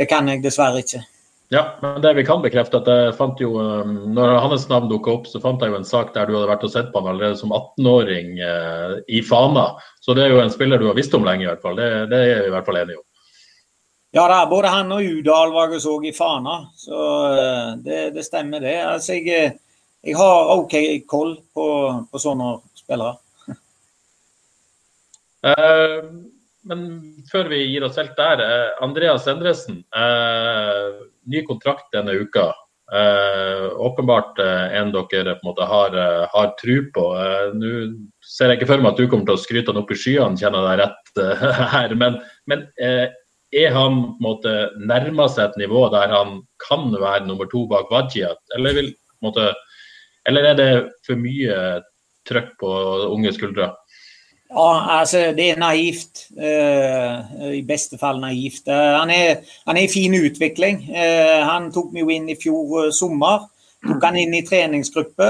det 0.00 0.08
kan 0.08 0.32
jeg 0.32 0.40
dessverre 0.48 0.80
ikke. 0.80 1.04
Ja, 1.52 1.78
men 1.82 2.00
det 2.00 2.14
vi 2.14 2.24
kan 2.24 2.40
bekrefte, 2.40 2.78
at 2.80 2.86
jeg 2.88 3.12
fant 3.18 3.40
jo, 3.42 3.50
um, 3.60 3.90
når 4.16 4.38
hans 4.40 4.62
navn 4.70 4.86
dukka 4.88 5.12
opp, 5.18 5.26
så 5.28 5.36
fant 5.42 5.60
jeg 5.60 5.68
jo 5.68 5.76
en 5.76 5.84
sak 5.84 6.14
der 6.14 6.24
du 6.24 6.38
hadde 6.38 6.48
vært 6.48 6.64
og 6.64 6.72
sett 6.72 6.88
på 6.94 7.02
han 7.02 7.10
allerede 7.12 7.36
som 7.36 7.52
18-åring 7.52 8.38
eh, 8.40 8.94
i 9.12 9.20
Fana. 9.20 9.66
Så 10.00 10.16
det 10.16 10.24
er 10.24 10.32
jo 10.32 10.40
en 10.40 10.54
spiller 10.54 10.80
du 10.80 10.86
har 10.88 10.96
visst 10.96 11.12
om 11.12 11.28
lenge, 11.28 11.44
i 11.44 11.50
hvert 11.50 11.60
fall. 11.60 11.76
Det, 11.76 11.90
det 12.08 12.22
er 12.22 12.40
vi 12.46 12.48
i 12.48 12.54
hvert 12.56 12.70
fall 12.70 12.80
enige 12.80 13.02
om. 13.02 13.04
Ja 14.16 14.24
da, 14.32 14.40
både 14.48 14.72
han 14.72 14.96
og 14.96 15.04
Udal 15.04 15.52
var 15.52 15.76
jeg 15.76 15.84
så 15.84 15.98
i 16.08 16.16
Fana, 16.16 16.56
så 16.86 17.04
eh, 17.36 17.70
det, 17.84 18.00
det 18.16 18.24
stemmer 18.24 18.64
det. 18.64 18.78
Altså, 18.88 19.20
jeg, 19.20 19.52
jeg, 20.00 20.18
har 20.24 20.56
OK 20.56 20.80
koll 21.04 21.36
på, 21.52 21.70
på 22.08 22.26
sånne 22.30 22.54
spillere. 22.80 23.18
uh, 25.44 26.12
men 26.72 26.84
før 27.28 27.52
vi 27.52 27.64
gir 27.66 27.84
oss 27.84 28.00
helt 28.00 28.16
der, 28.16 28.40
eh, 28.40 28.84
Andreas 28.84 29.28
Endresen. 29.28 29.82
Eh, 29.92 31.11
ny 31.30 31.42
kontrakt 31.46 31.92
denne 31.94 32.14
uka. 32.18 32.50
Eh, 32.92 33.72
åpenbart 33.80 34.38
eh, 34.38 34.74
en 34.76 34.90
dere 34.92 35.34
på 35.38 35.40
en 35.40 35.48
måte 35.48 35.64
har, 35.64 35.94
eh, 35.96 36.26
har 36.28 36.54
tru 36.60 36.90
på. 36.92 37.04
Eh, 37.16 37.54
nå 37.56 37.70
ser 38.20 38.52
jeg 38.52 38.60
ikke 38.60 38.68
for 38.74 38.82
meg 38.82 38.92
at 38.92 39.00
du 39.00 39.06
kommer 39.08 39.28
til 39.28 39.38
å 39.38 39.40
skryte 39.40 39.72
han 39.72 39.80
opp 39.80 39.92
i 39.94 39.96
skyene, 39.96 40.36
kjenner 40.36 40.66
jeg 40.66 40.68
deg 40.68 40.82
rett 40.82 41.22
her. 41.74 41.94
Men, 41.96 42.18
men 42.50 42.66
er 42.82 43.72
han 43.72 44.00
på 44.02 44.18
en 44.18 44.26
måte 44.26 44.56
nærma 44.80 45.28
seg 45.30 45.50
et 45.50 45.62
nivå 45.64 45.86
der 45.94 46.12
han 46.12 46.42
kan 46.66 46.90
være 46.92 47.24
nummer 47.30 47.48
to 47.52 47.64
bak 47.70 47.92
Wajia? 47.92 48.34
Eller, 48.58 48.82
eller 50.28 50.50
er 50.50 50.60
det 50.60 50.70
for 51.06 51.20
mye 51.20 51.56
trøkk 52.28 52.54
på 52.60 52.74
unge 53.08 53.32
skuldre? 53.36 53.72
Ja, 54.52 54.98
altså 54.98 55.30
det 55.36 55.46
er 55.50 55.60
naivt. 55.60 56.26
Uh, 56.36 57.52
I 57.56 57.62
beste 57.64 57.96
fall 58.00 58.20
naivt. 58.20 58.66
Uh, 58.68 58.98
han, 59.00 59.10
er, 59.10 59.40
han, 59.66 59.78
er, 59.78 59.86
i 59.86 59.92
fin 59.92 60.14
utvikling. 60.14 60.82
Uh, 60.92 61.40
han 61.48 61.70
tok 61.72 61.92
meg 61.94 62.04
jo 62.04 62.12
inn 62.12 62.28
i 62.28 62.36
fjor 62.40 62.90
sommer. 62.92 63.46
Tok 63.82 64.04
han 64.04 64.18
inn 64.20 64.34
i 64.38 64.44
treningsgruppe. 64.46 65.28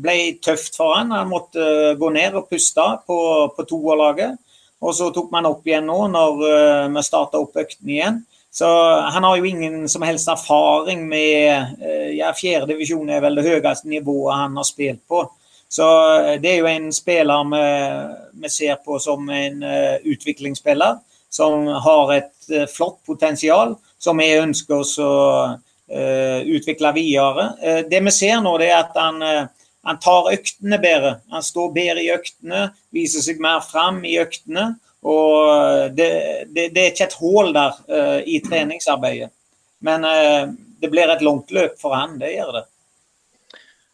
ble 0.00 0.14
tøft 0.40 0.78
for 0.78 0.94
han. 0.96 1.10
Han 1.12 1.28
måtte 1.28 1.92
gå 2.00 2.08
ned 2.14 2.38
og 2.38 2.46
puste 2.48 2.86
på, 3.04 3.18
på 3.52 3.66
toerlaget. 3.68 4.38
Og 4.80 4.94
så 4.96 5.10
tok 5.12 5.28
man 5.34 5.44
opp 5.50 5.66
igjen 5.68 5.84
nå 5.90 6.06
når 6.08 6.40
vi 6.94 7.02
starta 7.04 7.42
opp 7.42 7.58
økten 7.60 7.90
igjen. 7.92 8.22
Så 8.48 8.64
han 9.12 9.26
har 9.28 9.36
jo 9.36 9.44
ingen 9.44 9.84
som 9.92 10.06
helst 10.08 10.30
erfaring 10.32 11.04
med 11.10 11.84
ja, 12.16 12.32
Fjerdedivisjon 12.32 13.12
er 13.12 13.20
vel 13.26 13.36
det 13.36 13.44
høyeste 13.44 13.92
nivået 13.92 14.38
han 14.46 14.56
har 14.56 14.70
spilt 14.70 15.04
på. 15.04 15.26
Så 15.68 15.88
eh, 16.24 16.40
det 16.40 16.52
er 16.52 16.62
jo 16.62 16.70
en 16.70 16.88
spiller 16.94 17.44
vi, 17.52 17.62
vi 18.42 18.50
ser 18.52 18.80
på 18.84 18.98
som 19.02 19.28
en 19.28 19.62
uh, 19.62 19.96
utviklingsspiller. 20.04 20.98
Som 21.30 21.66
har 21.68 22.12
et 22.14 22.50
uh, 22.54 22.64
flott 22.72 23.02
potensial, 23.06 23.76
som 24.00 24.20
vi 24.20 24.30
ønsker 24.40 24.80
oss 24.80 24.96
å 25.02 25.12
uh, 25.52 26.40
utvikle 26.48 26.92
videre. 26.96 27.50
det 27.90 28.00
vi 28.04 28.12
ser 28.12 28.40
nå, 28.44 28.54
er 28.60 28.78
at 28.78 28.96
han, 28.96 29.22
han 29.84 30.00
tar 30.00 30.32
øktene 30.32 30.78
bedre. 30.80 31.14
Han 31.32 31.44
står 31.44 31.72
bedre 31.76 32.04
i 32.04 32.12
øktene, 32.12 32.68
viser 32.94 33.24
seg 33.24 33.40
mer 33.40 33.60
fram 33.64 34.00
i 34.04 34.18
øktene. 34.20 34.70
Og 35.08 35.94
det, 35.94 36.08
det, 36.52 36.70
det 36.74 36.82
er 36.82 36.90
ikke 36.90 37.06
et 37.06 37.20
hull 37.20 37.52
der 37.54 37.76
i 38.26 38.40
treningsarbeidet. 38.44 39.30
Men 39.86 40.04
det 40.82 40.90
blir 40.90 41.08
et 41.08 41.22
langt 41.24 41.54
løp 41.54 41.78
for 41.80 41.94
han, 41.94 42.18
det 42.20 42.34
gjør 42.34 42.56
det. 42.58 42.64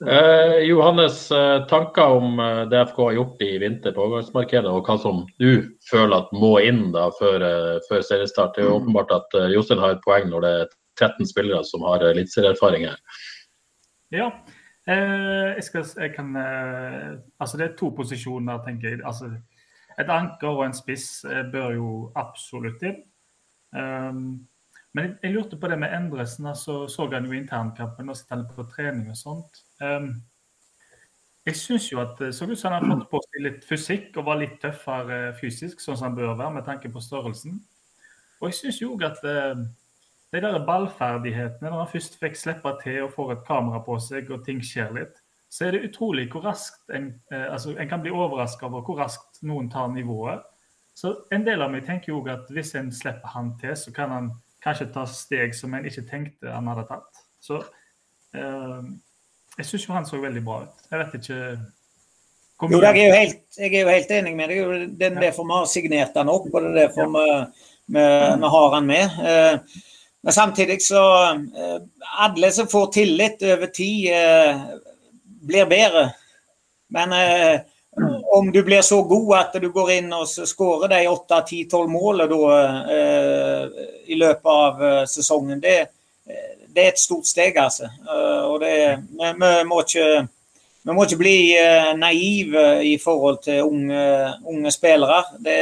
Eh, 0.03 0.59
Johannes, 0.67 1.31
eh, 1.31 1.67
tanker 1.67 2.07
om 2.07 2.41
eh, 2.41 2.69
det 2.69 2.81
FK 2.81 2.97
har 3.03 3.13
gjort 3.13 3.43
i 3.43 3.59
vinter 3.59 3.93
på 3.95 4.03
overgangsmarkedet, 4.03 4.67
og 4.67 4.89
hva 4.89 4.97
som 4.99 5.21
du 5.39 5.69
føler 5.87 6.17
at 6.17 6.33
må 6.35 6.57
inn 6.67 6.89
da 6.93 7.07
før, 7.15 7.45
eh, 7.47 7.77
før 7.87 8.03
seriestart? 8.03 8.57
Det 8.57 8.65
er 8.65 8.67
jo 8.69 8.75
mm. 8.75 8.81
åpenbart 8.83 9.15
at 9.15 9.37
Jostein 9.53 9.83
har 9.83 9.95
et 9.95 10.03
poeng 10.03 10.27
når 10.33 10.43
det 10.45 10.51
er 10.59 10.73
13 10.99 11.31
spillere 11.31 11.63
som 11.69 11.87
har 11.87 12.03
eliteserieerfaring 12.11 12.89
her. 12.89 12.99
Ja, 14.15 14.27
eh, 14.91 15.55
jeg, 15.55 15.67
skal, 15.69 15.87
jeg 16.03 16.15
kan 16.17 16.35
eh, 16.43 17.13
Altså 17.39 17.61
det 17.61 17.69
er 17.69 17.77
to 17.79 17.93
posisjoner, 17.95 18.59
tenker 18.67 18.91
jeg. 18.91 19.05
Altså, 19.07 19.31
et 19.95 20.11
anker 20.11 20.51
og 20.51 20.65
en 20.67 20.75
spiss 20.75 21.23
bør 21.53 21.71
jo 21.77 21.91
absolutt 22.19 22.83
inn. 22.83 22.99
Um, 23.75 24.43
men 24.95 25.15
jeg 25.23 25.35
lurte 25.35 25.59
på 25.59 25.71
det 25.71 25.79
med 25.79 25.95
Endresen. 25.95 26.47
altså 26.47 26.89
Så 26.91 27.07
han 27.13 27.27
jo 27.27 27.33
internkampen 27.33 28.11
og 28.11 28.17
sitter 28.19 28.43
på 28.51 28.67
trening 28.75 29.09
og 29.11 29.17
sånt. 29.19 29.64
Um, 29.83 30.11
jeg 31.45 31.59
syns 31.61 31.91
jo 31.93 32.01
at 32.01 32.15
det 32.21 32.33
så 32.35 32.47
ut 32.49 32.59
som 32.59 32.73
han 32.73 32.87
har 32.87 33.01
fått 33.01 33.11
på 33.11 33.21
seg 33.27 33.43
litt 33.45 33.65
fysikk 33.69 34.17
og 34.17 34.29
var 34.29 34.41
litt 34.41 34.57
tøffere 34.63 35.35
fysisk, 35.41 35.83
sånn 35.83 35.99
som 35.99 36.09
han 36.09 36.19
bør 36.19 36.39
være 36.39 36.55
med 36.57 36.69
tanke 36.69 36.89
på 36.93 37.03
størrelsen. 37.05 37.59
Og 38.41 38.49
jeg 38.49 38.61
syns 38.61 38.81
jo 38.81 38.95
at 39.05 39.21
uh, 39.27 39.67
de 40.35 40.41
der 40.43 40.65
ballferdighetene, 40.67 41.69
når 41.69 41.85
han 41.85 41.93
først 41.93 42.19
fikk 42.21 42.39
slippe 42.39 42.73
til 42.83 43.05
og 43.05 43.13
får 43.15 43.37
et 43.37 43.45
kamera 43.47 43.83
på 43.85 43.99
seg 44.03 44.33
og 44.35 44.43
ting 44.47 44.63
skjer 44.65 44.97
litt, 44.97 45.21
så 45.55 45.69
er 45.69 45.77
det 45.77 45.85
utrolig 45.87 46.25
hvor 46.33 46.43
raskt 46.49 46.91
en, 46.91 47.13
altså 47.31 47.77
en 47.79 47.89
kan 47.89 48.01
bli 48.03 48.11
overraska 48.11 48.67
over 48.67 48.83
hvor 48.83 48.99
raskt 48.99 49.39
noen 49.47 49.69
tar 49.71 49.93
nivået. 49.93 50.43
Så 50.95 51.13
en 51.35 51.45
del 51.47 51.63
av 51.63 51.71
meg 51.71 51.85
tenker 51.87 52.11
jo 52.11 52.25
at 52.31 52.51
hvis 52.55 52.73
en 52.79 52.91
slipper 52.95 53.31
han 53.35 53.53
til, 53.61 53.77
så 53.79 53.93
kan 53.95 54.11
han 54.11 54.33
kanskje 54.65 54.89
ta 54.95 55.05
steg 55.11 55.55
som 55.55 55.75
en 55.75 55.87
ikke 55.87 56.07
tenkte 56.09 56.51
han 56.51 56.71
hadde 56.71 56.87
tatt. 56.89 57.23
Så 57.43 57.61
uh, 57.61 58.83
jeg 59.59 59.67
syns 59.69 59.87
jo 59.89 59.95
han 59.95 60.07
så 60.07 60.19
veldig 60.21 60.43
bra 60.45 60.63
ut. 60.65 60.85
Jeg 60.91 61.01
vet 61.01 61.17
ikke 61.21 61.41
jo, 62.63 62.79
jeg 62.81 62.99
er, 63.01 63.09
jo 63.09 63.15
helt, 63.15 63.41
jeg 63.59 63.73
er 63.75 63.83
jo 63.83 63.91
helt 63.91 64.13
enig 64.15 64.33
med 64.39 64.53
deg. 64.53 64.85
Det 64.95 65.09
er 65.09 65.17
derfor 65.19 65.47
vi 65.47 65.57
har 65.57 65.67
signert 65.69 66.17
han 66.17 66.31
opp, 66.31 66.47
og 66.53 66.63
det 66.63 66.71
er 66.71 66.77
derfor 66.85 67.11
vi, 67.11 67.25
vi, 67.97 68.05
vi 68.41 68.51
har 68.55 68.77
han 68.77 68.87
med. 68.89 69.17
Eh, 69.31 69.81
men 70.25 70.33
samtidig 70.33 70.79
så 70.81 71.03
eh, 71.35 71.81
Alle 72.25 72.51
som 72.55 72.71
får 72.71 72.93
tillit 72.95 73.43
over 73.43 73.73
tid, 73.75 74.07
eh, 74.15 74.63
blir 75.45 75.67
bedre. 75.69 76.07
Men 76.95 77.13
om 78.33 78.53
du 78.53 78.63
blir 78.63 78.83
så 78.83 79.03
god 79.03 79.33
at 79.39 79.57
du 79.61 79.67
går 79.73 79.91
inn 79.97 80.13
og 80.15 80.29
skårer 80.29 80.93
de 80.93 81.01
8-10-12 81.11 81.91
målene 81.91 82.37
i 84.07 84.19
løpet 84.19 84.51
av 84.51 84.83
sesongen, 85.11 85.61
det, 85.63 85.89
det 86.75 86.83
er 86.83 86.93
et 86.93 87.01
stort 87.01 87.29
steg, 87.29 87.57
altså. 87.61 87.87
Eh, 87.87 88.43
og 88.49 88.59
det, 88.63 88.75
vi, 89.11 89.31
vi, 89.39 89.53
må 89.69 89.81
ikke, 89.85 90.09
vi 90.83 90.97
må 90.97 91.07
ikke 91.07 91.21
bli 91.21 91.37
eh, 91.59 91.93
naive 91.99 92.67
i 92.87 92.97
forhold 93.03 93.41
til 93.45 93.63
unge, 93.63 94.03
unge 94.51 94.75
spillere. 94.75 95.23
Det, 95.45 95.57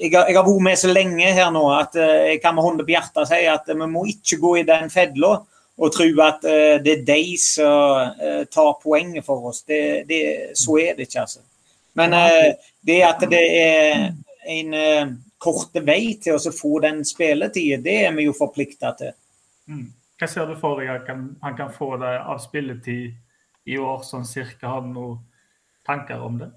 jeg, 0.00 0.10
har, 0.16 0.26
jeg 0.26 0.36
har 0.36 0.46
vært 0.46 0.66
med 0.68 0.80
så 0.80 0.90
lenge 0.90 1.32
her 1.36 1.50
nå 1.54 1.64
at 1.76 1.98
eh, 2.00 2.30
jeg 2.34 2.42
kan 2.42 2.56
med 2.56 2.66
hånda 2.66 2.86
på 2.86 2.96
hjertet 2.96 3.30
si 3.30 3.42
at 3.50 3.70
vi 3.70 3.90
må 3.90 4.06
ikke 4.10 4.40
gå 4.42 4.56
i 4.60 4.68
den 4.68 4.90
fella 4.92 5.36
og 5.74 5.90
tro 5.90 6.06
at 6.22 6.44
det 6.84 6.92
er 6.92 7.00
de 7.02 7.22
som 7.42 8.12
tar 8.46 8.76
poenget 8.78 9.24
for 9.26 9.48
oss. 9.50 9.64
Det, 9.66 10.04
det, 10.06 10.20
så 10.54 10.76
er 10.78 10.92
det 10.94 11.08
ikke, 11.08 11.24
altså. 11.24 11.40
Men 11.98 12.14
det 12.78 13.00
at 13.02 13.24
det 13.26 13.40
er 13.58 14.04
en 14.54 14.76
kort 15.42 15.74
vei 15.82 16.14
til 16.22 16.38
å 16.38 16.52
få 16.54 16.78
den 16.84 17.02
spilletida, 17.02 17.80
det 17.82 17.96
er 18.04 18.14
vi 18.14 18.28
jo 18.28 18.36
forplikta 18.38 18.94
til. 19.00 19.10
Mm. 19.70 19.86
Hva 20.20 20.28
ser 20.30 20.46
du 20.46 20.54
for 20.58 20.80
deg 20.80 20.92
at 20.92 21.08
han, 21.10 21.30
han 21.42 21.56
kan 21.58 21.72
få 21.74 21.94
det 22.02 22.12
av 22.20 22.38
spilletid 22.42 23.14
i 23.70 23.78
år, 23.80 24.04
sånn 24.06 24.26
cirka? 24.28 24.68
Har 24.70 24.84
du 24.84 24.92
noen 24.92 25.16
tanker 25.86 26.22
om 26.22 26.38
det? 26.42 26.50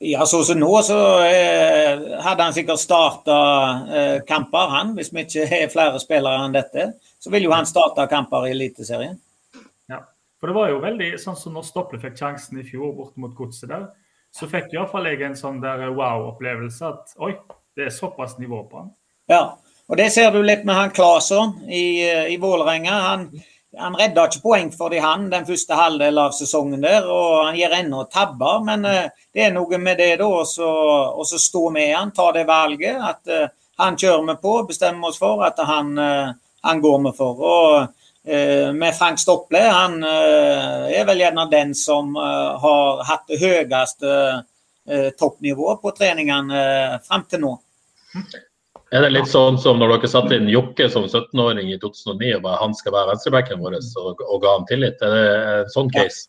Ja, 0.00 0.24
sånn 0.24 0.46
som 0.48 0.56
nå, 0.56 0.68
så 0.80 0.96
eh, 1.26 2.06
hadde 2.24 2.44
han 2.46 2.54
sikkert 2.56 2.80
starta 2.80 3.34
eh, 3.92 4.18
kamper, 4.24 4.70
han. 4.72 4.94
Hvis 4.96 5.10
vi 5.12 5.26
ikke 5.26 5.44
har 5.50 5.66
flere 5.72 6.00
spillere 6.00 6.46
enn 6.46 6.54
dette, 6.56 6.86
så 7.20 7.32
vil 7.34 7.44
jo 7.44 7.52
han 7.52 7.68
starte 7.68 8.06
kamper 8.08 8.46
i 8.48 8.54
Eliteserien. 8.54 9.18
Ja, 9.92 9.98
for 10.40 10.48
det 10.48 10.56
var 10.56 10.72
jo 10.72 10.78
veldig 10.80 11.10
sånn 11.20 11.36
som 11.36 11.52
når 11.58 11.68
Stopple 11.68 12.00
fikk 12.00 12.16
sjansen 12.16 12.62
i 12.62 12.64
fjor 12.64 12.94
bort 12.96 13.20
mot 13.20 13.34
Godset 13.36 13.68
der, 13.74 13.90
så 14.32 14.48
fikk 14.48 14.72
iallfall 14.72 15.10
jeg 15.10 15.20
en 15.26 15.36
sånn 15.36 15.60
der 15.60 15.90
wow-opplevelse 15.90 16.88
at 16.88 17.12
oi, 17.20 17.34
det 17.76 17.90
er 17.90 17.92
såpass 17.92 18.38
nivå 18.40 18.62
på 18.70 18.80
han. 18.80 18.94
Ja, 19.28 19.42
og 19.90 19.96
Det 19.96 20.10
ser 20.14 20.30
du 20.30 20.38
litt 20.42 20.62
med 20.62 20.76
han 20.78 20.92
Claesson 20.94 21.56
i, 21.66 22.06
i 22.30 22.36
Vålerenga. 22.38 22.94
Han, 23.08 23.24
han 23.78 23.96
redda 23.98 24.28
ikke 24.28 24.42
poeng 24.44 24.68
for 24.70 24.92
de 24.94 25.00
han 25.02 25.24
den 25.32 25.46
første 25.48 25.74
halvdelen 25.74 26.20
av 26.22 26.34
sesongen 26.36 26.84
der, 26.84 27.08
og 27.10 27.48
han 27.48 27.56
gir 27.58 27.74
ennå 27.74 28.04
tabber. 28.12 28.60
Men 28.68 28.86
uh, 28.86 29.08
det 29.34 29.48
er 29.48 29.54
noe 29.56 29.80
med 29.82 29.98
det 29.98 30.12
da 30.20 30.28
å 30.30 31.24
stå 31.26 31.62
med 31.74 31.90
han, 31.90 32.12
ta 32.14 32.28
det 32.36 32.44
valget. 32.46 33.00
At 33.02 33.32
uh, 33.34 33.48
han 33.82 33.98
kjører 33.98 34.28
vi 34.28 34.36
på, 34.44 34.52
bestemmer 34.68 35.10
oss 35.10 35.18
for 35.18 35.42
at 35.42 35.58
han, 35.66 35.96
han 35.98 36.82
går 36.84 36.98
vi 37.06 37.12
for. 37.16 37.40
Og 37.40 38.76
med 38.76 38.92
Frank 38.92 39.16
Stopple, 39.18 39.62
han 39.64 39.94
er 40.04 41.06
vel 41.08 41.22
gjerne 41.22 41.46
den 41.48 41.72
som 41.74 42.12
har 42.20 43.00
hatt 43.08 43.24
det 43.32 43.38
høyeste 43.40 44.12
toppnivået 45.16 45.80
på 45.80 45.94
treningene 45.96 46.60
frem 47.08 47.24
til 47.32 47.40
nå. 47.46 47.54
Er 48.90 49.04
det 49.04 49.12
litt 49.14 49.30
sånn 49.30 49.58
som 49.62 49.78
når 49.78 49.92
dere 49.94 50.08
satte 50.10 50.34
inn 50.34 50.48
Jokke 50.50 50.88
som 50.90 51.04
17-åring 51.06 51.68
i 51.70 51.78
2009 51.78 52.32
og 52.40 52.42
bare 52.42 52.58
han 52.58 52.72
skal 52.74 52.94
være 52.96 53.12
venstrebacken 53.12 53.60
vår, 53.62 53.76
og, 54.02 54.22
og, 54.26 54.38
ga 54.42 54.54
han 54.56 54.66
tillit? 54.66 55.02
Er 55.06 55.14
det 55.14 55.26
en 55.52 55.70
sånn 55.70 55.92
case? 55.94 56.26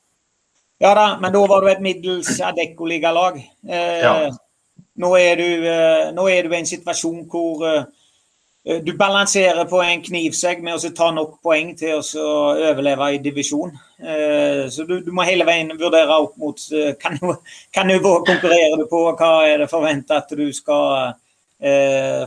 Ja 0.82 0.93
da, 0.97 1.07
men 1.22 1.34
da 1.34 1.41
var 1.49 1.62
du 1.62 1.72
et 1.72 1.82
middels 1.82 2.36
Adecco-ligalag. 2.41 3.39
Eh, 3.66 4.03
ja. 4.03 4.14
nå, 5.01 5.09
er 5.18 5.41
du, 5.41 5.47
eh, 5.70 6.12
nå 6.14 6.28
er 6.30 6.45
du 6.45 6.53
i 6.53 6.59
en 6.59 6.70
situasjon 6.70 7.26
hvor 7.30 7.66
eh, 7.66 7.84
du 8.86 8.93
balanserer 8.97 9.66
på 9.70 9.82
en 9.82 10.05
knivsegg 10.05 10.62
med 10.62 10.78
å 10.78 10.93
ta 10.93 11.09
nok 11.14 11.39
poeng 11.41 11.74
til 11.78 11.97
å 11.97 12.30
overleve 12.53 13.09
i 13.16 13.22
divisjon. 13.26 13.74
Eh, 13.97 14.68
så 14.70 14.86
du, 14.86 14.99
du, 15.01 15.09
må 15.14 15.26
hele 15.26 15.49
veien 15.49 15.74
vurdere 15.82 16.22
opp 16.28 16.38
mot 16.41 16.62
kan 17.01 17.18
Hva 17.22 17.89
nivå 17.89 18.16
konkurrerer 18.30 18.78
du 18.78 18.86
på, 18.89 19.03
hva 19.18 19.34
er 19.49 19.64
det 19.64 19.70
forventa 19.74 20.22
at 20.22 20.34
du 20.38 20.45
skal 20.53 20.86
eh, 20.99 21.12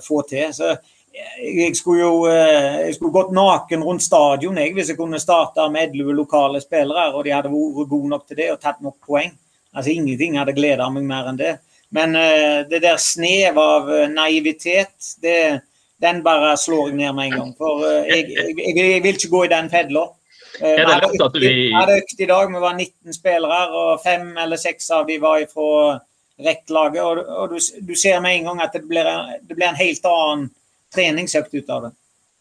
få 0.04 0.20
til. 0.28 0.52
Så 0.54 0.76
jeg 1.14 1.76
skulle 1.78 2.02
jo 2.02 2.14
eh, 2.26 2.88
jeg 2.88 2.96
skulle 2.96 3.14
gått 3.14 3.34
naken 3.34 3.84
rundt 3.86 4.02
stadion 4.02 4.58
jeg, 4.58 4.72
hvis 4.74 4.90
jeg 4.90 4.98
kunne 4.98 5.20
starta 5.22 5.68
med 5.70 5.94
11 5.94 6.16
lokale 6.18 6.62
spillere, 6.62 7.12
og 7.14 7.24
de 7.24 7.34
hadde 7.34 7.52
vært 7.52 7.90
gode 7.92 8.10
nok 8.10 8.24
til 8.26 8.40
det 8.40 8.50
og 8.54 8.58
tatt 8.62 8.82
nok 8.82 8.96
poeng. 9.06 9.30
Altså 9.74 9.94
Ingenting 9.94 10.38
hadde 10.38 10.56
gleda 10.56 10.88
meg 10.90 11.06
mer 11.06 11.30
enn 11.30 11.38
det. 11.38 11.54
Men 11.94 12.16
uh, 12.18 12.64
det 12.66 12.80
der 12.82 12.98
snev 12.98 13.58
av 13.60 13.90
naivitet, 14.10 14.94
det, 15.22 15.60
den 16.02 16.22
bare 16.26 16.56
slår 16.58 16.90
jeg 16.90 16.98
ned 16.98 17.14
med 17.14 17.28
en 17.28 17.36
gang. 17.38 17.52
For 17.58 17.84
jeg, 18.08 18.26
jeg, 18.34 18.56
jeg, 18.74 19.02
vil 19.04 19.18
ikke 19.18 19.30
gå 19.30 19.44
i 19.46 19.52
den 19.52 19.70
fedla. 19.70 20.08
vi 21.38 21.74
hadde 21.74 22.00
økt 22.00 22.18
i 22.18 22.30
dag, 22.30 22.50
vi 22.50 22.62
var 22.62 22.74
19 22.74 23.14
spillere, 23.14 23.60
og 23.74 24.02
fem 24.02 24.32
eller 24.42 24.58
seks 24.58 24.90
av 24.94 25.06
de 25.06 25.20
var 25.22 25.46
fra 25.50 26.00
rekkelaget. 26.42 27.02
Og, 27.02 27.20
og 27.24 27.54
du, 27.54 27.58
du, 27.82 27.94
ser 27.98 28.22
med 28.24 28.38
en 28.38 28.50
gang 28.50 28.64
at 28.64 28.74
det 28.74 28.84
blir, 28.88 29.10
det 29.42 29.54
blir 29.54 29.68
en 29.70 29.78
helt 29.78 30.08
annen 30.10 30.48
treningsøkt 30.94 31.54
ut 31.54 31.70
av 31.70 31.86
det. 31.88 31.94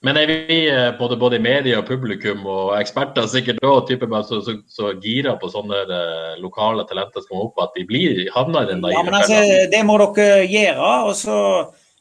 Men 0.04 0.18
er 0.20 0.28
vi 0.28 0.58
både 0.68 0.98
både, 1.00 1.16
både 1.16 1.38
media, 1.39 1.78
publikum 1.88 2.41
og 2.44 2.74
eksperter 2.76 3.28
sikkert 3.32 3.64
òg 3.64 3.88
så, 4.28 4.41
så, 4.44 4.58
så, 4.68 4.89
gira 5.00 5.38
på 5.39 5.48
sånne 5.48 5.80
eh, 5.88 6.34
lokale 6.44 6.84
talenter 6.89 7.24
som 7.24 7.30
kommer 7.30 7.46
opp, 7.46 7.62
at 7.64 7.78
de 7.78 7.86
blir, 7.88 8.20
havner 8.36 8.68
i 8.68 8.74
den 8.74 8.84
ja, 8.91 9.04
men 9.04 9.16
altså, 9.16 9.39
Det 9.72 9.80
må 9.88 9.96
dere 10.02 10.44
gjøre. 10.44 10.89
og 11.08 11.16
så 11.16 11.38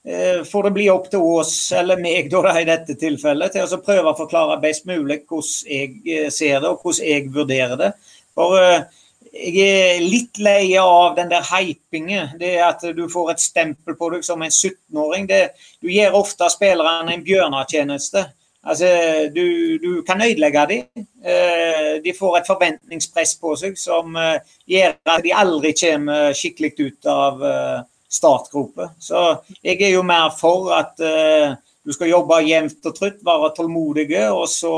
eh, 0.03 0.43
får 0.51 0.66
det 0.66 0.74
bli 0.80 0.88
opp 0.90 1.07
til 1.12 1.22
oss, 1.22 1.55
eller 1.78 2.03
meg 2.03 2.26
da, 2.32 2.43
i 2.59 2.66
dette 2.66 2.99
tilfellet, 2.99 3.55
til 3.55 3.70
å 3.70 3.82
prøve 3.86 4.11
å 4.11 4.18
forklare 4.18 4.59
best 4.64 4.90
mulig 4.90 5.22
hvordan 5.30 5.70
jeg 5.70 5.95
eh, 6.03 6.26
ser 6.34 6.59
det 6.59 6.72
og 6.72 6.82
hvordan 6.82 7.07
jeg 7.07 7.30
vurderer 7.38 7.78
det. 7.84 7.93
For 8.34 8.59
eh, 8.59 8.82
jeg 9.33 9.64
er 9.64 10.03
litt 10.05 10.39
lei 10.45 10.74
av 10.76 11.16
den 11.16 11.30
der 11.33 11.45
hypingen. 11.49 12.35
Det 12.39 12.53
at 12.61 12.85
du 12.97 13.07
får 13.09 13.33
et 13.33 13.41
stempel 13.41 13.97
på 13.97 14.11
deg 14.12 14.26
som 14.26 14.43
en 14.45 14.53
17-åring. 14.53 15.28
Du 15.80 15.89
gir 15.89 16.16
ofte 16.16 16.51
spillerne 16.53 17.14
en 17.14 17.24
bjørnetjeneste. 17.24 18.26
Altså, 18.62 18.87
du, 19.35 19.78
du, 19.83 20.03
kan 20.07 20.22
ødelegge 20.22 20.66
dem. 20.68 21.07
Eh, 21.24 22.03
de 22.05 22.12
får 22.18 22.37
et 22.39 22.51
forventningspress 22.51 23.35
på 23.41 23.57
seg 23.59 23.78
som 23.80 24.14
eh, 24.20 24.39
gjør 24.70 24.95
at 25.16 25.24
de 25.24 25.33
aldri 25.35 25.72
kommer 25.80 26.37
skikkelig 26.37 26.76
ut 26.78 27.11
av 27.11 27.43
eh, 27.43 27.80
startgropa. 28.12 28.93
Så 29.03 29.24
jeg 29.64 29.80
er 29.80 29.97
jo 29.97 30.05
mer 30.07 30.30
for 30.39 30.70
at 30.76 31.01
du 31.01 31.91
skal 31.97 32.12
jobbe 32.12 32.43
jevnt 32.45 32.85
og 32.87 32.95
trutt, 32.95 33.22
være 33.24 33.51
tålmodige, 33.57 34.26
og 34.30 34.45
så 34.53 34.74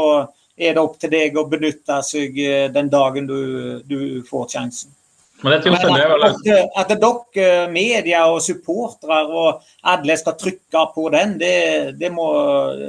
er 0.57 0.75
det 0.75 0.83
opp 0.83 0.99
til 1.01 1.11
deg 1.11 1.39
å 1.39 1.49
benytte 1.51 1.99
seg 2.07 2.37
eh, 2.39 2.69
den 2.73 2.91
dagen 2.93 3.27
du, 3.27 3.41
du 3.87 3.99
får 4.29 4.53
sjansen. 4.55 4.95
Men, 5.43 5.59
Men 5.67 5.75
at, 6.25 6.47
at, 6.79 6.93
dere, 6.95 7.67
media 7.69 8.23
og 8.31 8.39
supportere 8.41 9.19
og 9.29 9.65
alle 9.83 10.17
skal 10.17 10.39
trykke 10.41 10.85
på 10.95 11.11
den, 11.13 11.35
det, 11.41 11.57
det, 12.01 12.09
må, 12.15 12.31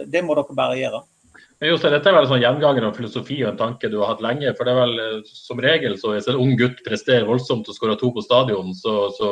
det 0.08 0.22
må, 0.24 0.38
dere 0.38 0.56
bare 0.56 0.78
gjøre. 0.80 1.02
Men 1.60 1.72
Jose, 1.72 1.90
dette 1.92 2.08
er 2.12 2.16
vel 2.16 2.28
en 2.28 2.32
sånn 2.32 2.44
gjenganger 2.44 2.88
av 2.88 2.96
filosofi 2.96 3.42
og 3.42 3.50
en 3.50 3.60
tanke 3.60 3.90
du 3.92 3.98
har 4.00 4.14
hatt 4.14 4.24
lenge. 4.24 4.54
for 4.56 4.68
det 4.68 4.76
er 4.76 4.80
vel 4.80 5.04
eh, 5.04 5.28
Som 5.28 5.60
regel 5.64 5.98
så 6.00 6.14
hvis 6.14 6.30
en 6.32 6.40
ung 6.40 6.54
gutt 6.60 6.80
presterer 6.86 7.28
voldsomt 7.28 7.68
og 7.68 7.76
skårer 7.76 8.00
to 8.00 8.14
på 8.16 8.24
stadion, 8.24 8.72
så, 8.78 9.10
så 9.18 9.32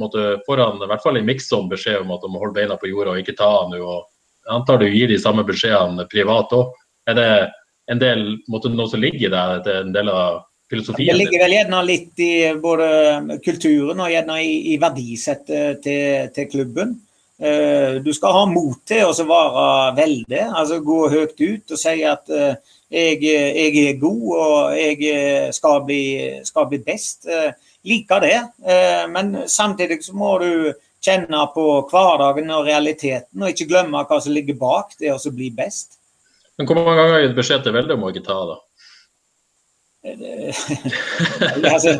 måtte, 0.00 0.38
får 0.46 0.64
han 0.64 0.80
i 0.80 0.88
hvert 0.88 1.04
fall 1.04 1.20
i 1.20 1.26
miksom 1.26 1.68
beskjed 1.72 2.06
om 2.06 2.14
at 2.14 2.24
de 2.24 2.30
må 2.30 2.40
holde 2.40 2.56
beina 2.60 2.78
på 2.80 2.92
jorda 2.92 3.16
og 3.16 3.24
ikke 3.24 3.36
ta 3.40 3.50
han 3.58 3.74
nå. 3.74 3.98
Jeg 4.46 4.54
antar 4.56 4.80
du 4.80 4.88
gir 4.88 5.10
de 5.12 5.20
samme 5.20 5.44
beskjedene 5.48 6.08
privat 6.12 6.54
òg. 6.56 6.72
Er 7.10 7.18
det 7.18 7.32
en 7.92 8.00
del 8.02 8.24
måte, 8.50 8.72
noe 8.72 8.90
som 8.90 9.02
ligger 9.02 9.32
der, 9.32 9.62
det 9.64 9.76
er 9.76 9.86
en 9.86 9.94
del 9.94 10.10
av 10.12 10.42
filosofien? 10.72 11.12
Det 11.12 11.20
ligger 11.20 11.44
vel 11.44 11.56
gjerne 11.58 11.80
litt 11.86 12.22
i 12.24 12.34
både 12.62 12.90
kulturen 13.44 14.02
og 14.02 14.12
gjerne 14.12 14.38
i, 14.42 14.52
i 14.74 14.76
verdisettet 14.82 15.82
til, 15.84 16.28
til, 16.34 16.50
klubben. 16.52 16.94
Uh, 17.42 17.98
du 18.04 18.12
skal 18.14 18.36
ha 18.36 18.44
mot 18.46 18.78
til 18.86 19.08
å 19.08 19.26
være 19.26 19.66
veldig, 19.98 20.44
altså 20.46 20.78
gå 20.84 21.00
høyt 21.10 21.40
ut 21.42 21.74
og 21.74 21.80
si 21.80 21.96
at 22.06 22.30
uh, 22.30 22.54
jeg, 22.92 23.18
jeg, 23.24 23.72
er 23.88 23.98
god 23.98 24.24
og 24.36 24.76
jeg 24.76 25.52
skal 25.56 25.82
bli, 25.88 26.04
skal 26.46 26.68
bli 26.70 26.82
best. 26.84 27.26
Liker 27.82 28.20
det, 28.22 28.36
men 29.10 29.32
samtidig 29.50 29.96
så 30.04 30.12
må 30.14 30.36
du 30.38 30.50
kjenne 31.02 31.40
på 31.54 31.64
hverdagen 31.90 32.52
og 32.54 32.68
realiteten, 32.68 33.42
og 33.42 33.50
ikke 33.50 33.66
glemme 33.70 34.04
hva 34.06 34.18
som 34.22 34.34
ligger 34.36 34.58
bak 34.60 34.94
det 35.00 35.10
å 35.14 35.34
bli 35.34 35.50
best. 35.56 35.96
Men 36.62 36.68
hvor 36.68 36.78
mange 36.78 37.00
ganger 37.00 37.16
har 37.16 37.18
du 37.18 37.26
gitt 37.26 37.38
beskjed 37.40 37.64
til 37.64 37.72
Velde 37.74 37.94
om 37.96 38.04
å 38.06 38.10
ikke 38.12 38.22
ta 38.22 38.36
det? 38.46 38.56
altså, 41.72 41.94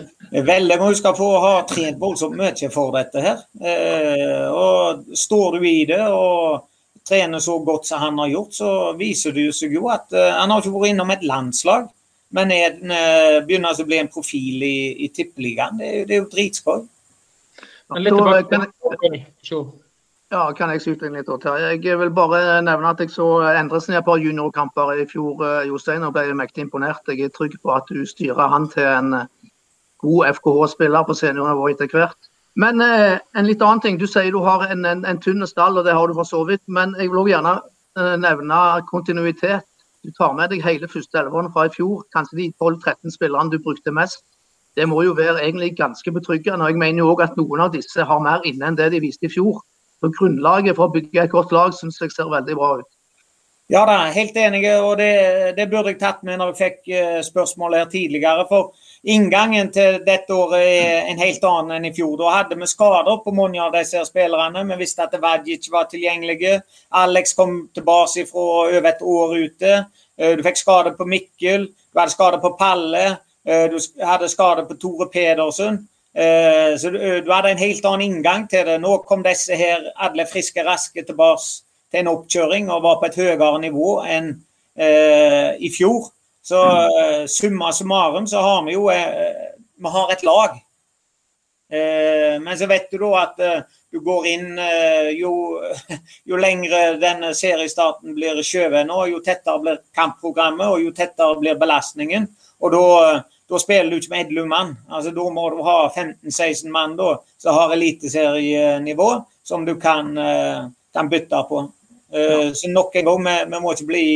Velle 0.46 0.76
må 0.78 0.90
huske 0.92 1.10
på 1.18 1.26
å 1.26 1.40
ha 1.42 1.56
trent 1.66 1.98
voldsomt 1.98 2.38
mye 2.38 2.68
for 2.70 2.94
dette 2.94 3.24
her. 3.24 3.42
Eh, 3.58 4.46
og 4.54 5.02
Står 5.18 5.58
du 5.58 5.66
i 5.66 5.80
det 5.90 5.98
og 6.06 6.62
trener 7.02 7.42
så 7.42 7.58
godt 7.66 7.90
som 7.90 8.04
han 8.04 8.22
har 8.22 8.30
gjort, 8.30 8.54
så 8.54 8.70
viser 8.94 9.34
det 9.34 9.48
seg 9.58 9.74
jo 9.74 9.90
at 9.90 10.14
eh, 10.14 10.30
han 10.30 10.54
har 10.54 10.62
ikke 10.62 10.76
vært 10.76 10.94
innom 10.94 11.10
et 11.10 11.26
landslag, 11.26 11.90
men 12.38 12.54
er, 12.54 12.78
eh, 12.78 13.42
begynner 13.42 13.74
å 13.74 13.90
bli 13.90 13.98
en 13.98 14.14
profil 14.14 14.62
i, 14.62 14.76
i 15.02 15.10
tippeligaen. 15.10 15.82
Det, 15.82 15.94
det, 16.06 16.20
er 16.20 16.22
jo 16.22 16.30
dritskøy. 16.38 16.86
Litt 17.98 18.14
tilbake. 18.14 18.62
Ja, 20.32 20.46
kan 20.56 20.70
jeg 20.72 20.80
skyte 20.80 21.10
inn 21.10 21.16
litt 21.18 21.28
her. 21.44 21.64
Jeg 21.76 21.98
vil 22.00 22.10
bare 22.16 22.62
nevne 22.64 22.94
at 22.94 23.00
jeg 23.04 23.10
så 23.12 23.26
Endresen 23.50 23.92
i 23.92 23.98
et 23.98 24.06
par 24.06 24.16
juniorkamper 24.16 24.94
i 24.96 25.04
fjor, 25.04 25.42
eh, 25.44 25.66
Jostein, 25.68 26.06
og 26.06 26.14
ble 26.14 26.32
mektig 26.32 26.64
imponert. 26.64 27.02
Jeg 27.04 27.26
er 27.26 27.32
trygg 27.34 27.58
på 27.60 27.72
at 27.74 27.90
du 27.90 28.06
styrer 28.08 28.48
han 28.48 28.68
til 28.72 28.86
en 28.88 29.12
eh, 29.18 29.26
god 30.00 30.30
FKH-spiller 30.38 31.04
på 31.04 31.16
seniornivå 31.18 31.66
etter 31.68 31.90
hvert. 31.92 32.30
Men 32.56 32.80
eh, 32.80 33.18
en 33.36 33.44
litt 33.44 33.60
annen 33.60 33.82
ting. 33.84 33.98
Du 34.00 34.06
sier 34.08 34.32
du 34.32 34.40
har 34.40 34.64
en, 34.70 34.86
en, 34.88 35.04
en 35.04 35.20
tynn 35.20 35.44
stall, 35.46 35.76
og 35.76 35.84
det 35.84 35.92
har 35.92 36.08
du 36.08 36.16
for 36.16 36.28
så 36.28 36.40
vidt. 36.48 36.62
Men 36.66 36.94
jeg 36.96 37.10
vil 37.10 37.20
også 37.20 37.32
gjerne 37.34 37.52
eh, 38.00 38.14
nevne 38.22 38.60
kontinuitet. 38.88 39.68
Du 40.00 40.10
tar 40.16 40.32
med 40.38 40.48
deg 40.48 40.64
hele 40.64 40.88
første 40.88 41.20
elveren 41.20 41.52
fra 41.52 41.66
i 41.68 41.74
fjor. 41.74 42.06
Kanskje 42.16 42.38
de 42.38 42.46
12-13 42.56 43.12
spillerne 43.18 43.52
du 43.52 43.58
brukte 43.60 43.92
mest. 43.92 44.24
Det 44.80 44.88
må 44.88 45.02
jo 45.04 45.12
være 45.12 45.44
egentlig 45.44 45.74
ganske 45.76 46.08
betryggende. 46.16 46.64
og 46.64 46.72
Jeg 46.72 46.80
mener 46.80 47.04
jo 47.04 47.12
òg 47.12 47.22
at 47.26 47.36
noen 47.36 47.66
av 47.66 47.76
disse 47.76 48.08
har 48.08 48.24
mer 48.24 48.40
inne 48.48 48.72
enn 48.72 48.80
det 48.80 48.88
de 48.96 49.02
viste 49.04 49.28
i 49.28 49.32
fjor. 49.36 49.60
Så 50.02 50.10
Grunnlaget 50.10 50.74
for 50.74 50.90
å 50.90 50.94
bygge 50.96 51.22
et 51.22 51.30
godt 51.30 51.54
lag 51.54 51.74
syns 51.76 52.00
jeg 52.02 52.10
ser 52.10 52.30
veldig 52.30 52.58
bra 52.58 52.74
ut. 52.80 52.90
Ja 53.70 53.84
da, 53.88 53.94
helt 54.12 54.36
enig. 54.36 54.66
og 54.82 54.98
det, 54.98 55.54
det, 55.56 55.68
burde 55.70 55.92
jeg 55.94 56.00
tatt 56.00 56.24
med 56.26 56.40
når 56.40 56.50
jeg 56.50 56.58
fikk 56.58 56.90
eh, 56.92 57.20
spørsmål 57.24 57.76
her 57.78 57.86
tidligere. 57.88 58.44
For 58.50 58.74
inngangen 59.08 59.70
til 59.72 60.00
dette 60.04 60.34
året 60.34 60.66
er 60.66 61.08
en 61.08 61.22
helt 61.22 61.46
annen 61.48 61.78
enn 61.78 61.86
i 61.88 61.92
fjor. 61.94 62.16
Da 62.20 62.34
hadde 62.34 62.58
vi 62.58 62.68
skader 62.68 63.22
på 63.24 63.32
mange 63.32 63.62
av 63.62 63.72
disse 63.72 64.02
spillerne. 64.10 64.66
Vi 64.74 64.80
visste 64.82 65.06
at 65.06 65.14
Vajic 65.22 65.70
var 65.72 65.86
tilgjengelige. 65.88 66.58
Alex 67.00 67.32
kom 67.38 67.54
tilbake 67.72 68.26
fra 68.28 68.48
over 68.66 68.90
et 68.90 69.06
år 69.14 69.36
ute. 69.38 69.72
Eh, 70.18 70.34
du 70.36 70.44
fikk 70.44 70.60
skade 70.60 70.92
på 70.98 71.06
Mikkel, 71.08 71.70
du 71.70 72.02
hadde 72.02 72.12
skade 72.12 72.42
på 72.42 72.52
Palle, 72.58 73.06
eh, 73.46 73.64
du 73.72 73.78
hadde 74.04 74.28
skade 74.28 74.66
på 74.68 74.76
Tore 74.82 75.08
Pedersen. 75.14 75.80
Eh, 76.14 76.76
så 76.76 76.90
du, 76.90 77.30
hadde 77.32 77.50
en 77.50 77.58
helt 77.58 77.84
annen 77.88 78.06
inngang 78.06 78.48
til 78.50 78.66
det. 78.68 78.78
Nå 78.82 78.98
kom 79.08 79.24
disse 79.24 79.56
her 79.56 79.90
alle 79.96 80.26
friske, 80.28 80.64
raske 80.64 81.04
tilbake 81.06 81.46
til 81.92 82.02
en 82.02 82.10
oppkjøring 82.12 82.72
og 82.72 82.82
var 82.84 82.98
på 83.00 83.08
et 83.08 83.20
høyere 83.20 83.60
nivå 83.62 83.94
enn 84.08 84.34
eh, 84.76 85.54
i 85.56 85.72
fjor. 85.72 86.10
Så 86.44 86.60
eh, 86.98 87.22
summa 87.30 87.72
summarum 87.72 88.26
så 88.26 88.42
har 88.44 88.66
vi 88.66 88.76
jo 88.76 88.90
eh, 88.92 89.52
vi 89.82 89.94
har 89.96 90.12
et 90.12 90.24
lag. 90.26 90.58
Eh, 91.72 92.36
men 92.44 92.58
så 92.58 92.68
vet 92.68 92.90
du 92.92 92.98
da 93.00 93.12
at 93.22 93.40
eh, 93.40 93.62
du 93.92 94.00
går 94.04 94.26
inn 94.28 94.60
jo, 95.16 95.32
jo 96.28 96.38
lengre 96.40 96.94
denne 97.00 97.34
seriestarten 97.36 98.14
blir 98.16 98.40
skjøvet 98.44 98.88
nå, 98.88 99.02
jo 99.12 99.20
tettere 99.24 99.60
blir 99.60 99.82
kampprogrammet 99.96 100.64
og 100.64 100.80
jo 100.80 100.94
tettere 100.96 101.36
blir 101.40 101.60
belastningen. 101.60 102.28
Og 102.62 102.72
da 102.72 102.86
da 103.52 103.60
spiller 103.60 103.90
du 103.92 103.98
ikke 104.00 104.14
med 104.14 104.32
11 104.32 104.48
mann. 104.48 104.70
Altså, 104.88 105.12
da 105.12 105.26
må 105.28 105.48
du 105.52 105.60
ha 105.66 105.76
15-16 105.92 106.72
mann 106.72 106.96
da, 106.96 107.10
som 107.42 107.58
har 107.58 107.74
eliteserienivå, 107.76 109.10
som 109.44 109.66
du 109.68 109.74
kan 109.80 110.08
uh, 110.16 110.70
kan 110.92 111.10
bytte 111.12 111.44
på. 111.48 111.66
Så 112.12 112.68
nok 112.68 112.96
en 113.00 113.06
gang, 113.08 113.22
vi, 113.24 113.36
vi 113.48 113.60
må 113.64 113.70
ikke 113.72 113.86
bli 113.88 114.06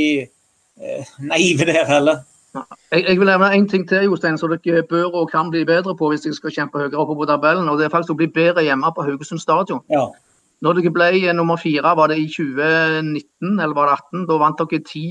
naive 1.25 1.65
der 1.65 1.87
heller. 1.89 2.19
Jeg, 2.93 3.05
jeg 3.09 3.19
vil 3.21 3.29
nevne 3.29 3.49
en 3.55 3.69
ting 3.69 3.89
til 3.89 4.05
Jostein, 4.05 4.39
som 4.39 4.53
dere 4.53 4.83
bør 4.89 5.23
og 5.23 5.31
kan 5.31 5.51
bli 5.51 5.65
bedre 5.65 5.97
på 5.97 6.11
hvis 6.11 6.25
dere 6.25 6.37
skal 6.37 6.55
kjempe 6.55 6.81
høyere 6.81 7.01
oppe 7.01 7.17
på 7.19 7.29
tabellen. 7.29 7.69
og 7.69 7.79
Det 7.79 7.87
er 7.87 7.93
faktisk 7.93 8.15
å 8.15 8.21
bli 8.21 8.31
bedre 8.33 8.65
hjemme 8.65 8.93
på 8.97 9.05
Haugesund 9.07 9.43
stadion. 9.43 9.83
Ja. 9.93 10.07
Når 10.65 10.79
dere 10.79 10.93
ble 10.93 11.35
nummer 11.37 11.61
fire, 11.61 11.93
var 11.99 12.13
det 12.13 12.19
i 12.23 12.29
2019 12.33 13.61
eller 13.61 13.75
var 13.77 13.91
det 13.91 13.99
18? 13.99 14.25
Da 14.31 14.39
vant 14.41 14.63
dere 14.63 14.81
10, 14.81 15.05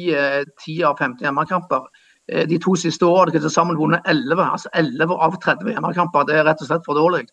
10 0.65 0.81
av 0.89 0.97
15 0.97 1.25
hjemmekamper. 1.27 1.85
De 2.25 2.57
to 2.57 2.73
siste 2.79 3.05
årene 3.05 3.19
har 3.19 3.31
dere 3.35 3.43
til 3.45 3.53
sammen 3.53 3.77
vunnet 3.77 4.07
11, 4.09 4.39
altså 4.41 4.69
11 4.73 5.11
av 5.27 5.35
30 5.43 5.75
hjemmekamper. 5.75 6.25
Det 6.25 6.39
er 6.39 6.47
rett 6.47 6.63
og 6.63 6.69
slett 6.71 6.87
for 6.87 6.97
dårlig. 6.97 7.27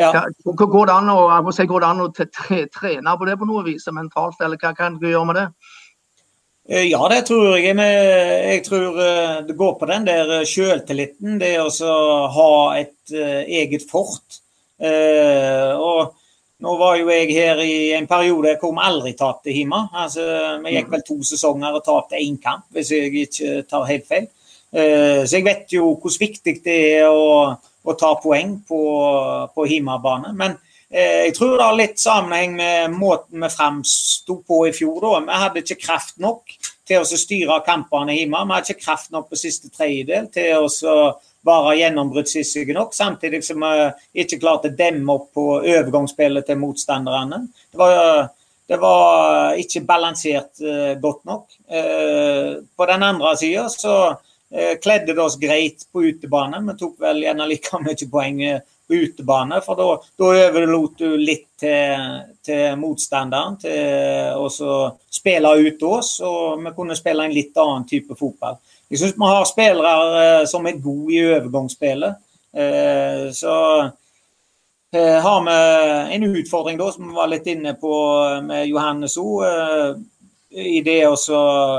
Ja. 0.00 0.10
Går, 0.44 0.86
det 0.88 0.94
an 0.94 1.12
å, 1.12 1.52
si, 1.54 1.66
går 1.68 1.84
det 1.84 1.90
an 1.92 2.02
å 2.02 2.08
trene 2.16 3.14
på 3.18 3.28
det 3.28 3.36
på 3.38 3.46
noe 3.46 3.62
vis 3.66 3.86
mentalt, 3.92 4.40
eller 4.42 4.58
hva 4.58 4.72
kan 4.74 4.96
du 4.98 5.06
gjøre 5.10 5.28
med 5.28 5.38
det? 5.38 5.46
Eh, 6.68 6.86
ja, 6.90 7.02
det 7.10 7.24
tror 7.26 7.56
jeg. 7.56 7.74
Jeg 7.74 8.62
tror 8.66 9.00
eh, 9.02 9.36
det 9.48 9.56
går 9.58 9.74
på 9.80 9.88
den 9.90 10.06
der 10.06 10.30
eh, 10.38 10.46
selvtilliten. 10.46 11.38
Det 11.40 11.56
å 11.60 11.68
ha 12.36 12.52
et 12.78 13.12
eget 13.12 13.86
fort. 13.90 14.40
Og 14.82 16.14
nå 16.62 16.76
var 16.78 16.96
jo 17.00 17.10
jeg 17.10 17.32
her 17.34 17.62
i 17.64 17.92
en 17.96 18.06
periode 18.10 18.56
hvor 18.60 18.74
vi 18.76 18.86
aldri 18.86 19.12
tapte 19.18 19.54
hjemme. 19.54 19.80
Altså, 19.98 20.24
vi 20.62 20.76
gikk 20.76 20.92
vel 20.92 21.04
to 21.06 21.18
sesonger 21.26 21.78
og 21.78 21.84
tapte 21.86 22.20
én 22.20 22.38
kamp, 22.42 22.68
hvis 22.72 22.94
jeg 22.94 23.12
ikke 23.26 23.62
tar 23.68 23.88
helt 23.90 24.06
feil. 24.08 24.28
Så 24.72 25.36
jeg 25.36 25.44
vet 25.44 25.74
jo 25.74 25.90
hvor 26.00 26.14
viktig 26.16 26.54
det 26.64 26.76
er 27.02 27.10
å, 27.12 27.50
å 27.84 27.94
ta 27.98 28.14
poeng 28.22 28.54
på, 28.68 28.82
på 29.52 29.66
hjemmebane. 29.68 30.30
Men 30.38 30.54
Eh, 30.92 31.24
jeg 31.26 31.36
tror 31.38 31.56
det 31.56 31.64
har 31.64 31.76
litt 31.78 32.00
sammenheng 32.00 32.56
med 32.58 32.92
måten 32.92 33.40
vi 33.40 33.48
framsto 33.48 34.42
på 34.44 34.58
i 34.68 34.74
fjor. 34.76 34.98
Da. 35.00 35.20
Vi 35.24 35.38
hadde 35.40 35.62
ikke 35.64 35.84
kraft 35.86 36.18
nok 36.20 36.52
til 36.88 37.00
å 37.00 37.06
styre 37.08 37.62
kampene 37.64 38.18
hjemme. 38.18 38.42
Vi 38.44 38.56
hadde 38.58 38.74
ikke 38.74 38.84
kraft 38.84 39.14
nok 39.14 39.30
på 39.30 39.40
siste 39.40 39.70
tredjedel 39.72 40.28
til 40.34 40.66
å 40.66 40.98
være 41.46 41.76
gjennombruddshissige 41.80 42.76
nok. 42.76 42.94
Samtidig 42.96 43.42
som 43.46 43.64
vi 43.64 44.22
ikke 44.24 44.40
klarte 44.42 44.72
å 44.72 44.76
demme 44.78 45.16
opp 45.16 45.30
på 45.36 45.46
overgangsspillet 45.60 46.46
til 46.48 46.60
motstanderne. 46.60 47.44
Det 47.72 47.80
var, 47.80 48.28
det 48.68 48.80
var 48.82 49.56
ikke 49.62 49.84
balansert 49.88 50.62
uh, 50.64 50.92
godt 51.02 51.24
nok. 51.28 51.48
Uh, 51.70 52.62
på 52.76 52.90
den 52.92 53.08
andre 53.08 53.34
sida 53.40 53.66
så 53.72 53.96
kledde 54.84 55.14
det 55.16 55.22
oss 55.22 55.38
greit 55.40 55.86
på 55.88 56.02
utebane. 56.04 56.58
Vi 56.66 56.74
tok 56.76 56.98
vel 57.00 57.22
gjerne 57.24 57.46
like 57.48 57.78
mye 57.80 58.08
poeng 58.12 58.40
på 58.84 58.94
utebane. 58.94 59.60
For 59.64 59.78
da, 59.78 59.86
da 60.18 60.30
overlot 60.48 60.98
du 61.00 61.16
litt 61.16 61.48
til, 61.62 62.18
til 62.44 62.76
motstanderen 62.80 63.56
til 63.62 64.36
å 64.36 64.48
spille 65.12 65.54
ut 65.62 65.86
oss, 65.88 66.18
og 66.26 66.62
vi 66.64 66.74
kunne 66.76 66.98
spille 66.98 67.26
en 67.26 67.34
litt 67.34 67.56
annen 67.60 67.88
type 67.88 68.16
fotball. 68.18 68.58
Jeg 68.92 69.00
syns 69.00 69.14
vi 69.16 69.24
har 69.24 69.46
spillere 69.48 70.20
eh, 70.20 70.42
som 70.44 70.66
er 70.68 70.80
gode 70.84 71.14
i 71.16 71.20
overgangsspillet. 71.24 72.18
Eh, 72.52 73.30
så 73.32 73.54
eh, 74.92 75.16
har 75.24 75.38
vi 75.46 75.54
en 76.16 76.26
utfordring 76.28 76.76
da, 76.76 76.90
som 76.92 77.06
vi 77.08 77.16
var 77.16 77.30
litt 77.32 77.46
inne 77.48 77.72
på 77.80 77.92
med 78.44 78.66
Johannes 78.68 79.16
òg. 79.16 80.02
I 80.52 80.82
det 80.84 80.98
å 81.08 81.16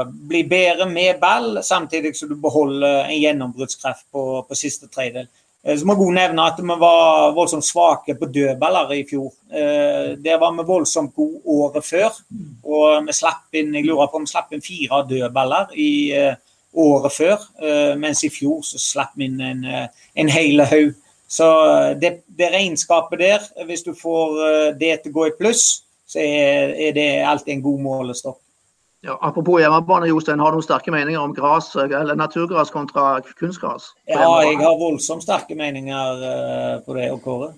bli 0.10 0.42
bedre 0.50 0.88
med 0.90 1.20
ball, 1.22 1.60
samtidig 1.62 2.16
som 2.18 2.32
du 2.32 2.40
beholder 2.42 3.04
en 3.04 3.20
gjennombruddskraft 3.20 4.08
på, 4.10 4.24
på 4.48 4.58
siste 4.58 4.90
tredjedel. 4.90 5.28
Så 5.64 5.86
må 5.86 5.94
jeg 5.94 6.16
nevne 6.16 6.48
at 6.50 6.58
vi 6.58 6.78
var 6.82 7.36
voldsomt 7.38 7.68
svake 7.68 8.16
på 8.18 8.32
dødballer 8.34 8.96
i 8.98 9.04
fjor. 9.08 9.30
Der 9.54 10.40
var 10.42 10.58
vi 10.58 10.66
voldsomt 10.66 11.14
gode 11.14 11.38
året 11.46 11.86
før. 11.86 12.18
Og 12.66 13.06
vi 13.06 13.16
slapp 13.16 13.62
inn 13.62 13.78
jeg 13.78 13.86
lurer 13.86 14.10
på 14.10 14.18
om 14.18 14.26
vi 14.26 14.34
slapp 14.34 14.58
inn 14.58 14.66
fire 14.66 15.04
dødballer 15.12 15.78
i 15.78 15.94
eh, 16.18 16.34
året 16.74 17.14
før. 17.14 17.48
Mens 18.00 18.24
i 18.24 18.32
fjor 18.34 18.62
så 18.66 18.82
slapp 18.82 19.18
vi 19.20 19.28
inn 19.30 19.42
en, 19.42 19.66
en 20.18 20.32
hel 20.32 20.64
haug. 20.70 20.94
Så 21.34 21.48
det, 22.02 22.24
det, 22.28 22.52
regnskapet 22.54 23.20
der, 23.20 23.46
hvis 23.66 23.86
du 23.86 23.94
får 23.98 24.74
det 24.78 25.00
til 25.02 25.14
å 25.14 25.18
gå 25.18 25.28
i 25.30 25.36
pluss, 25.38 25.64
så 26.06 26.22
er, 26.22 26.74
er 26.78 26.94
det 26.94 27.08
alltid 27.26 27.56
en 27.56 27.64
god 27.66 27.80
målestokk. 27.88 28.40
Ja, 29.04 29.18
apropos 29.22 29.60
hjemmebane, 29.60 30.08
Jostein, 30.08 30.40
har 30.40 30.54
du 30.54 30.62
noen 30.62 30.64
sterke 30.64 30.92
meninger 30.94 31.20
om 31.20 31.34
gras, 31.36 31.74
eller 31.76 32.16
naturgras 32.16 32.72
kontra 32.72 33.18
kunstgras? 33.36 33.90
Ja, 34.08 34.30
jeg 34.46 34.62
har 34.62 34.78
voldsomt 34.80 35.26
sterke 35.26 35.58
meninger 35.60 36.22
på 36.86 36.96
det, 36.96 37.10
og 37.12 37.20
Kåre. 37.26 37.50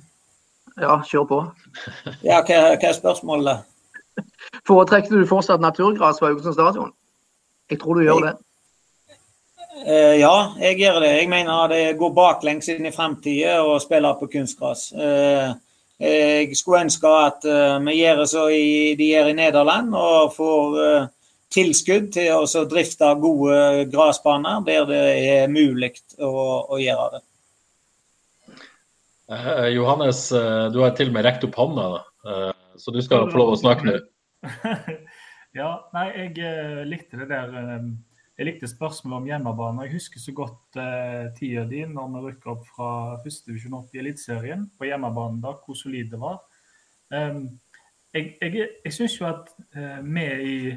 Ja, 0.81 0.97
kjør 1.05 1.27
på. 1.29 1.39
ja, 2.29 2.39
hva, 2.41 2.57
hva 2.73 2.89
er 2.89 2.97
spørsmålet? 2.97 3.67
Foretrekker 4.67 5.13
du 5.13 5.27
fortsatt 5.29 5.61
naturgras 5.61 6.17
på 6.19 6.31
Haugesund 6.31 6.57
stadion? 6.57 6.91
Jeg 7.69 7.79
tror 7.83 7.99
du 7.99 8.07
gjør 8.07 8.25
det. 8.25 8.33
Uh, 9.85 10.15
ja, 10.17 10.33
jeg 10.61 10.79
gjør 10.81 11.01
det. 11.03 11.11
Jeg 11.19 11.29
mener 11.29 11.69
det 11.69 11.83
går 11.99 12.15
baklengs 12.15 12.71
inn 12.73 12.87
i 12.89 12.93
framtida 12.95 13.59
å 13.63 13.77
spille 13.83 14.15
på 14.19 14.29
kunstgras. 14.33 14.87
Uh, 14.97 15.53
jeg 16.01 16.57
skulle 16.59 16.81
ønske 16.87 17.07
at 17.07 17.45
vi 17.85 17.93
gjør 18.01 18.17
det 18.19 18.25
som 18.27 18.49
de 18.51 19.05
gjør 19.07 19.29
i 19.31 19.35
Nederland, 19.37 19.93
og 19.95 20.33
får 20.35 20.73
tilskudd 21.55 22.09
til 22.11 22.33
å 22.35 22.63
drifte 22.67 23.13
gode 23.21 23.85
gressbaner 23.93 24.65
der 24.67 24.89
det 24.89 24.99
er 25.21 25.47
mulig 25.47 25.93
å, 26.19 26.33
å 26.67 26.81
gjøre 26.81 27.13
det. 27.13 27.23
Eh, 29.31 29.67
Johannes, 29.73 30.31
eh, 30.31 30.71
du 30.71 30.81
har 30.83 30.91
til 30.93 31.09
og 31.09 31.15
med 31.15 31.25
rekt 31.25 31.45
opp 31.47 31.55
hånda, 31.57 31.85
eh, 32.29 32.51
så 32.77 32.93
du 32.93 33.01
skal 33.01 33.29
få 33.31 33.39
lov 33.41 33.55
å 33.55 33.57
snakke 33.57 33.87
nå. 33.87 33.95
ja, 35.59 35.69
nei, 35.95 36.05
jeg 36.13 36.35
eh, 36.45 36.83
likte 36.85 37.23
det 37.23 37.31
der 37.31 37.55
eh, 37.61 37.87
Jeg 38.35 38.49
likte 38.49 38.67
spørsmålet 38.67 39.17
om 39.21 39.29
hjemmebane. 39.29 39.85
Jeg 39.85 39.95
husker 39.95 40.19
så 40.19 40.33
godt 40.35 40.79
eh, 40.81 41.29
tida 41.37 41.63
di 41.69 41.85
når 41.87 42.09
vi 42.15 42.23
rykka 42.25 42.51
opp 42.51 42.65
fra 42.67 42.89
førstedivisjon 43.23 43.77
opp 43.77 43.95
i 43.95 44.01
Eliteserien 44.01 44.65
på 44.75 44.89
hjemmebane 44.89 45.39
da, 45.43 45.53
hvor 45.63 45.77
solid 45.79 46.11
det 46.11 46.19
var. 46.19 46.41
Um, 47.13 47.45
jeg 48.15 48.33
jeg, 48.41 48.67
jeg 48.83 48.93
syns 48.95 49.15
jo 49.19 49.29
at 49.29 49.53
i 50.03 50.75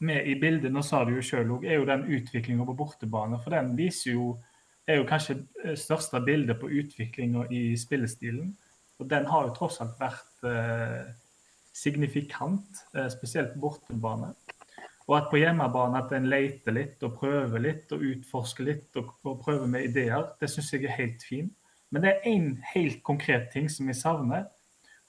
med 0.00 0.26
i 0.26 0.36
bildet, 0.38 0.70
nå 0.72 0.82
sa 0.86 1.02
du 1.04 1.16
jo 1.16 1.24
sjøl 1.24 1.50
òg, 1.56 1.64
er 1.66 1.80
jo 1.80 1.88
den 1.88 2.06
utviklinga 2.14 2.66
på 2.68 2.76
bortebane. 2.78 3.40
For 3.42 3.54
den 3.54 3.72
viser 3.78 4.14
jo 4.14 4.28
er 4.90 5.00
jo 5.00 5.06
kanskje 5.08 5.40
det 5.62 5.78
største 5.78 6.20
bildet 6.24 6.58
på 6.60 6.70
utviklinga 6.80 7.46
i 7.54 7.76
spillestilen. 7.78 8.52
Og 9.00 9.08
den 9.10 9.26
har 9.30 9.46
jo 9.46 9.54
tross 9.56 9.80
alt 9.82 10.00
vært 10.00 10.46
eh, 10.48 11.10
signifikant, 11.76 12.82
eh, 12.94 13.08
spesielt 13.12 13.54
på 13.54 13.62
bortebane. 13.66 14.32
Og 15.10 15.16
at 15.16 15.30
på 15.32 15.40
hjemmebane 15.40 15.98
at 15.98 16.12
en 16.14 16.28
leter 16.30 16.74
litt 16.76 17.02
og 17.02 17.16
prøver 17.18 17.62
litt 17.64 17.90
og 17.90 18.04
utforsker 18.06 18.68
litt 18.68 18.98
og, 19.00 19.08
og 19.26 19.40
prøver 19.42 19.66
med 19.66 19.88
ideer, 19.88 20.28
det 20.38 20.48
syns 20.52 20.70
jeg 20.70 20.86
er 20.86 20.94
helt 21.00 21.24
fint. 21.26 21.56
Men 21.90 22.04
det 22.04 22.12
er 22.12 22.28
én 22.30 22.52
helt 22.70 23.00
konkret 23.02 23.48
ting 23.50 23.66
som 23.66 23.88
jeg 23.90 23.98
savner. 23.98 24.46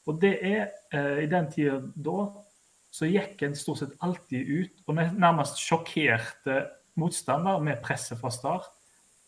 Og 0.09 0.17
det 0.23 0.33
er 0.41 0.71
eh, 0.89 1.21
i 1.21 1.29
den 1.29 1.51
tida 1.53 1.77
da 1.93 2.23
så 2.91 3.07
gikk 3.07 3.45
en 3.45 3.53
stort 3.55 3.83
sett 3.83 3.93
alltid 4.03 4.49
ut 4.49 4.81
og 4.89 4.97
nærmest 4.97 5.61
sjokkerte 5.61 6.63
motstander 6.99 7.61
med 7.63 7.79
presset 7.85 8.19
fra 8.19 8.33
start. 8.33 8.71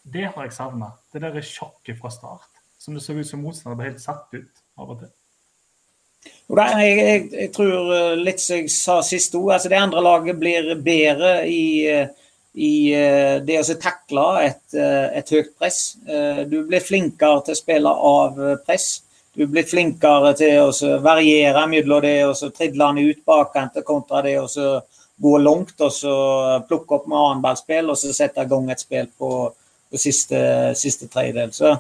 Det 0.04 0.26
har 0.26 0.50
jeg 0.50 0.58
savna. 0.58 0.90
Det 1.14 1.22
der 1.24 1.38
sjokket 1.46 2.02
fra 2.02 2.10
start. 2.12 2.50
Som 2.82 2.98
det 2.98 3.06
så 3.06 3.14
ut 3.16 3.30
som 3.30 3.46
motstander 3.46 3.78
ble 3.80 3.94
helt 3.94 4.04
satt 4.04 4.34
ut 4.34 4.66
av 4.76 4.90
og 4.90 5.06
til. 5.06 5.14
Jeg, 6.54 6.98
jeg, 6.98 7.22
jeg, 7.32 7.52
tror 7.56 7.94
eh, 7.96 8.18
litt 8.20 8.42
som 8.44 8.60
jeg 8.60 8.74
sa 8.74 9.00
sist 9.06 9.34
òg, 9.40 9.54
altså 9.56 9.72
det 9.72 9.80
andre 9.80 10.04
laget 10.04 10.38
blir 10.42 10.74
bedre 10.86 11.32
i, 11.50 11.64
eh, 11.90 12.12
i 12.54 12.74
eh, 12.94 13.38
det 13.46 13.62
å 13.62 13.80
takle 13.82 14.28
et, 14.44 14.76
et 14.76 15.34
høyt 15.34 15.56
press. 15.58 15.80
Du 16.52 16.60
blir 16.68 16.84
flinkere 16.84 17.42
til 17.48 17.56
å 17.56 17.62
spille 17.64 17.98
av 18.14 18.38
press 18.68 19.02
du 19.34 19.48
blir 19.50 19.66
flinkere 19.66 20.36
til 20.38 20.60
å 20.62 20.90
variere 21.02 21.64
mellom 21.66 22.04
det 22.06 22.20
og 22.28 22.36
så 22.38 22.52
tridle 22.54 22.92
den 22.92 23.10
ut 23.10 23.24
bakkant 23.26 23.80
kontra 23.86 24.22
det 24.22 24.36
å 24.38 24.46
gå 25.24 25.32
langt 25.42 25.82
og 25.82 25.90
så 25.94 26.14
plukke 26.68 27.00
opp 27.00 27.08
med 27.10 27.18
annenballspill 27.18 27.90
og 27.90 27.98
så 27.98 28.14
sette 28.14 28.46
i 28.46 28.52
gang 28.52 28.70
et 28.70 28.84
spill 28.84 29.10
på, 29.18 29.32
på 29.90 30.02
siste, 30.02 30.38
siste 30.78 31.10
tredjedel. 31.10 31.50
Så 31.54 31.74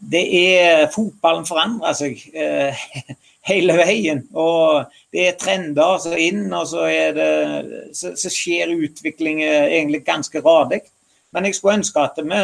det 0.00 0.24
er 0.38 0.86
Fotballen 0.92 1.46
forandrer 1.48 1.96
seg 1.96 2.20
eh, 2.34 2.86
hele 3.50 3.76
veien. 3.78 4.24
Og 4.36 4.90
det 5.14 5.28
er 5.28 5.38
trender 5.40 6.00
som 6.02 6.16
er 6.16 6.24
inn, 6.26 6.46
og 6.50 6.66
så, 6.70 6.88
det, 7.16 7.30
så, 7.96 8.12
så 8.18 8.32
skjer 8.32 8.74
utviklingen 8.76 9.46
egentlig 9.46 10.04
ganske 10.06 10.42
radig. 10.44 10.82
Men 11.34 11.48
jeg 11.48 11.58
skulle 11.58 11.78
ønske 11.80 12.02
at 12.02 12.20
vi 12.22 12.42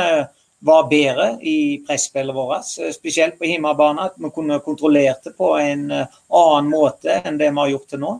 var 0.62 0.88
bedre 0.90 1.28
i 1.42 1.82
presspillet 1.86 2.34
vårt, 2.34 2.68
spesielt 2.94 3.38
på 3.38 3.48
hjemmebane. 3.50 4.09
At 4.11 4.18
vi 4.18 4.30
kunne 4.34 4.61
kontrollert 4.62 5.24
det 5.26 5.34
på 5.38 5.55
en 5.59 5.88
eh, 5.90 6.20
annen 6.28 6.70
måte 6.70 7.18
enn 7.22 7.40
det 7.40 7.50
vi 7.50 7.62
har 7.64 7.72
gjort 7.74 7.88
til 7.94 8.03
nå. 8.05 8.12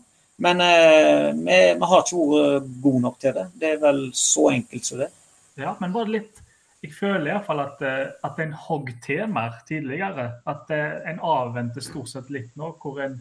Men 0.43 0.63
eh, 0.65 1.29
vi, 1.39 1.59
vi, 1.79 1.91
har 1.93 2.03
ikke 2.03 2.25
vært 2.33 2.71
gode 2.83 3.03
nok 3.05 3.19
til 3.23 3.37
det. 3.37 3.47
Det 3.55 3.75
er 3.75 3.83
vel 3.83 4.01
så 4.17 4.49
enkelt 4.57 4.89
som 4.89 5.05
det. 5.05 5.13
Ja, 5.61 5.77
men 5.79 5.95
bare 5.95 6.17
litt 6.17 6.42
Jeg 6.83 6.95
føler 6.97 7.31
iallfall 7.31 7.63
at, 7.63 7.83
eh, 7.87 8.09
at 8.27 8.41
en 8.43 8.57
hogg 8.67 8.91
til 9.05 9.29
mer 9.31 9.61
tidligere. 9.69 10.33
At 10.51 10.71
en 10.73 11.21
avventer 11.23 11.85
stort 11.85 12.11
sett 12.11 12.31
litt 12.35 12.51
nå, 12.59 12.73
hvor 12.83 12.99
en 13.05 13.21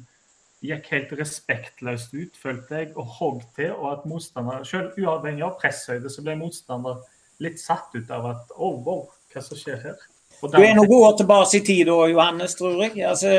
gikk 0.66 0.91
helt 0.93 1.14
respektløst 1.18 2.14
ut, 2.14 2.38
følte 2.38 2.80
jeg, 2.80 2.91
og 2.95 3.18
hogg 3.20 3.43
til. 3.57 3.74
Og 3.78 3.91
at 3.91 4.07
motstander, 4.09 4.66
selv 4.68 4.97
uavhengig 4.97 5.45
av 5.45 5.57
presshøyde, 5.62 6.09
så 6.09 6.26
ble 6.26 6.38
motstander 6.39 7.01
litt 7.41 7.62
satt 7.62 7.93
ut 7.95 8.09
av 8.14 8.28
at 8.36 8.57
oh, 8.57 8.82
wow, 8.86 9.05
hva 9.34 9.43
som 9.45 9.57
skjer 9.57 9.80
her? 9.82 10.01
Du 10.41 10.57
er 10.57 10.74
noen 10.78 10.93
år 10.97 11.16
tilbake 11.20 11.59
i 11.59 11.64
tid 11.66 11.86
da, 11.89 11.97
Johannes, 12.09 12.55
tror 12.57 12.80
jeg. 12.82 12.95
Altså, 13.05 13.32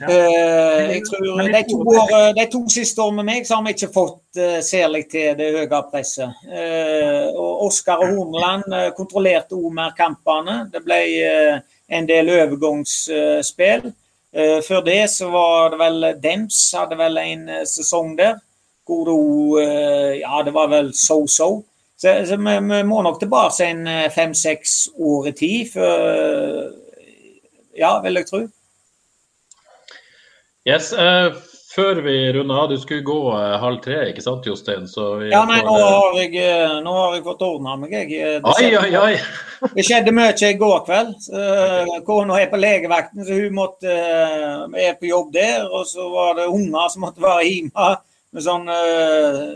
ja. 0.00 0.06
uh, 0.06 0.80
jeg 0.92 1.02
tror 1.08 1.42
de 1.42 1.62
to, 1.70 1.78
år, 1.92 2.14
de 2.36 2.46
to, 2.52 2.62
siste 2.72 3.02
årene 3.02 3.22
med 3.22 3.28
meg 3.30 3.48
så 3.48 3.56
har 3.56 3.66
vi 3.66 3.74
ikke 3.76 3.92
fått 3.94 4.40
uh, 4.40 4.58
særlig 4.64 5.04
til 5.12 5.36
det 5.38 5.50
høye 5.56 5.82
presset. 5.92 6.42
Og 7.36 7.66
Oskar 7.68 8.02
og 8.04 8.16
Horneland 8.16 8.96
kontrollerte 8.96 9.56
òg 9.58 9.70
mer 9.74 9.94
kampene. 9.96 10.64
Det 10.72 10.82
ble 10.84 11.00
en 11.86 12.08
del 12.08 12.32
overgangsspill. 12.34 13.88
før 14.66 14.82
det 14.84 15.02
så 15.08 15.30
var 15.32 15.70
det 15.72 15.78
vel 15.80 16.10
Dems 16.20 16.58
hadde 16.76 16.98
vel 16.98 17.16
en 17.22 17.48
sesong 17.64 18.16
der 18.18 18.36
hvor 18.86 19.08
det 19.08 20.20
Ja, 20.20 20.42
det 20.44 20.52
var 20.54 20.68
vel 20.68 20.92
so-so. 20.94 21.64
Så, 21.96 22.26
så 22.26 22.36
vi, 22.36 22.74
vi, 22.74 22.82
må 22.84 23.00
nok 23.02 23.20
tilbake 23.20 23.64
en 23.64 23.86
eh, 23.88 24.10
fem-seks 24.12 24.88
år 25.00 25.30
i 25.30 25.32
tid 25.32 25.70
før 25.72 26.72
Ja, 27.76 27.98
vil 28.04 28.20
jeg 28.20 28.28
tro. 28.28 28.40
Yes, 30.66 30.88
uh, 30.92 31.30
før 31.70 32.00
vi 32.02 32.12
runder 32.34 32.58
av, 32.58 32.70
du 32.72 32.80
skulle 32.82 33.04
gå 33.06 33.18
uh, 33.30 33.54
halv 33.62 33.78
tre, 33.84 34.00
ikke 34.10 34.24
sant 34.24 34.46
Jostein? 34.48 34.88
ja, 35.30 35.44
nei, 35.46 35.60
nå 35.62 35.74
har, 35.78 36.16
jeg, 36.18 36.40
nå 36.82 36.94
har 36.96 37.14
jeg 37.14 37.22
fått 37.22 37.44
ordna 37.46 37.76
meg, 37.78 37.94
jeg. 37.94 38.40
Det 38.42 38.54
skjedde, 38.58 38.80
ai, 38.80 38.90
ai, 38.98 39.12
ai. 39.12 39.68
det 39.76 39.84
skjedde 39.86 40.14
mye 40.16 40.32
i 40.34 40.56
går 40.58 40.80
kveld. 40.88 41.28
Uh, 41.30 41.92
Kona 42.08 42.40
er 42.42 42.50
på 42.50 42.58
legevakten, 42.58 43.22
så 43.28 43.38
hun 43.38 43.54
måtte, 43.54 43.94
er 43.94 44.98
på 44.98 45.06
jobb 45.12 45.30
der. 45.36 45.68
Og 45.70 45.86
så 45.86 46.08
var 46.10 46.34
det 46.40 46.48
unger 46.50 46.90
som 46.90 47.06
måtte 47.06 47.22
være 47.22 47.46
hjemme 47.46 47.92
med 48.34 48.44
sånn 48.44 48.66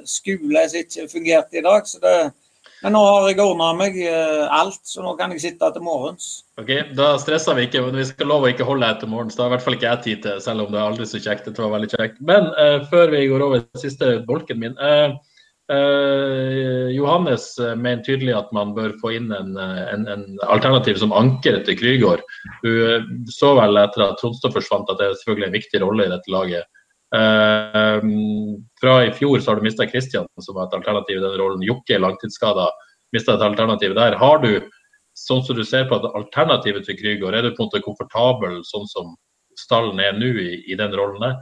skole 0.08 0.62
som 0.70 0.84
ikke 0.84 1.10
fungerte 1.10 1.58
i 1.58 1.64
dag. 1.66 1.90
så 1.90 1.98
det 2.06 2.16
men 2.80 2.94
nå 2.96 3.00
har 3.04 3.26
jeg 3.28 3.40
ordna 3.44 3.70
meg 3.76 3.96
uh, 4.00 4.46
alt, 4.56 4.80
så 4.88 5.04
nå 5.04 5.12
kan 5.18 5.34
jeg 5.34 5.42
sitte 5.44 5.68
til 5.74 5.84
morgens. 5.84 6.28
Ok, 6.60 6.70
Da 6.96 7.12
stresser 7.20 7.58
vi 7.58 7.66
ikke, 7.68 7.82
men 7.84 7.98
vi 8.00 8.06
skal 8.08 8.30
love 8.30 8.48
å 8.48 8.52
ikke 8.54 8.68
holde 8.68 8.88
etter 8.88 9.10
morgens. 9.10 9.36
Da 9.36 9.44
har 9.44 9.52
i 9.52 9.54
hvert 9.56 9.66
fall 9.66 9.76
ikke 9.76 9.90
jeg 9.90 10.04
tid 10.06 10.22
til, 10.26 10.38
selv 10.44 10.64
om 10.64 10.72
det 10.72 10.80
er 10.80 10.86
aldri 10.88 11.08
så 11.08 11.20
kjekt. 11.20 11.50
Det 11.50 11.60
var 11.60 11.74
veldig 11.76 11.90
kjekt. 11.92 12.22
Men 12.32 12.48
uh, 12.56 12.78
før 12.92 13.12
vi 13.12 13.26
går 13.32 13.46
over 13.48 13.66
til 13.66 13.88
siste 13.88 14.14
bolken 14.28 14.64
min. 14.64 14.78
Johannes 16.90 17.44
mener 17.78 18.00
tydelig 18.02 18.32
at 18.34 18.48
man 18.50 18.72
bør 18.74 18.96
få 18.98 19.12
inn 19.14 19.28
en, 19.30 19.52
en, 19.54 20.08
en 20.10 20.24
alternativ 20.50 20.98
som 20.98 21.14
anker 21.14 21.60
til 21.62 21.78
Krygård. 21.78 22.24
Du 22.64 23.30
så 23.30 23.52
vel 23.54 23.78
etter 23.78 24.02
at 24.08 24.18
Tronstad 24.18 24.50
forsvant 24.56 24.90
at 24.90 24.98
det 24.98 25.06
er 25.06 25.14
selvfølgelig 25.20 25.46
en 25.46 25.54
viktig 25.54 25.82
rolle 25.84 26.08
i 26.08 26.10
dette 26.10 26.34
laget. 26.34 26.66
Uh, 27.10 27.98
fra 28.80 29.00
i 29.04 29.12
fjor 29.16 29.40
så 29.40 29.50
har 29.50 29.58
du 29.58 29.66
mista 29.66 29.86
Kristian, 29.86 30.28
som 30.38 30.54
var 30.54 30.68
et 30.68 30.76
alternativ 30.78 31.18
i 31.18 31.24
den 31.24 31.38
rollen. 31.40 31.64
Jokke 31.66 31.96
er 31.96 32.04
langtidsskada, 32.04 32.68
mista 33.12 33.34
et 33.34 33.46
alternativ 33.46 33.96
der. 33.98 34.18
Har 34.20 34.42
du, 34.44 34.52
sånn 35.18 35.42
som 35.46 35.58
du 35.58 35.64
ser 35.66 35.88
på 35.90 35.98
at 35.98 36.06
alternativet 36.14 36.86
til 36.86 36.98
Krygård, 37.00 37.34
er 37.34 37.46
du 37.46 37.54
på 37.54 37.64
en 37.64 37.70
måte 37.70 37.82
komfortabel 37.84 38.60
sånn 38.68 38.86
som 38.90 39.16
stallen 39.58 40.00
er 40.00 40.14
nå 40.16 40.30
i, 40.38 40.52
i, 40.70 40.78
den 40.78 40.94
rollen 40.96 41.22
der? 41.24 41.40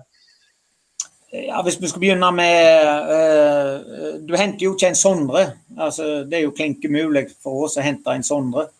Ja, 1.29 1.61
Hvis 1.63 1.77
vi 1.77 1.91
skal 1.91 2.01
begynne 2.01 2.31
med 2.33 2.87
øh, 3.13 4.15
Du 4.25 4.33
henter 4.41 4.65
jo 4.65 4.71
ikke 4.73 4.89
en 4.89 4.97
Sondre. 4.97 5.43
Altså, 5.77 6.25
det 6.25 6.39
er 6.39 6.47
jo 6.47 6.55
klinke 6.57 6.89
mulig 6.89 7.27
for 7.43 7.67
oss 7.67 7.77
å 7.77 7.85
hente 7.85 8.15
en 8.17 8.25
Sondre. 8.25 8.71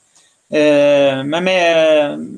Eh, 0.51 1.25
men 1.25 1.45
vi, 1.45 1.57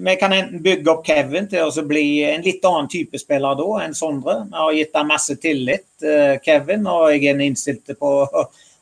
vi, 0.04 0.16
kan 0.16 0.32
enten 0.32 0.62
bygge 0.62 0.90
opp 0.90 1.04
Kevin 1.06 1.46
til 1.48 1.68
å 1.68 1.84
bli 1.86 2.24
en 2.26 2.42
litt 2.42 2.64
annen 2.66 2.88
type 2.90 3.18
spiller 3.22 3.54
da 3.58 3.68
enn 3.84 3.94
Sondre. 3.94 4.40
Vi 4.48 4.58
har 4.58 4.72
gitt 4.78 4.98
ham 4.98 5.12
masse 5.12 5.36
tillit, 5.38 5.88
eh, 6.02 6.34
Kevin, 6.42 6.88
og 6.90 7.12
jeg 7.12 7.28
er 7.30 7.44
innstilt 7.44 7.94
på 8.00 8.10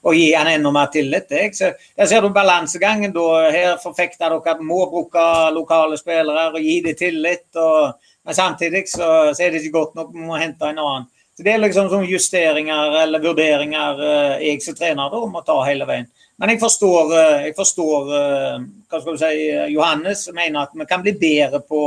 å 0.09 0.15
gi 0.15 0.31
han 0.33 0.49
enda 0.49 0.73
mer 0.73 0.89
tillit. 0.93 1.29
Jeg. 1.31 1.55
Så 1.57 1.73
der 1.97 2.09
ser 2.09 2.25
du 2.25 2.31
balansegangen. 2.33 3.13
da. 3.13 3.27
Her 3.53 3.77
forfekter 3.83 4.31
dere 4.31 4.55
at 4.55 4.65
må 4.65 4.87
bruke 4.91 5.25
lokale 5.53 5.99
spillere 6.01 6.49
og 6.55 6.61
gi 6.63 6.81
dem 6.87 6.97
tillit. 6.97 7.49
Og, 7.57 7.99
men 8.25 8.35
samtidig 8.35 8.87
så, 8.89 9.35
så, 9.35 9.43
er 9.43 9.53
det 9.53 9.63
ikke 9.63 9.79
godt 9.79 9.99
nok, 9.99 10.13
vi 10.15 10.25
må 10.25 10.41
hente 10.41 10.71
en 10.71 10.79
annen. 10.85 11.09
Så 11.37 11.45
Det 11.45 11.53
er 11.53 11.61
liksom 11.63 11.91
sånne 11.91 12.11
justeringer 12.11 12.97
eller 13.05 13.23
vurderinger 13.23 14.01
eh, 14.03 14.47
jeg 14.49 14.63
som 14.65 14.75
trener 14.75 15.13
da, 15.13 15.21
må 15.31 15.45
ta 15.47 15.61
hele 15.69 15.87
veien. 15.87 16.09
Men 16.39 16.53
jeg 16.53 16.61
forstår, 16.63 17.13
eh, 17.19 17.45
jeg 17.49 17.55
forstår 17.59 18.11
eh, 18.15 18.59
hva 18.89 19.01
skal 19.01 19.17
du 19.17 19.21
si, 19.21 19.47
Johannes 19.75 20.29
mener 20.35 20.63
at 20.63 20.75
vi 20.75 20.87
kan 20.87 21.03
bli 21.03 21.17
bedre 21.19 21.61
på, 21.67 21.83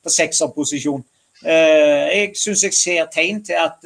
på 0.00 0.12
sekserposisjon. 0.14 1.02
Eh, 1.44 2.06
jeg 2.08 2.30
syns 2.40 2.64
jeg 2.64 2.76
ser 2.76 3.10
tegn 3.12 3.42
til 3.44 3.60
at 3.60 3.84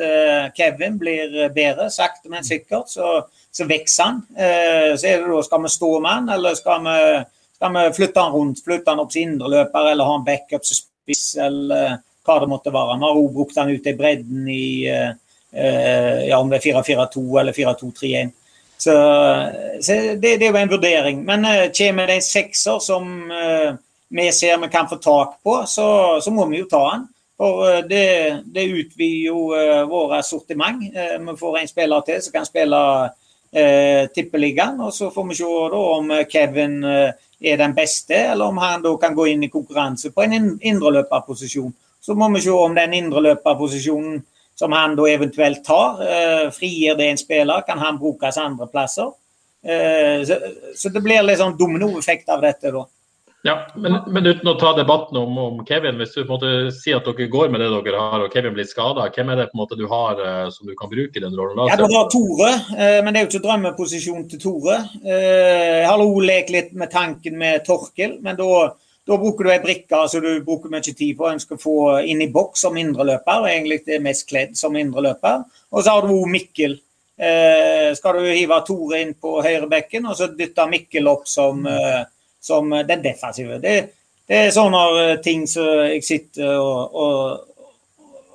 Kevin 0.55 1.01
blir 1.01 1.35
bedre, 1.55 1.89
sakte, 1.91 2.31
men 2.31 2.47
sikkert. 2.47 2.93
Så, 2.95 3.25
så 3.55 3.67
vokser 3.71 4.11
han. 4.11 4.21
Så 4.35 5.11
er 5.11 5.23
det 5.23 5.31
da, 5.31 5.43
skal 5.47 5.62
vi 5.67 5.73
stå 5.75 5.91
med 5.99 6.11
han, 6.11 6.31
eller 6.37 6.55
skal 6.59 6.87
vi, 6.87 6.97
skal 7.59 7.75
vi 7.75 7.85
flytte 7.99 8.23
han 8.23 8.35
rundt? 8.35 8.62
Flytte 8.67 8.95
han 8.95 9.03
opp 9.03 9.12
til 9.15 9.27
indreløper, 9.27 9.91
eller 9.91 10.11
ha 10.11 10.17
en 10.21 10.27
backup 10.27 10.67
som 10.67 10.79
spiss, 10.79 11.27
eller 11.43 11.99
hva 12.25 12.39
det 12.43 12.51
måtte 12.51 12.75
være. 12.75 12.99
Vi 13.01 13.07
har 13.09 13.21
òg 13.25 13.35
brukt 13.35 13.59
han 13.59 13.75
ut 13.75 13.91
i 13.91 13.99
bredden 13.99 14.47
i 14.51 14.65
ja, 14.85 16.39
om 16.41 16.49
det 16.51 16.59
er 16.59 16.65
4-4-2 16.71 17.27
eller 17.39 17.55
4-2-3-1. 17.55 18.35
Så, 18.85 19.51
så 19.80 19.93
det, 20.22 20.37
det, 20.37 20.53
var 20.53 20.61
en 20.61 20.70
vurdering. 20.70 21.24
Men 21.24 21.45
uh, 21.45 21.70
kommer 21.72 22.07
det 22.07 22.18
en 22.18 22.26
sekser 22.26 22.78
som 22.85 23.07
uh, 23.32 23.76
vi 24.12 24.32
ser 24.32 24.59
vi 24.61 24.68
kan 24.68 24.89
få 24.89 24.97
tak 24.97 25.39
på, 25.45 25.62
så, 25.66 26.20
så 26.20 26.30
må 26.30 26.45
vi 26.51 26.61
jo 26.61 26.68
ta 26.68 26.82
den. 26.93 27.07
For 27.41 27.62
uh, 27.64 27.78
det, 27.89 28.09
det, 28.45 28.66
utvider 28.68 29.30
jo 29.30 29.47
uh, 29.57 29.89
våre 29.89 30.20
sortiment. 30.22 30.85
vi 31.28 31.37
får 31.41 31.59
en 31.59 31.72
spiller 31.72 32.05
til 32.05 32.20
som 32.22 32.37
kan 32.37 32.49
spille 32.51 32.82
uh, 33.09 34.03
tippeligaen. 34.14 34.80
Og 34.85 34.93
så 34.93 35.09
får 35.14 35.28
vi 35.30 35.41
se 35.41 35.49
da, 35.72 35.80
om 35.97 36.12
Kevin 36.28 36.76
er 36.85 37.57
den 37.57 37.74
beste, 37.74 38.20
eller 38.35 38.53
om 38.53 38.61
han 38.61 38.85
da 38.85 38.93
kan 39.01 39.16
gå 39.16 39.30
inn 39.32 39.49
i 39.49 39.53
konkurranse 39.53 40.12
på 40.12 40.28
en 40.28 40.59
indreløperposisjon. 40.61 41.72
Så 42.05 42.14
må 42.14 42.28
vi 42.37 42.45
se 42.45 42.53
om 42.53 42.76
den 42.76 43.01
indreløperposisjonen 43.01 44.20
som 44.55 44.73
han 44.73 44.97
da 44.97 45.09
eventuelt 45.11 45.65
tar. 45.65 46.03
Eh, 46.03 46.51
frigir 46.51 46.97
det 46.99 47.11
en 47.11 47.19
spiller, 47.19 47.61
kan 47.67 47.79
han 47.79 47.99
brukes 47.99 48.39
andre 48.39 48.67
plasser. 48.67 49.13
Eh, 49.65 50.25
så, 50.27 50.39
så, 50.77 50.89
det 50.89 51.03
blir 51.03 51.25
litt 51.25 51.41
sånn 51.41 51.57
dominoeffekt 51.59 52.29
av 52.29 52.45
dette, 52.45 52.71
da. 52.75 52.85
Ja, 53.45 53.59
men, 53.77 53.99
men, 54.09 54.25
uten 54.25 54.49
å 54.49 54.55
ta 54.57 54.71
debatten 54.73 55.19
om, 55.21 55.35
om, 55.37 55.59
Kevin, 55.69 55.99
hvis 56.01 56.15
du 56.15 56.23
på 56.23 56.25
en 56.25 56.31
måte 56.31 56.53
sier 56.73 56.97
at 56.97 57.05
dere 57.05 57.27
går 57.29 57.51
med 57.53 57.61
det 57.61 57.67
dere 57.75 58.01
har, 58.01 58.23
og 58.25 58.33
Kevin 58.33 58.55
blir 58.57 58.65
skada, 58.65 59.05
hvem 59.13 59.35
er 59.35 59.43
det 59.43 59.51
på 59.51 59.59
en 59.59 59.61
måte 59.61 59.77
du 59.77 59.85
har 59.91 60.17
uh, 60.17 60.47
som 60.49 60.65
du 60.65 60.73
kan 60.79 60.89
bruke 60.89 61.21
i 61.21 61.21
den 61.21 61.37
rollen? 61.37 61.61
Ja, 61.69 61.77
Du 61.77 61.85
har 61.93 62.09
Tore, 62.09 62.55
men 63.05 63.11
det 63.13 63.21
er 63.21 63.27
jo 63.27 63.31
ikke 63.35 63.43
drømmeposisjon 63.45 64.25
til 64.31 64.41
Tore. 64.41 64.79
Jeg 65.05 65.85
har 65.85 66.01
også 66.01 66.25
lekt 66.25 66.55
litt 66.57 66.73
med 66.73 66.89
tanken 66.95 67.37
med 67.43 67.67
Torkel, 67.69 68.17
men 68.25 68.41
da 68.41 68.49
da 69.07 69.19
bruker 69.21 69.45
du 69.45 69.53
ei 69.53 69.61
brikke 69.61 70.01
som 70.09 70.23
du 70.25 70.31
bruker 70.45 70.73
mye 70.73 70.81
tid 70.85 71.13
på 71.19 71.29
ønsker 71.29 71.35
ønske 71.35 71.59
å 71.59 71.61
få 71.61 71.79
inn 72.09 72.23
i 72.25 72.31
boks 72.33 72.65
som 72.65 72.77
indreløper. 72.81 73.43
og 73.43 73.51
Egentlig 73.51 73.83
det 73.85 73.99
er 73.99 74.05
mest 74.05 74.27
kledd 74.29 74.57
som 74.57 74.77
indreløper. 74.81 75.45
Og 75.73 75.85
så 75.85 75.97
har 75.97 76.09
du 76.09 76.15
Mikkel. 76.31 76.79
Eh, 77.17 77.93
skal 77.95 78.19
du 78.19 78.31
hive 78.31 78.61
Tore 78.67 79.03
inn 79.05 79.13
på 79.21 79.37
høyrebekken, 79.45 80.09
og 80.09 80.17
så 80.17 80.31
dytte 80.33 80.67
Mikkel 80.71 81.07
opp 81.11 81.29
som, 81.29 81.67
eh, 81.67 82.01
som 82.41 82.71
den 82.73 83.05
defensive. 83.05 83.61
Det, 83.61 83.75
det, 84.27 84.41
er 84.47 84.57
sånne 84.57 84.83
eh, 85.03 85.21
ting 85.23 85.45
som 85.47 85.69
jeg 85.85 86.03
sitter 86.03 86.57
og, 86.57 86.97
og, 86.97 87.69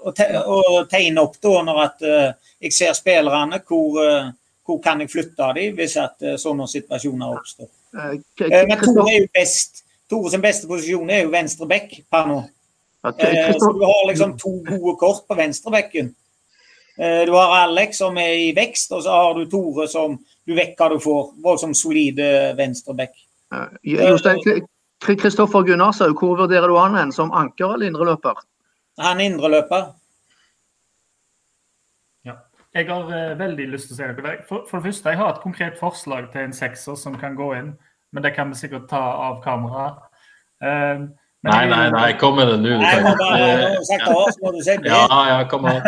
og, 0.05 0.13
te, 0.15 0.30
og 0.38 0.86
tegner 0.91 1.26
opp 1.26 1.41
da, 1.41 1.57
når 1.65 1.84
at, 1.88 2.07
eh, 2.07 2.53
jeg 2.61 2.78
ser 2.78 2.93
spillerne. 2.93 3.63
Hvor, 3.65 3.99
uh, 3.99 4.32
hvor 4.65 4.78
kan 4.84 5.01
jeg 5.01 5.09
flytte 5.09 5.53
dem 5.57 5.76
hvis 5.80 5.97
at 5.97 6.22
uh, 6.22 6.38
sånne 6.38 6.67
situasjoner 6.70 7.36
oppstår. 7.39 7.70
Men 7.97 8.82
Tore 8.84 9.05
er 9.09 9.24
jo 9.24 9.30
best 9.34 9.84
Tore 10.10 10.32
sin 10.34 10.41
beste 10.41 10.68
posisjon 10.68 11.10
er 11.14 11.24
jo 11.24 11.34
venstre 11.34 11.68
back 11.70 11.93
per 12.10 12.26
nå. 12.30 12.39
Eh, 13.05 13.51
så 13.55 13.72
du 13.74 13.86
har 13.86 14.07
liksom 14.10 14.38
to 14.41 14.55
gode 14.68 14.95
kort 14.99 15.28
på 15.28 15.38
venstrebekken. 15.38 16.10
Eh, 16.97 17.22
du 17.26 17.32
har 17.32 17.55
Alex 17.62 18.01
som 18.01 18.18
er 18.18 18.34
i 18.49 18.49
vekst, 18.55 18.91
og 18.91 19.03
så 19.05 19.22
har 19.22 19.38
du 19.38 19.45
Tore 19.49 19.88
som 19.88 20.18
du 20.47 20.55
vet 20.57 20.74
hva 20.80 20.89
du 20.91 20.97
får. 20.99 21.34
Voldsomt 21.43 21.78
solide 21.78 22.55
venstreback. 22.57 23.14
Jostein 23.86 24.66
Kristoffer 24.99 25.64
Gunnarshaug, 25.64 26.18
hvor 26.20 26.36
vurderer 26.38 26.68
du 26.68 26.76
han 26.78 26.97
hen? 26.97 27.12
Som 27.16 27.32
anker 27.32 27.74
eller 27.74 27.88
indreløper? 27.88 28.41
Han 28.99 29.22
er 29.22 29.30
indreløper. 29.30 29.86
Ja. 32.28 32.36
Jeg 32.76 32.89
har 32.89 33.07
uh, 33.07 33.38
veldig 33.39 33.70
lyst 33.72 33.88
til 33.88 33.95
å 33.95 33.99
si 34.01 34.10
deg. 34.26 34.41
For, 34.49 34.66
for 34.68 34.82
det 34.82 34.89
første, 34.89 35.14
jeg 35.14 35.22
har 35.22 35.32
et 35.32 35.45
konkret 35.45 35.80
forslag 35.80 36.28
til 36.34 36.49
en 36.49 36.57
sekser 36.57 36.99
som 36.99 37.16
kan 37.22 37.38
gå 37.39 37.53
inn 37.62 37.72
men 38.12 38.24
det 38.24 38.32
kan 38.36 38.49
vi 38.49 38.55
sikkert 38.55 38.89
ta 38.89 39.01
av 39.30 39.41
kamera. 39.43 39.89
Uh, 40.64 41.07
nei, 41.47 41.66
nei, 41.72 41.86
nei, 41.93 42.07
kom 42.20 42.36
med 42.36 42.47
det 42.51 42.57
nå. 42.64 42.70
Ja, 44.84 45.03
ja, 45.30 45.38
kom 45.49 45.66
an. 45.70 45.82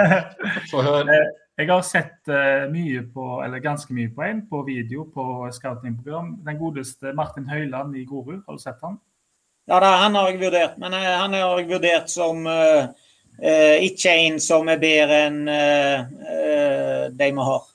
Få 0.72 0.84
høre. 0.86 1.22
Eh, 1.62 1.66
jeg 1.66 1.70
har 1.76 1.82
sett 1.86 2.30
uh, 2.32 2.64
mye 2.72 3.02
på, 3.12 3.26
eller 3.44 3.60
ganske 3.62 3.94
mye 3.94 4.10
på 4.16 4.24
en 4.24 4.40
på 4.50 4.62
video 4.66 5.04
på 5.14 5.24
scouting-program. 5.54 6.30
Den 6.46 6.58
godeste 6.58 7.12
Martin 7.14 7.46
Høiland 7.52 7.94
i 8.00 8.06
Grorud, 8.08 8.40
har 8.48 8.56
du 8.56 8.62
sett 8.64 8.80
han? 8.82 8.96
Ja, 9.68 9.82
da, 9.84 9.92
han 10.02 10.16
har 10.18 10.32
jeg 10.32 10.40
vurdert. 10.42 10.80
Men 10.82 10.96
uh, 10.96 11.04
han 11.20 11.36
har 11.36 11.60
jeg 11.60 11.70
vurdert 11.70 12.10
som 12.10 12.48
ikke 13.42 14.16
en 14.24 14.40
som 14.44 14.68
er 14.72 14.80
bedre 14.82 15.20
enn 15.28 15.38
de 17.18 17.30
vi 17.36 17.46
har. 17.52 17.70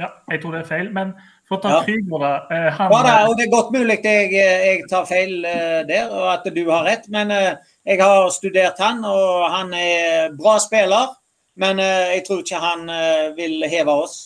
Ja, 0.00 0.10
jeg 0.30 0.42
tror 0.42 0.56
det 0.56 0.64
er 0.64 0.68
feil. 0.68 0.90
Men 0.94 1.14
ta 1.62 1.70
ja. 1.70 1.80
Krüger, 1.86 2.18
da. 2.18 2.30
Han, 2.74 2.90
ja, 2.90 3.02
da, 3.06 3.12
og 3.28 3.36
Det 3.38 3.44
er 3.44 3.52
godt 3.52 3.68
mulig 3.70 4.00
jeg, 4.02 4.32
jeg 4.34 4.80
tar 4.90 5.04
feil 5.06 5.44
der, 5.86 6.10
og 6.10 6.32
at 6.32 6.48
du 6.50 6.62
har 6.66 6.88
rett. 6.88 7.06
Men 7.12 7.30
jeg 7.30 8.00
har 8.02 8.26
studert 8.34 8.82
han, 8.82 9.04
og 9.06 9.46
han 9.54 9.70
er 9.78 10.34
bra 10.34 10.56
spiller. 10.58 11.14
Men 11.54 11.78
jeg 11.78 12.24
tror 12.26 12.42
ikke 12.42 12.58
han 12.60 12.90
vil 13.38 13.62
heve 13.70 13.94
oss. 13.94 14.16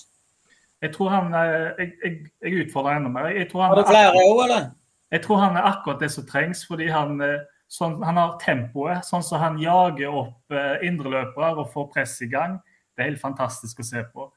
Jeg 0.80 0.94
tror 0.94 1.12
han 1.12 1.28
Jeg, 1.36 1.92
jeg, 2.00 2.16
jeg 2.40 2.64
utfordrer 2.64 2.96
enda 2.96 3.12
mer. 3.12 3.28
Jeg 3.36 3.50
tror 3.52 3.66
han, 3.66 3.74
har 3.74 3.82
du 3.82 3.92
flere 3.92 4.24
òg, 4.24 4.44
eller? 4.46 4.70
Jeg 5.10 5.22
tror 5.22 5.36
han 5.42 5.56
er 5.56 5.66
akkurat 5.66 6.00
det 6.00 6.10
som 6.12 6.26
trengs, 6.26 6.62
fordi 6.66 6.86
han, 6.90 7.20
eh, 7.20 7.40
sånn, 7.70 7.98
han 8.06 8.18
har 8.20 8.36
tempoet. 8.42 9.02
Sånn 9.06 9.24
som 9.26 9.42
han 9.42 9.58
jager 9.58 10.14
opp 10.22 10.54
eh, 10.54 10.84
indreløpere 10.86 11.56
og 11.58 11.72
får 11.72 11.88
press 11.94 12.20
i 12.22 12.30
gang. 12.30 12.60
Det 12.94 13.02
er 13.02 13.10
helt 13.10 13.22
fantastisk 13.22 13.82
å 13.82 13.86
se 13.86 14.04
på. 14.12 14.28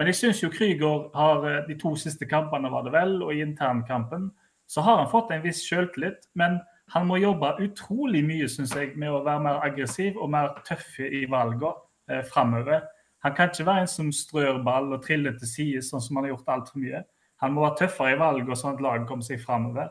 Men 0.00 0.08
jeg 0.08 0.16
syns 0.16 0.38
jo 0.40 0.48
Krüger 0.48 1.10
har 1.12 1.42
eh, 1.44 1.56
de 1.66 1.74
to 1.76 1.90
siste 2.00 2.24
kampene, 2.24 2.70
var 2.72 2.86
det 2.86 2.94
vel, 2.94 3.18
og 3.20 3.34
i 3.34 3.42
internkampen, 3.44 4.30
så 4.64 4.80
har 4.80 4.96
han 4.96 5.10
fått 5.12 5.34
en 5.34 5.42
viss 5.44 5.60
sjøltillit. 5.66 6.22
Men 6.40 6.56
han 6.94 7.04
må 7.04 7.18
jobbe 7.20 7.50
utrolig 7.60 8.22
mye, 8.24 8.46
syns 8.48 8.72
jeg, 8.72 8.94
med 8.96 9.12
å 9.12 9.18
være 9.26 9.42
mer 9.44 9.58
aggressiv 9.66 10.16
og 10.16 10.30
mer 10.32 10.54
tøff 10.64 10.94
i 11.04 11.26
valgene 11.28 11.74
eh, 12.08 12.22
framover. 12.24 12.86
Han 13.26 13.34
kan 13.36 13.52
ikke 13.52 13.66
være 13.68 13.82
en 13.84 13.90
som 13.92 14.08
strør 14.16 14.62
ball 14.64 14.88
og 14.96 15.02
triller 15.04 15.34
til 15.36 15.50
side, 15.50 15.82
sånn 15.84 16.00
som 16.00 16.16
han 16.16 16.30
har 16.30 16.32
gjort 16.32 16.48
altfor 16.54 16.80
mye. 16.80 17.02
Han 17.44 17.52
må 17.52 17.66
være 17.66 17.78
tøffere 17.82 18.14
i 18.14 18.20
valgene, 18.22 18.56
sånn 18.56 18.78
at 18.78 18.80
laget 18.86 19.04
kommer 19.10 19.26
seg 19.28 19.42
framover. 19.42 19.90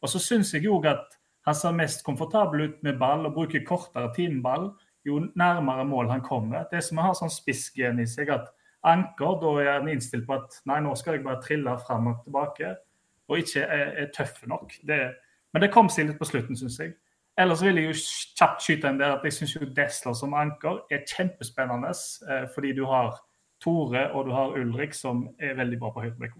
Og 0.00 0.08
så 0.08 0.22
syns 0.24 0.54
jeg 0.56 0.70
òg 0.72 0.88
at 0.88 1.18
han 1.44 1.58
ser 1.58 1.76
mest 1.76 2.00
komfortabel 2.06 2.64
ut 2.64 2.80
med 2.88 2.96
ball 2.96 3.28
og 3.28 3.36
bruker 3.36 3.60
kortere 3.68 4.08
timeball 4.16 4.70
jo 5.04 5.20
nærmere 5.36 5.84
mål 5.84 6.08
han 6.14 6.24
kommer. 6.24 6.64
Det 6.72 6.80
som 6.84 7.04
har 7.04 7.12
sånn 7.16 7.32
spissgen 7.32 8.00
i 8.00 8.08
seg, 8.08 8.32
at 8.32 8.48
anker, 8.86 9.36
da 9.42 9.52
er 9.62 9.72
en 9.74 9.90
innstilt 9.92 10.26
på 10.28 10.38
at 10.38 10.60
nei, 10.68 10.80
nå 10.84 10.94
skal 10.96 11.16
jeg 11.16 11.24
bare 11.24 11.42
trille 11.44 11.76
fram 11.84 12.08
og 12.12 12.22
tilbake, 12.24 12.74
og 13.30 13.38
ikke 13.42 13.62
er, 13.66 13.94
er 14.04 14.10
tøff 14.14 14.42
nok. 14.50 14.74
Det, 14.86 15.00
men 15.52 15.64
det 15.64 15.72
kom 15.74 15.90
seg 15.92 16.08
litt 16.08 16.20
på 16.20 16.28
slutten, 16.28 16.58
syns 16.58 16.80
jeg. 16.80 16.94
Ellers 17.40 17.62
vil 17.64 17.78
jeg 17.78 17.88
jo 17.88 17.96
kjapt 18.36 18.64
skyte 18.64 18.90
en 18.90 19.00
der 19.00 19.16
at 19.16 19.24
jeg 19.24 19.36
syns 19.36 19.56
Desler 19.76 20.16
som 20.18 20.34
anker 20.36 20.82
er 20.92 21.06
kjempespennende, 21.08 21.92
eh, 22.28 22.46
fordi 22.54 22.74
du 22.76 22.84
har 22.90 23.14
Tore 23.60 24.06
og 24.16 24.26
du 24.26 24.32
har 24.32 24.56
Ulrik 24.56 24.94
som 24.96 25.28
er 25.38 25.56
veldig 25.56 25.78
bra 25.80 25.92
på 25.92 26.04
høyrebekk. 26.06 26.38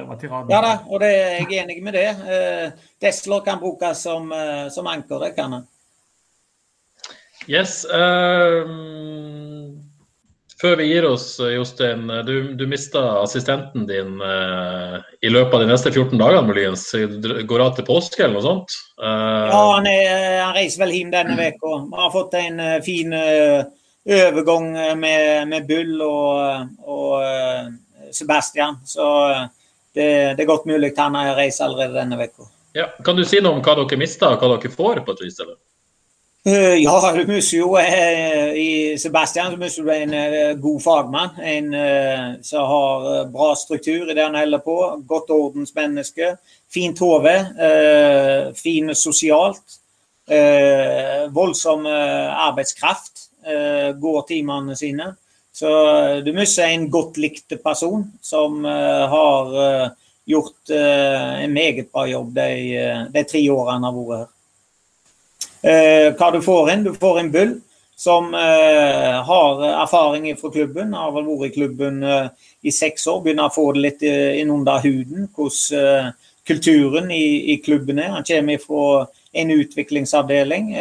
Ja 0.00 0.60
da, 0.64 0.70
og 0.88 1.02
det, 1.02 1.08
er 1.12 1.34
jeg 1.36 1.58
er 1.58 1.64
enig 1.64 1.82
med 1.84 1.92
det. 1.92 2.06
Uh, 2.24 2.70
Desler 3.02 3.42
kan 3.44 3.60
brukes 3.60 4.00
som, 4.06 4.30
uh, 4.32 4.70
som 4.72 4.88
anker, 4.88 5.18
det 5.20 5.34
kan 5.36 5.52
han. 5.52 5.66
Yes. 7.48 7.84
Um, 7.84 9.09
før 10.60 10.76
vi 10.80 10.86
gir 10.90 11.06
oss, 11.08 11.26
Jostein. 11.40 12.06
Du, 12.26 12.52
du 12.56 12.66
mista 12.68 13.02
assistenten 13.22 13.86
din 13.88 14.20
uh, 14.20 15.00
i 15.24 15.32
løpet 15.32 15.56
av 15.56 15.64
de 15.64 15.70
neste 15.72 15.92
14 15.92 16.14
dagene, 16.20 16.46
muligens. 16.48 16.86
Går 17.48 17.64
av 17.64 17.74
til 17.78 17.88
påske 17.88 18.24
eller 18.24 18.38
noe 18.38 18.46
sånt? 18.46 18.78
ja, 19.00 19.60
han, 19.74 19.88
er, 19.88 20.40
han, 20.44 20.54
reiser 20.56 20.84
vel 20.84 20.94
hjem 20.96 21.12
denne 21.14 21.36
uka. 21.38 21.76
Vi 21.88 22.02
har 22.02 22.12
fått 22.14 22.36
en 22.40 22.60
fin 22.84 23.14
overgang 23.16 24.72
med, 25.00 25.48
med 25.48 25.68
Bull 25.68 26.04
og, 26.04 26.76
og 26.84 28.12
Sebastian. 28.12 28.80
Så 28.84 29.06
det, 29.94 30.34
det, 30.36 30.42
er 30.42 30.48
godt 30.48 30.68
mulig 30.68 30.92
han 30.98 31.16
reiser 31.36 31.66
allerede 31.66 31.98
denne 31.98 32.20
uka. 32.20 32.48
Ja. 32.72 32.86
Kan 33.04 33.18
du 33.18 33.24
si 33.26 33.40
noe 33.42 33.58
om 33.58 33.64
hva 33.64 33.74
dere 33.80 33.98
mista, 33.98 34.34
og 34.34 34.42
hva 34.42 34.54
dere 34.54 34.70
får 34.72 35.02
på 35.06 35.16
et 35.16 35.24
vis? 35.24 35.40
eller? 35.42 35.58
Uh, 36.46 36.80
ja, 36.80 37.12
du 37.12 37.26
mister 37.28 37.58
jo 37.58 37.74
uh, 37.76 38.54
i 38.56 38.96
Sebastian 38.96 39.50
så 39.52 39.58
mister 39.60 39.84
du 39.84 39.90
en 39.92 40.14
uh, 40.16 40.54
god 40.56 40.80
fagmann. 40.80 41.34
En 41.36 41.68
som 42.42 42.64
har 42.64 43.26
bra 43.28 43.50
struktur 43.60 44.08
i 44.08 44.16
det 44.16 44.24
han 44.24 44.38
holder 44.38 44.62
på. 44.64 44.76
Godt 45.08 45.34
ordensmenneske. 45.36 46.32
Fint 46.72 46.98
hode. 47.02 47.34
fin 48.56 48.94
sosialt. 48.94 49.76
voldsom 51.34 51.86
arbeidskraft. 51.86 53.26
går 54.00 54.20
timene 54.28 54.76
sine. 54.76 55.08
Så 55.52 55.66
eh, 55.66 56.18
du 56.22 56.32
mister 56.32 56.68
en 56.68 56.90
godt 56.90 57.16
likt 57.16 57.56
person 57.64 58.04
som 58.22 58.64
har 58.64 59.50
gjort 60.24 60.70
en 60.70 61.52
meget 61.52 61.90
bra 61.90 62.06
jobb 62.06 62.34
de, 62.34 62.46
de 63.10 63.24
tre 63.24 63.42
årene 63.50 63.72
han 63.80 63.88
har 63.88 63.96
vært 63.98 64.20
her. 64.20 64.28
Hva 65.60 66.30
du 66.32 66.38
får 66.40 66.70
inn? 66.72 66.86
Du 66.86 66.94
får 66.96 67.18
en 67.20 67.30
Bull 67.34 67.50
som 68.00 68.32
har 68.32 69.64
erfaring 69.68 70.30
fra 70.40 70.48
klubben. 70.54 70.94
Har 70.96 71.12
vel 71.12 71.26
vært 71.28 71.50
i 71.50 71.54
klubben 71.58 71.98
i 72.64 72.72
seks 72.72 73.04
år. 73.12 73.18
Begynner 73.24 73.50
å 73.50 73.52
få 73.52 73.66
det 73.76 73.82
litt 73.84 74.04
innunder 74.06 74.80
huden 74.86 75.28
hvordan 75.36 76.14
kulturen 76.48 77.10
i, 77.12 77.52
i, 77.52 77.58
klubben 77.60 78.00
er. 78.00 78.14
Han 78.14 78.24
kommer 78.24 78.62
fra 78.64 78.86
en 79.32 79.52
utviklingsavdeling. 79.52 80.72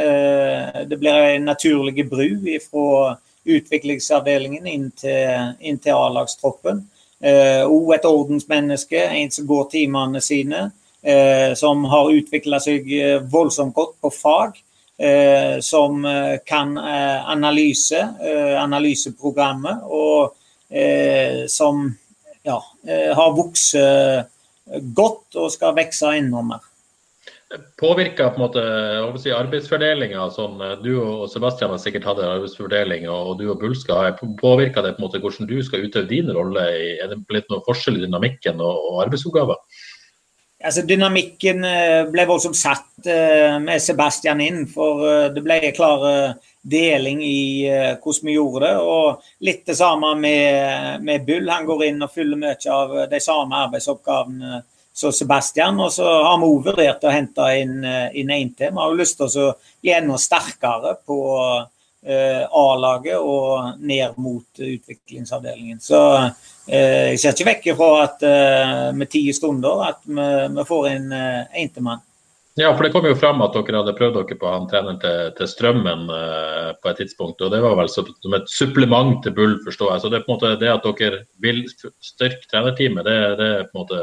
det 0.88 1.00
blir 1.04 1.28
en 1.36 1.52
naturlig 1.52 2.08
bru 2.10 2.56
fra 2.64 3.18
utviklingsavdelingen 3.50 4.68
inn 4.68 4.88
til, 4.98 5.54
inn 5.60 5.80
til 5.82 5.98
A-lagstroppen. 5.98 6.84
Eh, 7.20 7.64
og 7.68 7.94
et 7.96 8.08
ordensmenneske, 8.08 9.00
en 9.00 9.32
som 9.34 9.48
går 9.48 9.70
timene 9.74 10.22
sine. 10.24 10.70
Eh, 11.02 11.54
som 11.56 11.86
har 11.86 12.12
utvikla 12.12 12.60
seg 12.60 12.90
eh, 12.92 13.22
voldsomt 13.32 13.76
godt 13.76 13.96
på 14.02 14.12
fag. 14.12 14.58
Eh, 15.00 15.60
som 15.64 16.04
kan 16.44 16.74
analyse, 16.76 18.02
analyseprogrammet, 18.60 19.86
og 19.88 20.36
som 21.48 21.86
ja, 22.44 22.58
har 23.16 23.32
vokst 23.38 23.78
godt 25.00 25.40
og 25.40 25.48
skal 25.56 25.78
vokse 25.80 26.12
enda 26.20 26.44
mer 26.50 26.68
påvirker 27.80 28.30
på 28.30 28.38
en 28.38 28.44
måte 28.44 28.64
si, 29.22 29.32
arbeidsfordelinga? 29.34 30.28
Sånn, 30.34 30.60
eh, 30.62 30.76
du 30.84 30.92
og 31.02 31.30
Sebastian 31.32 31.74
har 31.74 31.82
sikkert 31.82 32.06
hatt 32.06 32.22
arbeidsfordeling, 32.22 33.08
og 33.10 33.40
du 33.40 33.48
og 33.50 33.60
Bull 33.62 33.76
skal. 33.78 34.14
Påvirker 34.42 34.86
det 34.86 34.96
på 34.96 35.02
en 35.02 35.08
måte 35.08 35.22
hvordan 35.24 35.50
du 35.50 35.58
skal 35.66 35.86
utøve 35.86 36.10
din 36.10 36.30
rolle? 36.36 36.66
Er 37.02 37.10
det 37.10 37.24
blitt 37.30 37.50
noen 37.50 37.66
forskjell 37.66 37.98
i 38.00 38.06
dynamikken 38.06 38.62
og 38.62 39.02
arbeidsoppgaver? 39.06 39.58
Altså, 40.60 40.82
dynamikken 40.84 41.64
eh, 41.64 42.02
ble 42.12 42.26
voldsomt 42.28 42.58
satt 42.60 43.08
uh, 43.08 43.56
med 43.64 43.80
Sebastian 43.80 44.42
inn, 44.44 44.66
for 44.68 45.06
uh, 45.06 45.28
det 45.32 45.44
ble 45.46 45.56
en 45.56 45.76
klar 45.76 46.02
deling 46.70 47.22
i 47.24 47.64
hvordan 48.04 48.28
vi 48.28 48.36
gjorde 48.36 48.66
det. 48.66 48.74
Og 48.84 49.46
litt 49.48 49.64
det 49.70 49.78
samme 49.80 50.12
med, 50.20 51.00
med 51.08 51.24
Bull. 51.24 51.48
Han 51.48 51.70
går 51.70 51.86
inn 51.88 52.04
og 52.04 52.12
fyller 52.12 52.42
mye 52.42 52.76
av 52.76 52.92
de 53.08 53.22
samme 53.24 53.62
arbeidsoppgavene 53.70 54.60
som 54.92 55.16
Sebastian. 55.16 55.80
Og 55.80 55.94
så 55.96 56.04
har 56.04 56.36
vi 56.42 56.50
også 56.50 56.68
vurdert 56.68 57.08
å 57.08 57.16
hente 57.16 57.48
inn, 57.62 57.80
eh, 57.88 58.20
inn 58.20 58.36
en 58.36 58.52
til. 58.52 58.76
Vi 58.76 58.84
har 58.84 58.92
jo 58.92 59.00
lyst 59.00 59.18
til 59.22 59.32
å 59.40 59.54
bli 59.80 59.96
enda 59.96 60.20
sterkere 60.20 60.98
på 61.08 61.20
A-laget 62.00 63.20
og 63.20 63.80
ned 63.84 64.20
mot 64.24 64.62
utviklingsavdelingen. 64.64 65.82
Så 65.84 66.00
jeg 66.70 67.20
ser 67.22 67.34
ikke 67.34 67.48
vekk 67.48 67.66
fra 67.80 67.90
at 68.04 68.22
uh, 68.26 68.86
med 68.98 69.10
ti 69.10 69.24
stunder 69.34 69.82
at 69.88 70.00
vi, 70.06 70.30
vi 70.56 70.66
får 70.70 70.88
en 70.92 71.10
entemann. 71.14 71.98
mann. 71.98 72.06
Ja, 72.60 72.74
for 72.76 72.84
det 72.84 72.92
kom 72.92 73.06
jo 73.08 73.16
fram 73.16 73.42
at 73.42 73.54
dere 73.56 73.80
hadde 73.80 73.96
prøvd 73.96 74.18
dere 74.20 74.38
på 74.38 74.50
han 74.52 74.66
treneren 74.68 74.98
til, 75.00 75.30
til 75.38 75.48
Strømmen 75.48 76.10
på 76.82 76.90
et 76.90 76.98
tidspunkt. 77.00 77.40
og 77.42 77.54
Det 77.54 77.62
var 77.64 77.78
vel 77.80 77.88
som 77.90 78.36
et 78.36 78.50
supplement 78.52 79.22
til 79.24 79.32
Bull, 79.38 79.54
forstår 79.64 79.94
jeg. 79.94 80.02
Så 80.02 80.12
det 80.12 80.20
er 80.20 80.26
på 80.26 80.34
en 80.34 80.36
måte 80.36 80.52
det 80.60 80.74
at 80.74 80.90
dere 81.00 81.22
vil 81.40 81.62
styrke 81.72 82.50
trenerteamet, 82.52 83.08
det, 83.08 83.16
det 83.40 83.48
er 83.54 83.70
på 83.70 83.78
en 83.78 83.86
måte 83.86 84.02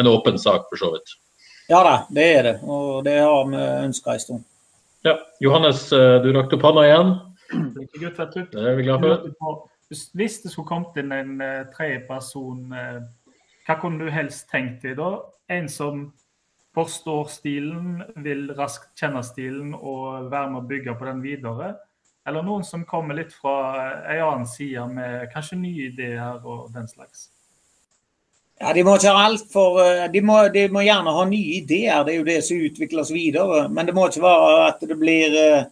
en 0.00 0.08
åpen 0.08 0.40
sak, 0.40 0.64
for 0.70 0.80
så 0.80 0.94
vidt. 0.94 1.12
Ja 1.68 1.80
da, 1.84 1.94
det 2.12 2.24
er 2.38 2.42
det. 2.48 2.56
Og 2.64 3.04
det 3.04 3.18
har 3.20 3.46
vi 3.48 3.60
ønska 3.86 4.16
en 4.16 4.20
stund. 4.20 4.44
Ja. 5.04 5.18
Johannes, 5.40 5.92
eh, 5.92 6.22
du 6.22 6.32
rakte 6.32 6.56
opp 6.56 6.64
hånda 6.64 6.86
igjen. 6.88 7.14
Det 7.52 8.64
er 8.64 8.76
vi 8.76 8.88
glad 8.88 9.04
for. 9.04 9.68
Hvis 9.90 10.40
det 10.42 10.50
skulle 10.52 10.68
kommet 10.68 10.96
inn 11.00 11.12
en 11.12 11.36
uh, 11.42 11.66
tredjeperson, 11.74 12.72
uh, 12.72 13.34
hva 13.66 13.78
kunne 13.80 14.04
du 14.04 14.12
helst 14.12 14.48
tenkt 14.52 14.84
deg 14.84 14.98
da? 15.00 15.16
En 15.52 15.68
som 15.68 16.06
forstår 16.74 17.28
stilen, 17.30 18.02
vil 18.24 18.48
raskt 18.58 18.92
kjenne 18.98 19.22
stilen 19.24 19.74
og 19.76 20.30
være 20.32 20.50
med 20.50 20.62
å 20.62 20.68
bygge 20.72 20.96
på 20.98 21.08
den 21.08 21.22
videre? 21.24 21.74
Eller 22.26 22.42
noen 22.42 22.64
som 22.64 22.86
kommer 22.88 23.16
litt 23.18 23.32
fra 23.36 23.56
en 24.08 24.24
annen 24.24 24.48
side 24.48 24.86
med 24.90 25.28
kanskje 25.32 25.60
nye 25.60 25.90
ideer 25.92 26.40
og 26.40 26.72
den 26.74 26.88
slags? 26.88 27.28
Ja, 28.60 28.72
De 28.72 28.84
må 28.86 28.96
for, 29.52 29.80
eh, 29.82 30.08
de 30.10 30.20
må, 30.22 30.48
de 30.48 30.68
må, 30.68 30.80
gjerne 30.80 31.12
ha 31.12 31.24
nye 31.28 31.60
ideer, 31.60 32.04
det 32.04 32.14
er 32.14 32.18
jo 32.18 32.24
det 32.28 32.44
som 32.44 32.56
utvikles 32.56 33.10
videre. 33.10 33.68
Men 33.68 33.86
det 33.86 33.94
må 33.94 34.06
ikke 34.08 34.22
være 34.22 34.68
at 34.68 34.80
det 34.80 34.98
blir 34.98 35.34
uh, 35.34 35.64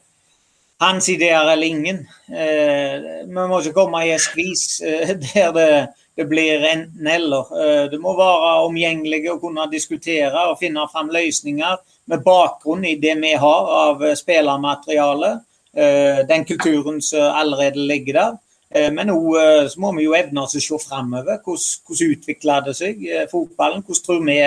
hans 0.82 1.08
ideer 1.12 1.46
eller 1.52 1.66
ingen. 1.66 2.04
Uh, 2.30 3.26
vi 3.26 3.48
må 3.48 3.60
ikke 3.60 3.76
komme 3.76 4.04
i 4.06 4.12
en 4.14 4.22
skvis 4.22 4.80
uh, 4.84 5.12
der 5.26 5.52
det 5.58 5.72
det 6.12 6.26
blir 6.28 6.60
enten-eller. 6.68 7.88
Du 7.88 7.94
må 7.96 8.12
være 8.18 8.50
omgjengelig 8.66 9.22
og 9.32 9.38
kunne 9.40 9.64
diskutere 9.72 10.42
og 10.50 10.58
finne 10.60 10.82
fram 10.92 11.08
løsninger 11.08 11.78
med 12.12 12.20
bakgrunn 12.26 12.84
i 12.84 12.98
det 13.00 13.14
vi 13.22 13.30
har 13.40 13.70
av 13.78 14.04
spillermateriale. 14.20 15.30
Den 16.28 16.44
kulturen 16.44 17.00
som 17.00 17.32
allerede 17.32 17.80
ligger 17.88 18.18
der. 18.18 18.36
Men 18.92 19.08
nå 19.08 19.16
må 19.80 19.94
vi 19.96 20.04
jo 20.04 20.12
evne 20.12 20.44
oss 20.44 20.58
å 20.60 20.60
se 20.60 20.82
framover. 20.84 21.40
Hvordan, 21.40 21.80
hvordan 21.88 22.12
utvikler 22.18 22.68
det 22.68 22.76
seg, 22.76 23.08
fotballen? 23.32 23.80
Hvordan 23.80 24.04
tror 24.04 24.22
vi 24.28 24.38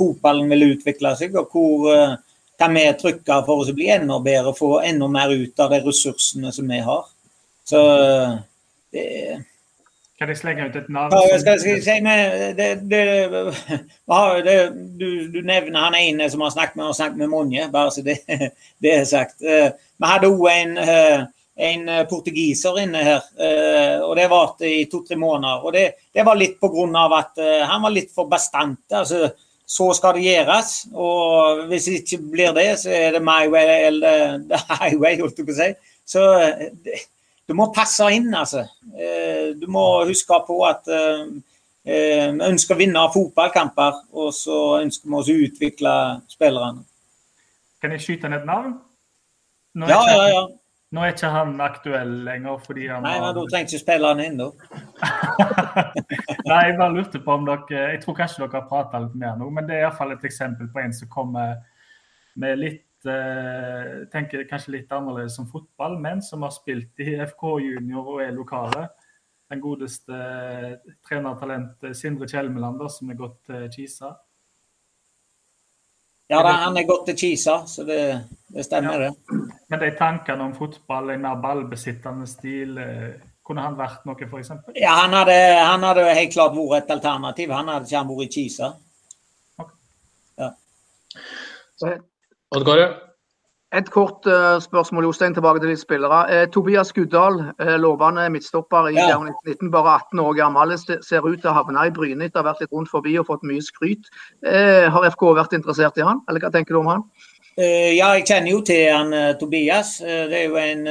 fotballen 0.00 0.56
vil 0.56 0.70
utvikle 0.70 1.12
seg? 1.20 1.36
og 1.36 1.52
hvor 1.52 2.16
kan 2.60 2.76
vi 2.76 2.84
trykke 3.00 3.40
for 3.46 3.64
å 3.64 3.74
bli 3.76 3.88
enda 3.94 4.18
bedre 4.20 4.52
og 4.52 4.58
få 4.58 4.70
enda 4.84 5.08
mer 5.08 5.32
ut 5.32 5.62
av 5.64 5.72
de 5.72 5.80
ressursene 5.86 6.52
som 6.52 6.68
vi 6.68 6.82
har. 6.84 7.06
Så 7.64 7.80
det 8.92 9.06
Kan 10.20 10.28
jeg 10.28 10.36
slenge 10.36 10.66
ut 10.68 10.74
et 10.76 10.88
navn? 10.92 11.14
Ja, 11.16 11.36
skal, 11.40 11.60
skal 11.62 11.78
si, 11.80 11.94
men 12.04 12.56
det, 12.58 12.66
det, 12.90 13.04
det, 13.32 14.56
du, 15.00 15.06
du, 15.32 15.38
nevner 15.40 15.86
han 15.86 15.96
ene 15.96 16.26
som 16.28 16.42
har 16.44 16.52
snakket 16.52 16.76
med, 16.76 16.90
har 16.90 16.98
snakket 16.98 17.22
med 17.22 17.30
mange, 17.32 17.68
bare 17.72 17.94
så 17.94 18.04
det, 18.04 18.18
det 18.84 18.92
er 18.98 19.06
sagt. 19.08 19.38
Eh, 19.40 19.70
vi 19.72 20.10
hadde 20.10 20.28
òg 20.28 20.44
en, 20.52 20.74
eh, 20.76 21.24
en 21.70 21.88
portugiser 22.10 22.82
inne 22.82 23.06
her, 23.06 23.30
eh, 23.40 23.96
og 24.04 24.12
det 24.20 24.28
varte 24.28 24.68
i 24.68 24.84
to-tre 24.92 25.16
måneder. 25.16 25.64
og 25.64 25.72
det, 25.72 25.86
det, 26.12 26.26
var 26.28 26.36
litt 26.36 26.60
pga. 26.60 27.06
at 27.22 27.40
han 27.72 27.88
var 27.88 27.96
litt 27.96 28.12
for 28.12 28.28
bastant. 28.28 28.84
altså 28.92 29.30
så 29.70 29.86
skal 29.94 30.16
det 30.18 30.26
gjøres. 30.26 30.74
Og 30.92 31.64
hvis 31.70 31.86
det 31.86 32.00
ikke 32.00 32.20
blir 32.32 32.52
det, 32.56 32.68
så 32.82 32.90
er 32.94 33.14
det 33.16 33.22
my 33.22 33.46
way 33.52 33.86
eller 33.86 34.36
the 34.50 34.58
highway, 34.68 35.20
holdt 35.20 35.38
jeg 35.38 35.46
på 35.46 35.54
å 35.54 35.60
si. 35.60 35.70
Så 36.10 36.26
det, 36.84 36.98
du 37.50 37.56
må 37.58 37.70
passe 37.74 38.06
inn, 38.14 38.28
altså. 38.34 38.62
Eh, 38.94 39.50
du 39.58 39.66
må 39.70 40.04
huske 40.06 40.36
på 40.46 40.60
at 40.68 40.86
eh, 40.94 41.24
eh, 41.82 42.28
vi 42.30 42.46
ønsker 42.46 42.76
å 42.76 42.78
vinne 42.78 43.02
fotballkamper, 43.14 44.04
og 44.14 44.30
så 44.34 44.58
ønsker 44.84 45.10
vi 45.10 45.18
oss 45.18 45.30
å 45.32 45.36
utvikle 45.48 45.94
spillerne. 46.30 46.84
Kan 47.82 47.96
jeg 47.96 48.04
skyte 48.04 48.30
ned 48.30 48.44
et 48.44 48.46
navn? 48.46 48.76
Ja, 49.82 49.98
ja, 50.06 50.24
ja. 50.30 50.44
Nå 50.90 51.02
er 51.06 51.12
ikke 51.14 51.28
han 51.30 51.52
aktuell 51.62 52.12
lenger 52.26 52.62
fordi 52.64 52.88
han 52.90 53.04
Nei, 53.06 53.16
men 53.22 53.34
da 53.36 53.42
trenger 53.46 53.68
ikke 53.68 53.82
spille 53.82 54.08
han 54.10 54.22
inn, 54.24 54.38
da. 54.38 54.48
Nei, 56.50 56.60
jeg 56.66 56.76
bare 56.78 56.92
lurte 56.92 57.20
på 57.24 57.32
om 57.32 57.46
dere 57.46 57.82
Jeg 57.94 58.00
tror 58.02 58.16
kanskje 58.18 58.42
dere 58.42 58.58
har 58.58 58.68
prata 58.68 59.00
litt 59.00 59.16
mer 59.18 59.36
nå, 59.40 59.48
men 59.54 59.68
det 59.68 59.78
er 59.78 59.86
iallfall 59.86 60.14
et 60.14 60.24
eksempel 60.28 60.68
på 60.72 60.82
en 60.82 60.94
som 60.96 61.10
kommer 61.12 61.58
med 62.40 62.58
litt 62.60 63.08
eh, 63.10 64.06
tenker 64.12 64.46
kanskje 64.48 64.76
litt 64.76 64.92
annerledes 64.92 65.36
som 65.36 65.48
fotball, 65.50 65.98
men 66.00 66.22
som 66.22 66.44
har 66.46 66.54
spilt 66.54 67.00
i 67.00 67.16
FK 67.26 67.44
junior 67.64 68.14
og 68.16 68.24
er 68.24 68.34
lokale. 68.36 68.88
Den 69.50 69.62
godeste 69.62 70.16
eh, 70.16 70.74
trenertalentet 71.06 71.96
Sindre 71.98 72.28
Kjelmeland, 72.30 72.82
som 72.92 73.10
er 73.10 73.18
gått 73.18 73.40
til 73.50 73.66
Kisa. 73.74 74.14
Ja, 76.30 76.44
da, 76.46 76.52
han 76.62 76.78
er 76.78 76.86
gått 76.86 77.08
til 77.08 77.16
Kisa, 77.18 77.56
så 77.66 77.82
det, 77.82 78.02
det 78.54 78.62
stemmer, 78.62 79.02
ja. 79.02 79.10
det. 79.10 79.40
Men 79.72 79.80
de 79.82 79.88
tankene 79.98 80.44
om 80.46 80.52
fotball, 80.54 81.10
en 81.10 81.24
mer 81.24 81.40
ballbesittende 81.42 82.28
stil, 82.30 82.78
eh, 82.78 83.16
kunne 83.46 83.64
han 83.64 83.76
vært 83.78 84.06
noe, 84.06 84.28
f.eks.? 84.28 84.50
Ja, 84.78 84.92
han 85.02 85.14
hadde, 85.16 85.36
han 85.58 85.84
hadde, 85.86 86.14
helt 86.14 86.34
klart 86.34 86.56
vært 86.56 86.86
et 86.86 86.96
alternativ. 86.98 87.52
Han 87.54 87.70
hadde 87.72 87.88
ikke 87.88 88.00
han 88.00 88.10
vært 88.10 88.26
i 88.26 88.34
Kisa. 88.36 88.68
Okay. 89.60 89.76
Ja. 90.40 90.50
Et 93.70 93.86
kort 93.94 94.26
uh, 94.26 94.58
spørsmål, 94.58 95.04
Jostein, 95.06 95.34
tilbake 95.34 95.60
til 95.62 95.70
de 95.70 95.76
spillere. 95.78 96.24
Eh, 96.34 96.46
Tobias 96.50 96.90
Guddal, 96.92 97.36
eh, 97.62 97.76
lovende 97.78 98.24
midtstopper 98.34 98.88
i 98.90 98.96
ja. 98.98 99.14
19, 99.46 99.70
bare 99.70 99.92
18 100.10 100.22
år 100.24 100.34
gammel, 100.40 100.74
ser 100.78 101.26
ut 101.26 101.38
til 101.38 101.52
å 101.52 101.54
havne 101.54 101.84
i 101.86 101.92
Bryne 101.94 102.26
etter 102.26 102.40
å 102.40 102.42
ha 102.42 102.50
vært 102.50 102.64
litt 102.64 102.74
rundt 102.74 102.90
forbi 102.90 103.14
og 103.20 103.28
fått 103.30 103.46
mye 103.46 103.62
skryt. 103.62 104.10
Eh, 104.42 104.90
har 104.90 105.06
FK 105.14 105.22
vært 105.38 105.54
interessert 105.54 106.02
i 106.02 106.06
han, 106.06 106.18
eller 106.26 106.42
hva 106.42 106.50
tenker 106.50 106.74
du 106.74 106.82
om 106.82 106.90
han? 106.90 107.06
Eh, 107.54 107.94
ja, 107.94 108.10
jeg 108.18 108.26
kjenner 108.26 108.56
jo 108.56 108.64
til 108.66 108.90
han 108.90 109.14
eh, 109.14 109.36
Tobias. 109.38 110.00
det 110.02 110.42
er 110.42 110.50
jo 110.50 110.58
en 110.58 110.84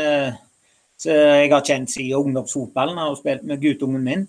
jeg 1.06 1.52
har 1.52 1.66
kjent 1.66 1.92
siden 1.92 2.20
ungdomsfotballen 2.20 2.98
og 3.06 3.18
spilt 3.20 3.44
med 3.48 3.62
guttungen 3.62 4.04
min. 4.04 4.28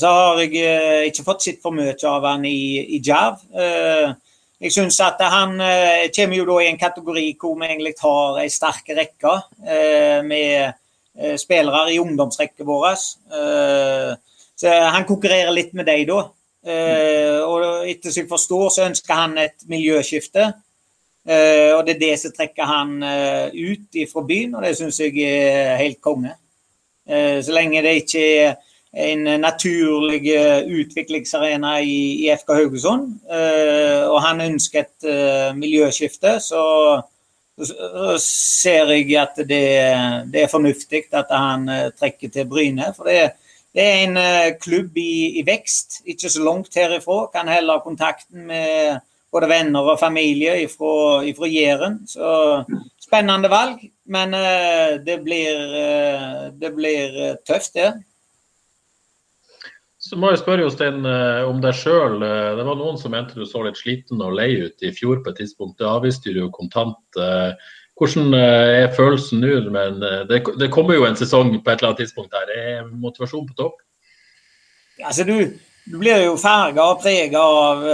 så 0.00 0.10
har 0.14 0.38
jeg 0.40 1.08
ikke 1.10 1.24
fått 1.26 1.42
sett 1.42 1.58
for 1.62 1.74
mye 1.74 1.96
av 2.08 2.24
han 2.24 2.44
i, 2.46 2.96
i 2.96 3.00
Jav. 3.04 3.42
Jeg 4.60 4.74
syns 4.74 4.98
at 5.00 5.22
han 5.32 5.54
eh, 5.64 6.10
kommer 6.12 6.36
jo 6.36 6.44
da 6.50 6.58
i 6.60 6.66
en 6.68 6.80
kategori 6.80 7.22
hvor 7.40 7.54
vi 7.56 7.68
egentlig 7.70 7.94
har 8.02 8.40
ei 8.42 8.50
sterk 8.52 8.90
rekke 8.92 9.32
eh, 9.64 10.18
med 10.20 10.74
eh, 11.16 11.36
spillere 11.40 11.86
i 11.94 11.96
ungdomsrekka 12.02 12.66
vår. 12.68 12.90
Eh, 13.38 14.10
så 14.60 14.74
han 14.92 15.06
konkurrerer 15.08 15.54
litt 15.56 15.72
med 15.72 15.88
deg 15.88 16.04
da. 16.10 16.18
Eh, 16.60 17.40
og 17.40 17.88
etter 17.88 18.12
som 18.12 18.20
jeg 18.20 18.28
forstår, 18.28 18.66
så 18.74 18.84
ønsker 18.90 19.22
han 19.22 19.38
et 19.40 19.64
miljøskifte. 19.72 20.50
Eh, 21.30 21.70
og 21.76 21.84
det 21.86 21.94
er 21.94 22.00
det 22.00 22.14
som 22.18 22.32
trekker 22.34 22.66
han 22.66 22.96
ut 23.54 23.98
fra 24.10 24.24
byen, 24.26 24.56
og 24.56 24.64
det 24.66 24.74
syns 24.78 24.98
jeg 25.02 25.22
er 25.22 25.76
helt 25.78 26.00
konge. 26.02 26.34
så 27.10 27.52
lenge 27.52 27.82
det 27.82 27.94
ikke 28.02 28.24
er 28.46 28.56
en 28.92 29.40
naturlig 29.40 30.26
eh, 30.34 30.66
utviklingsarena 30.66 31.78
i, 31.80 32.26
i 32.26 32.30
FK 32.34 32.52
Haugesund. 32.54 33.06
Og 34.10 34.18
han 34.22 34.40
ønsker 34.40 34.80
et 34.84 35.56
miljøskifte, 35.56 36.38
så, 36.40 36.64
så, 37.58 38.16
ser 38.18 38.90
jeg 38.94 39.14
at 39.18 39.38
det, 39.38 39.66
det 40.32 40.42
er 40.42 40.50
fornuftig 40.50 41.04
at 41.12 41.30
han 41.30 41.68
trekker 41.98 42.28
til 42.28 42.50
Bryne. 42.50 42.90
For 42.96 43.06
det, 43.06 43.36
det 43.74 43.86
er 43.86 44.02
en 44.02 44.58
klubb 44.62 44.98
i, 44.98 45.38
i, 45.38 45.46
vekst, 45.46 46.00
ikke 46.06 46.30
så 46.30 46.42
langt 46.42 46.74
herifra. 46.74 47.28
Kan 47.34 47.50
heller 47.50 47.78
ha 47.78 47.86
kontakten 47.86 48.46
med 48.50 48.98
både 49.30 49.48
venner 49.50 49.92
og 49.92 50.00
familie 50.00 50.56
fra 50.74 51.48
Jæren. 51.50 52.00
Så 52.10 52.64
spennende 53.02 53.50
valg, 53.50 53.82
men 54.06 54.34
det 55.06 55.20
blir, 55.22 56.50
det 56.58 56.72
blir 56.74 57.18
tøft, 57.46 57.74
det. 57.78 57.92
Så 60.00 60.16
må 60.16 60.30
jeg 60.32 60.40
spørre 60.40 60.64
Jostein 60.64 61.04
eh, 61.04 61.42
om 61.44 61.58
deg 61.60 61.76
sjøl. 61.76 62.22
Eh, 62.24 62.54
det 62.56 62.64
var 62.64 62.78
noen 62.78 62.96
som 62.98 63.12
mente 63.12 63.36
du 63.36 63.44
så 63.44 63.60
litt 63.66 63.76
sliten 63.76 64.22
og 64.24 64.32
lei 64.38 64.48
ut 64.64 64.86
i 64.86 64.94
fjor 64.96 65.20
på 65.20 65.30
et 65.30 65.42
tidspunkt. 65.42 65.76
Det 65.78 65.86
avviste 65.86 66.32
du 66.32 66.40
jo 66.40 66.48
kontant. 66.54 66.98
Eh, 67.20 67.52
hvordan 68.00 68.32
er 68.32 68.94
følelsen 68.96 69.42
nå? 69.44 69.58
Men 69.74 70.00
det, 70.30 70.40
det, 70.56 70.70
kommer 70.72 70.96
jo 70.96 71.04
en 71.04 71.18
sesong 71.20 71.52
på 71.52 71.68
et 71.68 71.82
eller 71.82 71.90
annet 71.90 72.00
tidspunkt 72.00 72.32
her. 72.32 72.52
Er 72.56 72.88
motivasjonen 72.88 73.50
på 73.50 73.58
topp? 73.58 73.82
Altså, 75.04 75.26
du, 75.28 75.34
du 75.86 75.96
blir 75.98 76.24
jo 76.24 76.36
farga 76.38 76.84
og 76.92 77.00
prega 77.02 77.40
av 77.40 77.84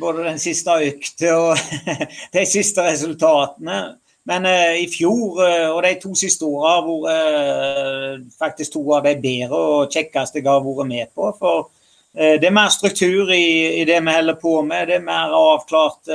både 0.00 0.26
den 0.26 0.40
siste 0.42 0.74
økta 0.90 1.34
og 1.38 1.90
de 2.36 2.44
siste 2.48 2.84
resultatene. 2.84 3.80
Men 4.28 4.46
uh, 4.46 4.76
i 4.76 4.86
fjor 4.90 5.40
uh, 5.40 5.68
og 5.72 5.82
de 5.86 5.94
to 6.02 6.12
siste 6.18 6.46
åra 6.46 6.76
har 6.80 8.24
faktisk 8.38 8.76
to 8.76 8.82
av 8.96 9.06
de 9.08 9.14
bedre 9.20 9.60
og 9.74 9.94
kjekkeste 9.94 10.40
jeg 10.40 10.48
har 10.50 10.64
vært 10.64 10.90
med 10.90 11.14
på. 11.14 11.30
For 11.38 11.70
det 12.10 12.42
er 12.42 12.50
mer 12.50 12.72
struktur 12.74 13.28
i, 13.30 13.78
i, 13.78 13.84
det 13.86 14.00
vi 14.02 14.12
holder 14.12 14.34
på 14.40 14.56
med. 14.66 14.88
Det 14.88 14.96
er 14.96 15.04
mer 15.04 15.30
avklart 15.30 16.08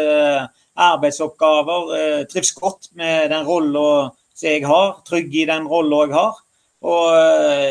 arbeidsoppgaver. 0.75 2.25
trives 2.27 2.51
godt 2.51 2.89
med 2.99 3.29
den 3.31 3.45
rolla 3.47 4.09
jeg 4.41 4.65
har. 4.67 4.97
Trygg 5.07 5.31
i 5.31 5.45
den 5.47 5.69
rolla 5.71 6.01
jeg 6.03 6.17
har. 6.17 6.41
Og 6.83 7.15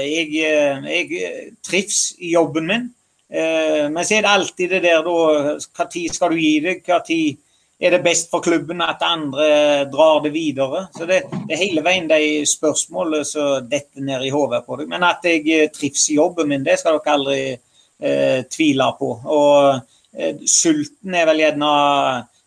jeg, 0.08 0.32
jeg 0.40 1.52
trives 1.68 2.00
i 2.16 2.32
jobben 2.32 2.70
min. 2.72 2.88
Men 3.28 4.04
så 4.04 4.18
er 4.18 4.22
det 4.22 4.30
alltid 4.30 4.70
det 4.70 4.80
der 4.84 5.00
da 5.02 5.14
Når 5.56 5.62
skal 6.12 6.30
du 6.30 6.36
gi 6.36 6.58
deg? 6.60 6.82
Når 6.86 7.08
er 7.80 7.90
det 7.90 8.04
best 8.04 8.30
for 8.30 8.42
klubben 8.44 8.82
at 8.84 9.02
andre 9.04 9.84
drar 9.90 10.22
det 10.22 10.32
videre? 10.32 10.86
Så 10.94 11.06
Det, 11.06 11.22
det 11.48 11.56
er 11.56 11.62
hele 11.64 11.82
veien 11.84 12.06
de 12.08 12.44
spørsmålene 12.46 13.26
som 13.26 13.66
detter 13.68 14.04
ned 14.04 14.24
i 14.24 14.30
hodet 14.32 14.62
på 14.66 14.78
deg. 14.78 14.88
Men 14.88 15.04
at 15.04 15.26
jeg 15.26 15.42
eh, 15.50 15.70
trives 15.74 16.06
i 16.10 16.18
jobben 16.20 16.48
min, 16.48 16.64
det 16.64 16.78
skal 16.80 17.00
dere 17.00 17.16
aldri 17.18 17.40
eh, 17.52 18.40
tvile 18.50 18.88
på. 18.98 19.10
Og 19.26 19.58
eh, 20.14 20.46
sulten 20.46 21.18
er 21.18 21.28
vel 21.28 21.42
gjerne 21.42 21.72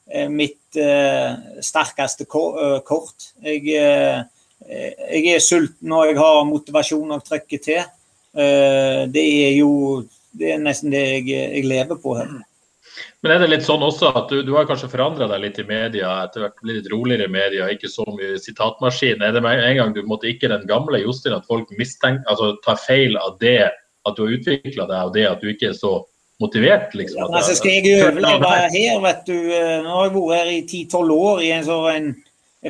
eh, 0.08 0.32
mitt 0.32 0.80
eh, 0.80 1.62
sterkeste 1.62 2.26
eh, 2.26 2.80
kort. 2.88 3.34
Jeg, 3.44 3.68
jeg, 3.68 5.24
er 5.36 5.44
sulten 5.44 5.92
og 5.94 6.08
jeg 6.08 6.18
har 6.18 6.48
motivasjon 6.48 7.14
og 7.14 7.24
trykker 7.24 7.64
til. 7.64 7.94
det 8.38 9.24
er 9.24 9.54
jo 9.56 10.04
det 10.40 10.54
er 10.54 10.62
nesten 10.62 10.94
det 10.94 11.04
jeg, 11.04 11.26
jeg 11.32 11.66
lever 11.68 12.00
på 12.02 12.16
her. 12.20 12.38
Men 13.22 13.34
er 13.34 13.42
det 13.44 13.50
litt 13.52 13.66
sånn 13.66 13.84
også 13.86 14.12
at 14.18 14.30
du, 14.32 14.42
du 14.46 14.54
har 14.56 14.68
kanskje 14.70 14.90
forandra 14.92 15.28
deg 15.30 15.42
litt 15.44 15.60
i 15.62 15.66
media, 15.68 16.12
etter 16.26 16.46
hvert 16.46 16.62
blitt 16.62 16.80
litt 16.82 16.92
roligere 16.94 17.28
i 17.28 17.34
media, 17.34 17.70
ikke 17.74 17.90
så 17.92 18.06
mye 18.10 18.38
sitatmaskin. 18.42 19.24
Er 19.26 19.34
det 19.36 19.44
med 19.46 19.62
en 19.62 19.80
gang 19.80 19.96
du 19.96 20.04
måtte 20.10 20.30
ikke 20.30 20.52
den 20.54 20.68
gamle 20.70 21.02
Jostein 21.04 21.38
at 21.38 21.48
folk 21.50 21.72
mistenker, 21.80 22.26
altså 22.32 22.56
tar 22.66 22.80
feil 22.82 23.18
av 23.22 23.38
det 23.42 23.60
at 23.68 24.16
du 24.16 24.24
har 24.24 24.38
utvikla 24.38 24.88
deg, 24.90 25.10
og 25.10 25.18
det 25.18 25.26
at 25.30 25.44
du 25.44 25.50
ikke 25.52 25.72
er 25.72 25.78
så 25.78 25.98
motivert, 26.42 26.94
liksom? 26.98 27.24
Ja, 27.26 27.28
altså 27.40 27.58
skal 27.58 27.80
jeg 27.80 27.98
overleve 28.06 28.54
her, 28.78 29.02
vet 29.04 29.26
du. 29.28 29.36
Nå 29.84 29.98
har 29.98 30.08
jeg 30.08 30.16
vært 30.16 30.38
her 30.38 30.54
i 30.54 30.62
10-12 30.64 31.14
år 31.18 31.44
i 31.44 31.52
en 31.56 31.68
sånn 31.68 32.10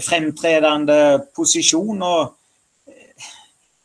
fremtredende 0.07 0.99
posisjon. 1.35 2.01
og 2.01 2.36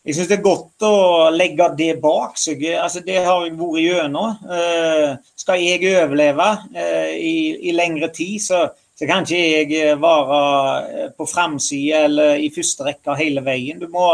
jeg 0.03 0.17
syns 0.17 0.31
det 0.33 0.39
er 0.41 0.43
godt 0.43 0.83
å 0.83 0.95
legge 1.31 1.69
det 1.79 1.93
bak 2.03 2.39
seg. 2.41 2.65
Altså, 2.75 3.05
det 3.07 3.21
har 3.23 3.45
jeg 3.47 3.55
vært 3.55 3.83
gjennom. 3.85 4.33
Uh, 4.51 5.13
skal 5.39 5.63
jeg 5.63 5.85
overleve 5.93 6.49
uh, 6.75 7.13
i, 7.15 7.37
i, 7.69 7.75
lengre 7.77 8.09
tid, 8.15 8.41
så, 8.43 8.65
så 8.99 9.07
kan 9.07 9.23
ikke 9.23 9.77
jeg 9.79 10.01
være 10.03 11.13
på 11.15 11.29
framsida 11.31 12.03
eller 12.09 12.43
i 12.43 12.51
første 12.55 12.89
rekke 12.89 13.17
hele 13.21 13.47
veien. 13.47 13.79
Du 13.79 13.87
må, 13.95 14.09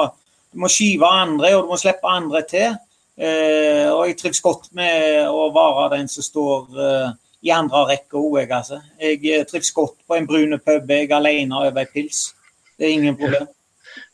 du 0.53 0.61
må 0.61 0.69
skyve 0.73 1.09
andre, 1.09 1.55
og 1.57 1.65
du 1.65 1.73
må 1.73 1.81
slippe 1.81 2.13
andre 2.13 2.45
til. 2.51 2.77
Uh, 3.17 3.89
og 3.95 4.05
jeg 4.11 4.21
trives 4.21 4.45
godt 4.45 4.69
med 4.77 5.25
å 5.33 5.49
være 5.57 5.95
den 5.97 6.13
som 6.13 6.27
står 6.27 7.17
i 7.49 7.55
andre 7.55 7.87
rekke 7.95 8.21
òg, 8.21 8.43
jeg. 8.43 8.53
Altså. 8.53 8.85
Jeg 9.01 9.49
trives 9.49 9.73
godt 9.73 9.97
på 10.05 10.21
en 10.21 10.29
brune 10.29 10.61
pub 10.61 10.93
jeg 10.93 11.15
alene 11.17 11.65
over 11.65 11.81
ei 11.81 11.89
pils. 11.95 12.27
Det 12.77 12.91
er 12.91 12.99
ingen 12.99 13.17
problem. 13.17 13.49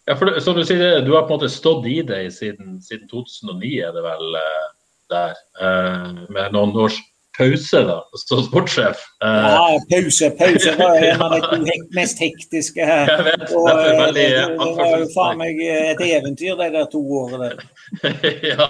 Ja, 0.05 0.17
for 0.17 0.29
som 0.41 0.59
du 0.59 0.65
sier, 0.69 1.01
du 1.01 1.15
har 1.15 1.25
på 1.25 1.33
en 1.33 1.39
måte 1.39 1.49
stått 1.49 1.87
i 1.89 2.03
det 2.05 2.27
siden, 2.37 2.77
siden 2.85 3.09
2009, 3.09 3.73
er 3.87 3.93
det 3.97 4.05
vel 4.05 4.37
uh, 4.37 4.71
der. 5.13 5.35
Uh, 5.57 6.25
med 6.29 6.53
noen 6.53 6.75
års 6.77 6.99
pause 7.35 7.81
da, 7.89 7.97
som 8.21 8.43
sportssjef. 8.45 9.01
Uh, 9.25 9.47
ja, 9.49 9.79
pause. 9.89 10.29
Pause 10.37 10.75
var 10.77 10.99
en 11.09 11.25
av 11.25 11.39
de 11.65 11.77
mest 11.97 12.21
hektiske. 12.21 12.85
Jeg 12.85 13.25
vet, 13.31 13.47
og, 13.49 13.71
det, 13.71 13.95
veldig, 14.03 14.27
det, 14.29 14.67
var 14.77 14.93
jo 15.01 15.09
faen 15.15 15.41
meg 15.41 15.63
et 15.65 16.03
eventyr 16.05 16.61
de 16.61 16.69
der 16.77 16.91
to 16.93 17.01
årene 17.23 17.49
der. 17.49 17.65
ja, 18.53 18.69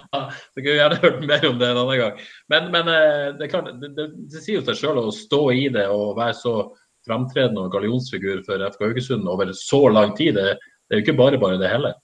du 0.55 0.63
kunne 0.63 0.77
gjerne 0.79 1.01
hørt 1.03 1.19
mer 1.27 1.49
om 1.51 1.59
det 1.59 1.73
en 1.73 1.81
annen 1.83 2.01
gang. 2.05 2.23
Men, 2.55 2.71
men 2.77 2.93
det, 3.41 3.51
klart, 3.51 3.73
det, 3.83 3.91
det, 3.99 4.07
det, 4.31 4.39
sier 4.39 4.61
jo 4.61 4.69
seg 4.71 4.79
sjøl 4.85 5.03
å 5.03 5.11
stå 5.11 5.43
i 5.51 5.67
det 5.75 5.89
og 5.91 6.15
være 6.21 6.39
så 6.39 6.55
framtredende 7.05 7.67
og 7.67 7.75
gallionsfigur 7.75 8.47
for 8.47 8.63
FK 8.71 8.87
Haugesund 8.87 9.27
over 9.29 9.51
så 9.59 9.83
lang 9.93 10.15
tid. 10.17 10.39
Det, 10.39 10.55
det 10.85 10.97
er 10.97 11.01
jo 11.01 11.05
ikke 11.07 11.19
bare 11.19 11.41
bare 11.41 11.61
det 11.61 11.73
heller. 11.73 11.99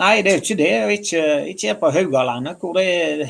Nei, 0.00 0.14
det 0.22 0.30
er 0.30 0.38
jo 0.38 0.42
ikke 0.42 0.58
det. 0.58 0.72
Og 0.84 0.92
ikke, 0.96 1.24
ikke 1.54 1.74
på 1.80 1.90
Haugalandet, 1.94 2.56
hvor 2.60 2.74
det 2.78 2.86
er 2.90 3.26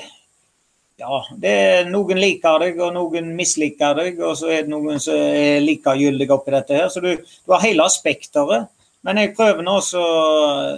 ja, 0.94 1.18
det 1.42 1.50
er 1.50 1.88
noen 1.90 2.20
liker 2.22 2.60
deg, 2.62 2.78
og 2.78 2.92
noen 2.94 3.32
misliker 3.34 3.96
deg, 3.98 4.20
og 4.22 4.36
så 4.38 4.52
er 4.54 4.62
det 4.62 4.70
noen 4.70 5.00
som 5.02 5.18
er 5.18 5.58
likegyldige 5.64 6.36
oppi 6.36 6.54
dette 6.54 6.78
her. 6.78 6.86
Så 6.92 7.02
du, 7.02 7.10
du 7.18 7.54
har 7.54 7.64
hele 7.64 7.88
spekteret. 7.90 8.70
Men 9.04 9.18
jeg 9.20 9.34
prøver 9.36 9.60
nå 9.66 9.74
å 9.76 10.04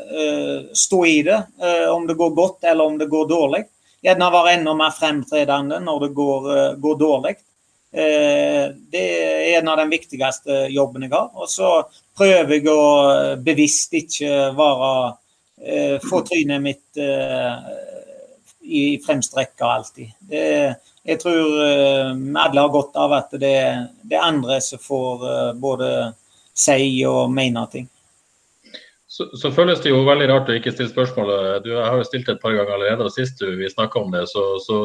uh, 0.03 0.63
stå 0.75 1.01
i 1.07 1.19
det, 1.27 1.37
uh, 1.63 1.93
om 1.93 2.09
det 2.09 2.17
går 2.19 2.33
godt 2.35 2.65
eller 2.67 2.89
om 2.89 2.97
det 2.99 3.07
går 3.13 3.29
dårlig. 3.31 3.61
Gjerne 4.03 4.31
være 4.35 4.55
enda 4.57 4.75
mer 4.79 4.97
fremtredende 4.97 5.79
når 5.85 6.01
det 6.07 6.09
går, 6.17 6.49
uh, 6.49 6.73
går 6.83 6.99
dårlig. 7.05 7.37
Det 7.97 9.03
er 9.03 9.57
en 9.57 9.69
av 9.73 9.79
de 9.81 9.87
viktigste 9.89 10.67
jobbene 10.69 11.09
jeg 11.09 11.15
har. 11.15 11.31
Og 11.33 11.49
så 11.49 11.71
prøver 12.17 12.57
jeg 12.57 12.69
å 12.73 12.83
eh, 13.13 13.33
bevisst 13.43 13.97
ikke 13.97 14.33
være 14.57 14.93
eh, 15.63 15.97
Få 16.05 16.23
trynet 16.27 16.65
mitt 16.65 17.01
eh, 17.01 17.73
i 18.67 18.85
fremste 19.05 19.39
rekke 19.39 19.67
alltid. 19.67 20.15
Det, 20.27 20.47
jeg 21.07 21.21
tror 21.23 21.53
alle 21.63 22.63
har 22.65 22.73
godt 22.75 22.97
av 22.99 23.13
at 23.15 23.37
det, 23.39 23.59
det 24.03 24.17
er 24.19 24.25
andre 24.27 24.57
som 24.65 24.81
får 24.83 25.23
både 25.63 25.91
si 26.51 27.05
og 27.07 27.31
mene 27.31 27.63
ting. 27.71 27.87
Så, 29.07 29.29
så, 29.39 29.53
føles 29.55 29.79
det 29.85 29.93
jo 29.93 30.03
veldig 30.03 30.27
rart 30.33 30.51
å 30.51 30.57
ikke 30.59 30.73
stille 30.75 30.91
spørsmålet. 30.91 31.63
Du, 31.63 31.71
jeg 31.77 31.87
har 31.87 31.95
jo 32.01 32.09
stilt 32.09 32.27
det 32.27 32.35
et 32.35 32.43
par 32.43 32.57
ganger 32.59 32.75
allerede, 32.75 33.07
og 33.07 33.15
sist 33.15 33.39
vi 33.39 33.71
snakka 33.71 34.03
om 34.03 34.11
det, 34.17 34.25
så, 34.33 34.43
så 34.67 34.81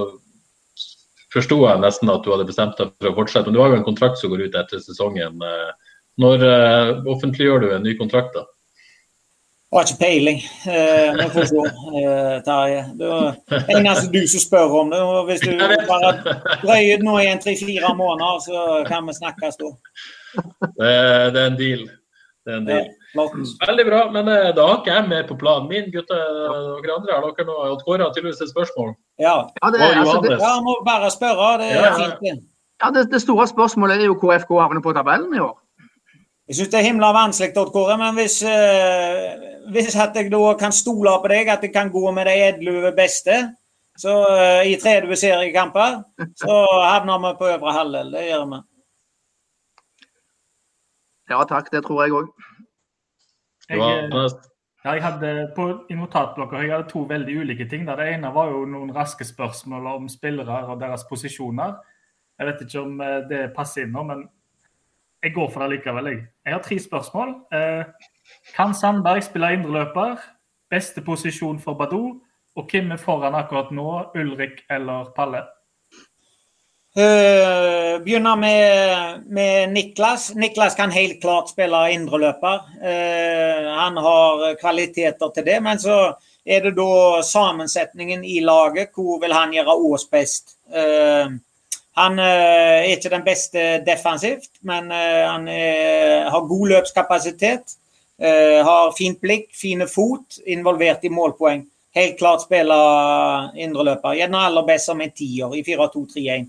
forsto 1.34 1.59
jeg 1.63 1.84
nesten 1.84 2.11
at 2.11 2.25
du 2.25 2.32
hadde 2.34 2.47
bestemt 2.49 2.79
deg 2.79 2.91
for 2.99 3.11
å 3.11 3.17
fortsette. 3.21 3.47
Men 3.47 3.57
du 3.57 3.61
har 3.63 3.73
jo 3.73 3.79
en 3.79 3.88
kontrakt 3.88 4.19
som 4.19 4.34
går 4.34 4.47
ut 4.47 4.57
etter 4.59 4.84
sesongen. 4.84 5.41
Eh, 5.41 5.91
når 6.21 6.43
uh, 6.43 6.89
offentliggjør 7.07 7.63
du 7.63 7.69
en 7.71 7.86
ny 7.86 7.95
kontrakt, 7.97 8.36
da? 8.36 8.43
Jeg 9.71 9.79
har 9.79 9.86
ikke 9.88 9.99
peiling. 10.01 10.39
Eh, 10.67 11.13
vi 11.15 11.25
får 11.32 11.45
se, 11.47 11.61
eh, 11.99 12.34
Terje. 12.43 12.82
Det 12.99 13.11
er 13.55 13.77
eneste 13.77 14.09
du 14.11 14.25
som 14.27 14.43
spør 14.43 14.73
om 14.82 14.89
det. 14.91 14.99
og 14.99 15.29
Hvis 15.29 15.45
du 15.45 15.53
bare 15.88 16.09
drøyer 16.59 16.99
nå 16.99 17.13
i 17.21 17.29
en 17.32 17.39
tre-fire 17.39 17.93
måneder, 17.95 18.41
så 18.43 18.65
kan 18.89 19.07
vi 19.07 19.15
snakkes 19.15 19.55
da. 19.61 19.71
Det, 20.36 20.91
det, 21.32 21.39
er 21.39 21.45
en 21.45 21.55
deal. 21.55 21.86
Det 22.46 22.54
er 22.54 22.58
en 22.58 22.66
deal. 22.66 22.86
Ja, 23.14 23.26
Veldig 23.68 23.86
bra, 23.86 24.00
men 24.14 24.30
eh, 24.32 24.50
da 24.58 24.64
har 24.66 24.80
ikke 24.80 24.96
jeg 24.96 25.10
mer 25.12 25.26
på 25.30 25.38
planen 25.38 25.68
min. 25.70 25.89
Gutter, 25.94 26.22
dere 26.82 26.96
andre, 26.96 27.18
har 27.18 27.28
dere 27.28 27.46
noe? 27.50 27.76
Kåre 27.86 28.08
har 28.08 28.16
tydeligvis 28.16 28.42
et 28.42 28.54
spørsmål. 28.54 28.96
Ja, 29.22 29.36
ja, 29.60 29.70
det, 29.74 29.82
altså, 29.89 30.22
det, 30.26 30.39
ja 30.42 30.54
må 30.66 30.80
bare 30.88 31.12
spørre. 31.14 31.52
Det 31.62 31.68
er 31.76 31.86
ja. 31.86 32.08
fint. 32.24 32.48
Ja, 32.82 32.89
det, 32.96 33.12
det, 33.12 33.22
store 33.22 33.46
spørsmålet 33.52 34.02
er 34.02 34.10
jo 34.10 34.18
hvor 34.18 34.34
FK 34.42 34.56
havner 34.58 34.82
på 34.82 34.94
tabellen 34.98 35.36
i 35.38 35.44
år. 35.44 35.54
Jeg 36.50 36.58
syns 36.58 36.72
det 36.74 36.80
er 36.80 36.88
himla 36.89 37.12
vanskelig, 37.16 37.54
Odd 37.62 37.70
Kåre, 37.76 38.00
men 38.02 38.18
hvis, 38.18 38.42
uh, 38.42 39.70
hvis 39.72 39.94
at 39.94 40.18
jeg 40.18 40.32
da 40.34 40.42
kan 40.60 40.74
stole 40.76 41.14
på 41.22 41.30
deg, 41.32 41.52
at 41.54 41.62
jeg 41.64 41.74
kan 41.76 41.94
gå 41.94 42.12
med 42.12 42.26
de 42.28 42.34
edle 42.50 42.92
beste 42.98 43.38
så 44.02 44.18
uh, 44.26 44.66
i 44.66 44.74
30 44.82 45.14
seriekamper, 45.20 46.02
så 46.42 46.58
havner 46.89 47.22
vi 47.22 47.36
på 47.38 47.54
øvre 47.54 47.78
halvdel. 47.78 48.12
Det 48.18 48.26
gjør 48.32 48.50
vi. 48.50 48.62
Ja 51.32 51.43
takk, 51.47 51.71
det 51.71 51.86
tror 51.86 52.03
jeg 52.03 52.15
òg. 52.15 52.32
Jeg, 53.71 53.79
ja, 53.79 54.25
jeg 54.84 55.03
hadde 55.03 55.32
på, 55.55 55.67
I 55.89 55.95
notatblokka 55.95 56.59
jeg 56.59 56.73
hadde 56.73 56.89
to 56.89 57.05
veldig 57.07 57.38
ulike 57.43 57.67
ting. 57.71 57.86
Der. 57.88 57.95
Det 58.01 58.17
ene 58.17 58.34
var 58.36 58.51
jo 58.51 58.65
noen 58.67 58.91
raske 58.95 59.23
spørsmål 59.27 59.88
om 59.93 60.09
spillere 60.11 60.65
og 60.67 60.82
deres 60.82 61.05
posisjoner. 61.09 61.77
Jeg 62.39 62.49
vet 62.49 62.63
ikke 62.65 62.82
om 62.82 63.01
eh, 63.05 63.19
det 63.29 63.41
passer 63.55 63.86
inn 63.86 63.93
nå, 63.95 64.03
men 64.09 64.25
jeg 65.21 65.36
går 65.36 65.51
for 65.53 65.61
det 65.61 65.77
likevel, 65.77 66.09
jeg. 66.09 66.21
Jeg 66.45 66.55
har 66.55 66.63
tre 66.65 66.79
spørsmål. 66.82 67.36
Eh, 67.53 68.11
kan 68.55 68.73
Sandberg 68.73 69.23
spille 69.23 69.53
indreløper? 69.53 70.17
Beste 70.71 71.03
posisjon 71.05 71.59
for 71.61 71.77
Badou? 71.77 72.15
Og 72.57 72.67
hvem 72.71 72.91
er 72.91 72.99
foran 72.99 73.38
akkurat 73.38 73.69
nå, 73.71 73.88
Ulrik 74.17 74.65
eller 74.69 75.13
Palle? 75.15 75.45
Uh, 76.98 78.04
begynner 78.04 78.36
med, 78.36 79.24
med, 79.26 79.70
Niklas. 79.70 80.36
Niklas 80.36 80.76
kan 80.76 80.92
helt 80.92 81.22
klart 81.22 81.50
spille 81.50 81.80
indreløper. 81.94 82.66
Uh, 82.84 83.70
han 83.78 83.98
har 83.98 84.44
kvaliteter 84.60 85.32
til 85.32 85.46
det. 85.46 85.62
Men 85.64 85.80
så 85.80 86.00
er 86.44 86.68
det 86.68 86.74
da 86.76 87.22
sammensetningen 87.24 88.26
i 88.28 88.42
laget. 88.44 88.92
Hvor 88.96 89.22
vil 89.24 89.32
han 89.32 89.56
gjøre 89.56 89.78
Ås 89.88 90.06
best? 90.12 90.58
Uh, 90.68 91.32
han 91.96 92.20
er 92.20 92.92
ikke 92.92 93.12
den 93.16 93.24
beste 93.24 93.64
defensivt, 93.88 94.52
men 94.64 94.86
han 94.92 95.48
er, 95.52 96.30
har 96.32 96.48
god 96.48 96.70
løpskapasitet. 96.72 97.76
Har 98.64 98.94
fint 98.96 99.20
blikk, 99.20 99.50
fine 99.52 99.88
fot, 99.92 100.39
involvert 100.48 101.04
i 101.04 101.12
målpoeng. 101.12 101.66
Helt 101.96 102.16
klart 102.18 102.46
spiller 102.46 103.52
indreløper. 103.60 104.16
Gjerne 104.22 104.46
aller 104.48 104.66
best 104.70 104.88
som 104.88 105.04
en 105.04 105.12
tier 105.12 105.52
i 105.60 105.66
4-2-3-1. 105.68 106.48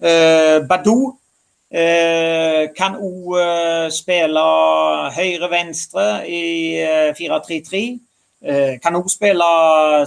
Badou 0.00 1.16
kan 2.76 2.96
òg 2.98 3.34
spille 3.94 4.44
høyre-venstre 5.14 6.06
i 6.26 6.40
4-3-3. 7.18 7.82
Kan 8.82 8.96
òg 8.98 9.10
spille 9.12 9.50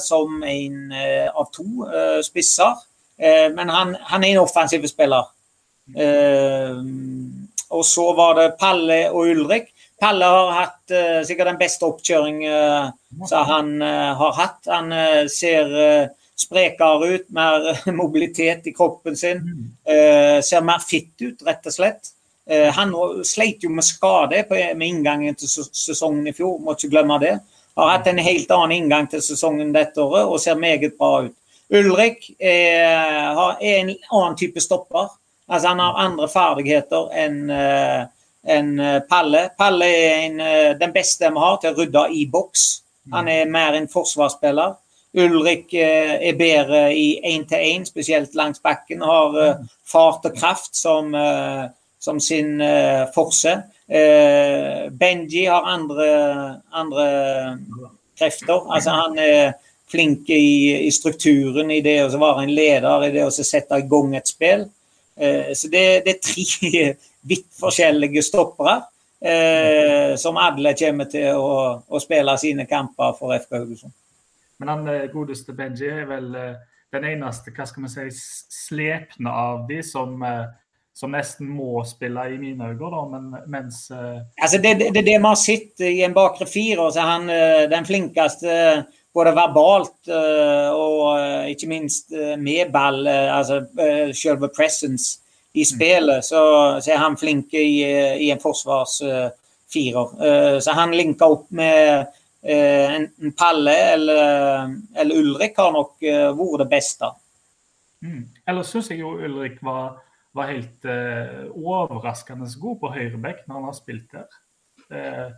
som 0.04 0.42
en 0.44 0.80
av 0.98 1.48
to 1.54 1.86
spisser. 2.26 2.82
Eh, 3.18 3.50
men 3.54 3.70
han, 3.70 3.96
han, 4.00 4.24
er 4.24 4.36
en 4.36 4.44
offensiv 4.44 4.86
spiller. 4.90 5.30
Eh, 5.96 6.78
og 7.74 7.86
så 7.86 8.10
var 8.18 8.38
det 8.40 8.56
Palle 8.60 9.06
og 9.12 9.32
Ulrik. 9.34 9.72
Palle 10.02 10.28
har 10.28 10.52
hatt 10.58 10.94
sikkert 11.26 11.54
den 11.54 11.60
beste 11.62 11.88
oppkjøring 11.88 12.42
uh, 12.44 12.90
som 13.30 13.46
han 13.48 13.70
har 13.80 14.34
hatt. 14.36 14.60
Han 14.68 14.92
ser 15.32 15.70
sprekere 16.44 17.14
ut, 17.16 17.30
mer 17.34 17.70
mobilitet 18.02 18.68
i 18.68 18.76
kroppen 18.76 19.18
sin. 19.18 19.42
ser 19.86 20.62
mer 20.62 20.84
fitt 20.84 21.16
ut, 21.22 21.42
rett 21.48 21.66
og 21.68 21.76
slett. 21.76 22.12
han 22.76 22.92
sleit 23.24 23.64
jo 23.64 23.70
med 23.72 23.86
skade 23.88 24.44
på, 24.50 24.56
med 24.76 24.88
inngangen 24.88 25.36
til 25.40 25.50
sesongen 25.50 26.28
i 26.28 26.34
fjor, 26.36 26.60
må 26.60 26.76
ikke 26.76 26.92
glemme 26.92 27.20
det. 27.24 27.38
Har 27.76 27.90
hatt 27.90 28.08
en 28.08 28.22
helt 28.22 28.52
annen 28.52 28.76
inngang 28.78 29.08
til 29.10 29.24
sesongen 29.24 29.72
dette 29.74 30.02
året 30.04 30.28
og 30.30 30.42
ser 30.42 30.60
meget 30.60 30.98
bra 31.00 31.24
ut. 31.26 31.36
Ulrik 31.74 32.28
er, 32.38 33.34
er, 33.34 33.80
en 33.80 33.94
annen 34.12 34.38
type 34.38 34.62
stopper. 34.62 35.10
Altså 35.50 35.72
Han 35.72 35.82
har 35.82 36.02
andre 36.06 36.28
ferdigheter 36.30 37.10
enn 37.24 37.40
uh, 37.50 38.04
en 38.44 38.72
eh, 38.80 39.00
Palle. 39.08 39.46
Palle 39.58 39.88
er 39.88 40.18
en, 40.26 40.40
uh, 40.44 40.72
den 40.80 40.92
beste 40.94 41.30
vi 41.32 41.44
har 41.44 41.60
til 41.62 41.72
å 41.72 41.78
rydde 41.78 42.04
i 42.12 42.26
boks. 42.30 42.66
Han 43.14 43.30
er 43.32 43.50
mer 43.52 43.78
en 43.78 43.88
forsvarsspiller. 43.92 44.76
Ulrik 45.14 45.74
uh, 45.78 46.16
er 46.30 46.38
bedre 46.40 46.86
i 46.98 47.20
én-til-én, 47.34 47.86
spesielt 47.86 48.36
langs 48.36 48.64
bakken. 48.64 49.04
Har 49.06 49.60
fart 49.86 50.26
og 50.26 50.38
kraft 50.38 50.76
som, 50.76 51.14
som 52.02 52.20
sin 52.20 52.58
forse. 53.14 53.52
Benji 54.98 55.44
har 55.46 55.68
andre, 55.70 56.08
andre 56.74 57.06
krefter. 58.18 58.74
Altså 58.74 58.90
Han 58.90 59.20
er 59.20 59.54
flink 59.94 60.30
i, 60.30 60.88
i, 60.88 60.92
strukturen, 60.92 61.72
i 61.72 61.82
det 61.86 62.00
å 62.06 62.10
være 62.18 62.48
en 62.48 62.56
leder, 62.56 63.08
i 63.08 63.14
det 63.14 63.26
å 63.28 63.34
sette 63.34 63.80
i 63.80 63.88
gang 63.90 64.16
et 64.18 64.32
spill. 64.32 64.66
Eh, 65.16 65.52
så 65.58 65.70
det, 65.70 65.86
det, 66.06 66.16
er 66.16 66.24
tre 66.24 66.86
vidt 67.30 67.50
forskjellige 67.60 68.24
stoppere 68.26 68.80
eh, 69.22 70.16
som 70.20 70.40
alle 70.42 70.74
kommer 70.80 71.10
til 71.12 71.38
å, 71.38 71.52
å, 71.86 72.02
spille 72.02 72.38
sine 72.42 72.66
kamper 72.70 73.14
for 73.20 73.36
FK 73.38 73.60
Haugesund. 73.60 73.94
Men 74.64 74.70
han 74.70 74.88
eh, 74.88 75.10
godeste 75.12 75.52
Benji 75.54 75.90
er 75.92 76.06
vel 76.08 76.36
eh, 76.40 76.56
den 76.96 77.04
eneste 77.10 77.52
hva 77.52 77.66
skal 77.68 77.84
man 77.84 77.92
si, 77.92 78.06
slepne 78.48 79.28
av 79.28 79.68
de 79.68 79.84
som, 79.84 80.16
eh, 80.24 80.48
som 80.96 81.12
nesten 81.12 81.50
må 81.52 81.84
spille 81.90 82.30
i 82.32 82.38
mine 82.40 82.70
øyne. 82.72 82.92
da, 82.94 83.02
men 83.12 83.36
mens 83.52 83.92
Altså 83.92 84.58
Det 84.64 84.80
det, 84.80 84.94
det, 84.96 85.04
vi 85.04 85.20
har 85.20 85.36
sett 85.36 85.82
i 85.84 86.00
en 86.06 86.16
bakre 86.16 86.48
fire. 86.48 86.92
så 86.94 87.00
er 87.00 87.06
han 87.12 87.28
den 87.72 87.86
flinkeste 87.86 88.86
både 89.14 89.36
verbalt 89.36 90.10
og 90.10 91.20
ikke 91.50 91.68
minst 91.68 92.12
med 92.38 92.72
ball, 92.72 93.08
altså 93.08 93.66
selve 94.14 94.50
presence 94.56 95.20
i 95.54 95.66
spillet, 95.66 96.26
så, 96.26 96.80
så 96.82 96.92
er 96.92 96.98
han 96.98 97.18
flink 97.18 97.54
i, 97.54 97.84
i 98.26 98.32
en 98.32 98.42
forsvarsfirer. 98.42 100.60
Så 100.60 100.72
han 100.72 100.92
linker 100.96 101.26
opp 101.26 101.52
med 101.52 102.06
enten 102.44 103.32
Palle 103.40 103.76
eller, 103.94 104.74
eller, 104.96 105.16
Ulrik 105.16 105.58
har 105.58 105.72
nok 105.72 106.04
eh, 106.04 106.30
vært 106.36 106.64
det 106.64 106.70
beste. 106.72 107.12
Mm. 108.04 108.26
Ellers 108.48 108.74
syns 108.74 108.92
jeg 108.92 109.00
jo 109.00 109.14
Ulrik 109.16 109.62
var, 109.64 110.02
var 110.36 110.52
helt 110.52 110.84
uh, 110.90 111.48
overraskende 111.56 112.50
god 112.60 112.80
på 112.82 112.92
høyreback 112.92 113.46
når 113.48 113.56
han 113.56 113.68
har 113.70 113.78
spilt 113.78 114.12
der. 114.12 114.40
Uh, 114.92 115.30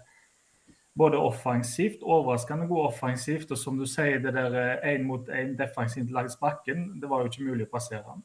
både 0.97 1.19
offensivt, 1.21 2.01
overraskende 2.01 2.65
god 2.67 2.87
offensivt, 2.87 3.51
og 3.51 3.59
som 3.59 3.77
du 3.77 3.85
sier, 3.85 4.17
det 4.23 4.33
der 4.33 4.79
én 4.87 5.03
mot 5.05 5.29
én 5.29 5.53
defensivt 5.59 6.09
langs 6.15 6.39
bakken, 6.41 6.95
det 7.01 7.09
var 7.11 7.21
jo 7.21 7.29
ikke 7.29 7.49
mulig 7.51 7.67
å 7.67 7.73
passere 7.75 8.05
han. 8.07 8.23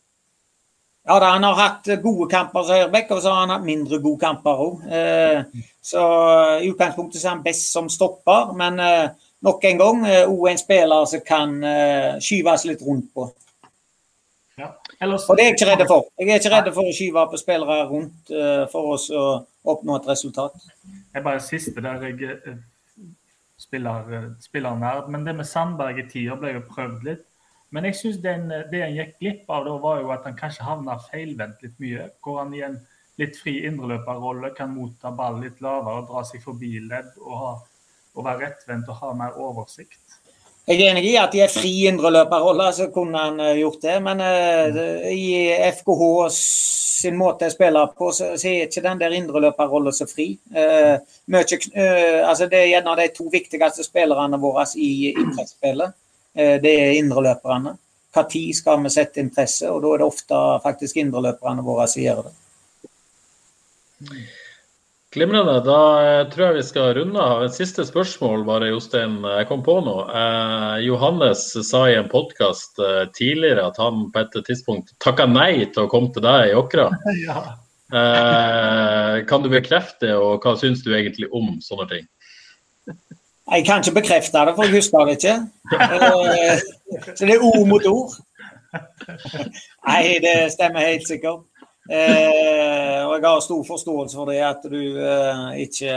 Ja, 1.08 1.16
da, 1.18 1.30
Han 1.32 1.42
har 1.42 1.56
hatt 1.56 1.88
gode 2.02 2.28
kamper 2.30 2.64
som 2.66 2.76
høyreback, 2.76 3.10
og 3.14 3.22
så 3.22 3.32
har 3.32 3.44
han 3.46 3.54
hatt 3.54 3.66
mindre 3.66 3.98
gode 4.02 4.20
kamper 4.20 4.62
òg. 4.66 4.82
Eh, 4.86 5.64
så 5.82 6.04
I 6.60 6.68
utgangspunktet 6.68 7.24
er 7.24 7.32
han 7.32 7.44
best 7.44 7.70
som 7.72 7.88
stopper, 7.88 8.52
men 8.56 8.80
eh, 8.84 9.28
nok 9.46 9.64
en 9.64 9.80
gang 9.80 10.02
òg 10.04 10.42
eh, 10.44 10.50
en 10.52 10.60
spiller 10.60 11.06
som 11.08 11.22
kan 11.26 11.54
eh, 11.64 12.18
skyves 12.20 12.66
litt 12.68 12.84
rundt 12.84 13.08
på. 13.16 13.30
Ja. 14.60 14.74
Ellers... 15.00 15.24
Og 15.24 15.38
det 15.38 15.46
er 15.46 15.48
jeg 15.48 15.56
ikke 15.56 15.70
redd 15.70 15.86
for. 15.88 16.10
Jeg 16.20 16.28
er 16.34 16.42
ikke 16.42 16.52
redd 16.52 16.68
for 16.76 16.90
å 16.90 16.96
skyve 16.96 17.24
på 17.30 17.40
spillere 17.40 17.78
rundt 17.88 18.34
eh, 18.36 18.66
for 18.72 18.92
oss 18.98 19.08
å 19.08 19.24
oppnå 19.72 19.96
et 19.96 20.10
resultat. 20.10 20.68
Jeg 21.14 21.24
bare 21.24 21.40
siste 21.40 21.80
der 21.80 22.04
jeg 22.10 22.28
eh, 22.28 22.60
spiller, 23.60 24.28
spiller 24.44 24.76
nerd, 24.76 25.08
men 25.08 25.24
det 25.24 25.38
med 25.38 25.48
Sandberg 25.48 26.04
i 26.04 26.06
tida 26.12 26.36
ble 26.36 26.58
jo 26.58 26.66
prøvd 26.68 27.08
litt. 27.08 27.24
Men 27.70 27.86
jeg 27.86 27.96
synes 28.00 28.18
det 28.22 28.32
han 28.34 28.96
gikk 28.96 29.12
glipp 29.20 29.50
av, 29.50 29.66
da 29.66 29.76
var 29.82 30.00
jo 30.02 30.10
at 30.14 30.24
han 30.26 30.38
kanskje 30.38 30.66
havna 30.66 30.96
feilvendt 31.10 31.62
litt 31.62 31.76
mye. 31.82 32.08
Hvor 32.22 32.40
han 32.42 32.54
i 32.54 32.64
en 32.66 32.80
litt 33.20 33.36
fri 33.38 33.60
indreløperrolle 33.68 34.52
kan 34.56 34.72
motta 34.74 35.12
ball 35.14 35.38
litt 35.42 35.60
lavere, 35.64 36.06
dra 36.08 36.24
seg 36.26 36.42
forbi 36.42 36.78
ledd 36.88 37.12
og, 37.20 37.34
ha, 37.42 37.52
og 38.16 38.26
være 38.26 38.46
rettvendt 38.46 38.90
og 38.90 39.02
ha 39.02 39.12
mer 39.18 39.38
oversikt. 39.38 40.00
Jeg 40.70 40.84
er 40.84 40.92
enig 40.92 41.06
i 41.08 41.16
at 41.18 41.34
i 41.34 41.40
en 41.42 41.50
fri 41.50 41.70
indreløperrolle 41.90 42.68
så 42.76 42.90
kunne 42.94 43.18
han 43.18 43.40
uh, 43.42 43.56
gjort 43.58 43.80
det, 43.82 43.96
men 44.04 44.20
uh, 44.22 45.06
i 45.10 45.50
FKH 45.80 46.28
sin 46.34 47.16
måte 47.18 47.48
å 47.48 47.52
spille 47.54 47.86
på, 47.96 48.10
så, 48.14 48.34
er 48.36 48.66
ikke 48.66 48.84
den 48.84 49.00
der 49.00 49.16
indreløperrollen 49.16 49.96
så 49.96 50.06
fri. 50.10 50.28
Uh, 50.54 51.00
mye, 51.32 51.58
altså 52.28 52.46
det 52.50 52.60
er 52.60 52.70
gjerne 52.74 52.98
de 53.00 53.08
to 53.16 53.26
viktigste 53.32 53.86
spillerne 53.86 54.38
våre 54.42 54.68
i, 54.76 55.10
i 55.10 55.26
presspillet. 55.32 55.96
Eh, 56.34 56.56
det 56.62 56.74
er 56.80 56.98
indreløperne. 56.98 57.76
Når 58.16 58.54
skal 58.54 58.82
vi 58.82 58.90
sette 58.90 59.22
interesse, 59.22 59.70
og 59.70 59.82
da 59.84 59.94
er 59.94 60.02
det 60.02 60.06
ofte 60.10 60.38
faktisk 60.64 60.96
indreløperne 60.98 61.62
våre 61.62 61.86
som 61.88 62.02
gjør 62.02 62.24
det. 62.26 62.34
Glimrende. 65.10 65.56
Da 65.66 65.78
eh, 66.06 66.28
tror 66.30 66.44
jeg 66.46 66.56
vi 66.60 66.66
skal 66.68 66.92
runde 66.94 67.22
av. 67.22 67.40
Et 67.42 67.54
siste 67.54 67.82
spørsmål, 67.86 68.44
bare 68.46 68.68
Jostein. 68.70 69.16
Jeg 69.26 69.48
kom 69.48 69.64
på 69.66 69.74
noe. 69.82 70.04
Eh, 70.06 70.76
Johannes 70.86 71.48
sa 71.66 71.80
i 71.90 71.96
en 71.98 72.10
podkast 72.10 72.78
eh, 72.78 73.08
tidligere 73.16 73.66
at 73.72 73.80
han 73.82 74.06
på 74.14 74.22
et 74.22 74.38
tidspunkt 74.46 74.94
takka 75.02 75.26
nei 75.26 75.66
til 75.66 75.86
å 75.86 75.90
komme 75.90 76.14
til 76.14 76.26
deg 76.26 76.52
i 76.52 76.56
Åkra. 76.58 76.90
Ja. 77.26 77.42
Eh, 77.90 79.16
kan 79.26 79.42
du 79.42 79.48
bekrefte 79.50 80.12
og 80.14 80.44
hva 80.44 80.52
syns 80.60 80.84
du 80.86 80.92
egentlig 80.94 81.26
om 81.34 81.56
sånne 81.58 81.88
ting? 81.90 82.04
Jeg 83.50 83.64
kan 83.66 83.82
ikke 83.82 84.00
bekrefte 84.00 84.38
det, 84.46 84.54
for 84.54 84.62
jeg 84.62 84.74
husker 84.78 84.98
det 84.98 85.16
ikke. 85.18 85.36
Eh, 85.74 86.58
så 87.16 87.26
det 87.26 87.34
er 87.34 87.42
ord 87.42 87.66
mot 87.68 87.86
ord. 87.86 88.12
Nei, 89.88 90.18
det 90.22 90.52
stemmer 90.54 90.86
helt 90.86 91.08
sikkert. 91.08 91.42
Eh, 91.90 93.00
og 93.08 93.14
jeg 93.16 93.26
har 93.26 93.40
stor 93.42 93.64
forståelse 93.66 94.16
for 94.16 94.30
det 94.30 94.38
at 94.46 94.62
du 94.70 94.78
eh, 95.02 95.62
ikke 95.64 95.94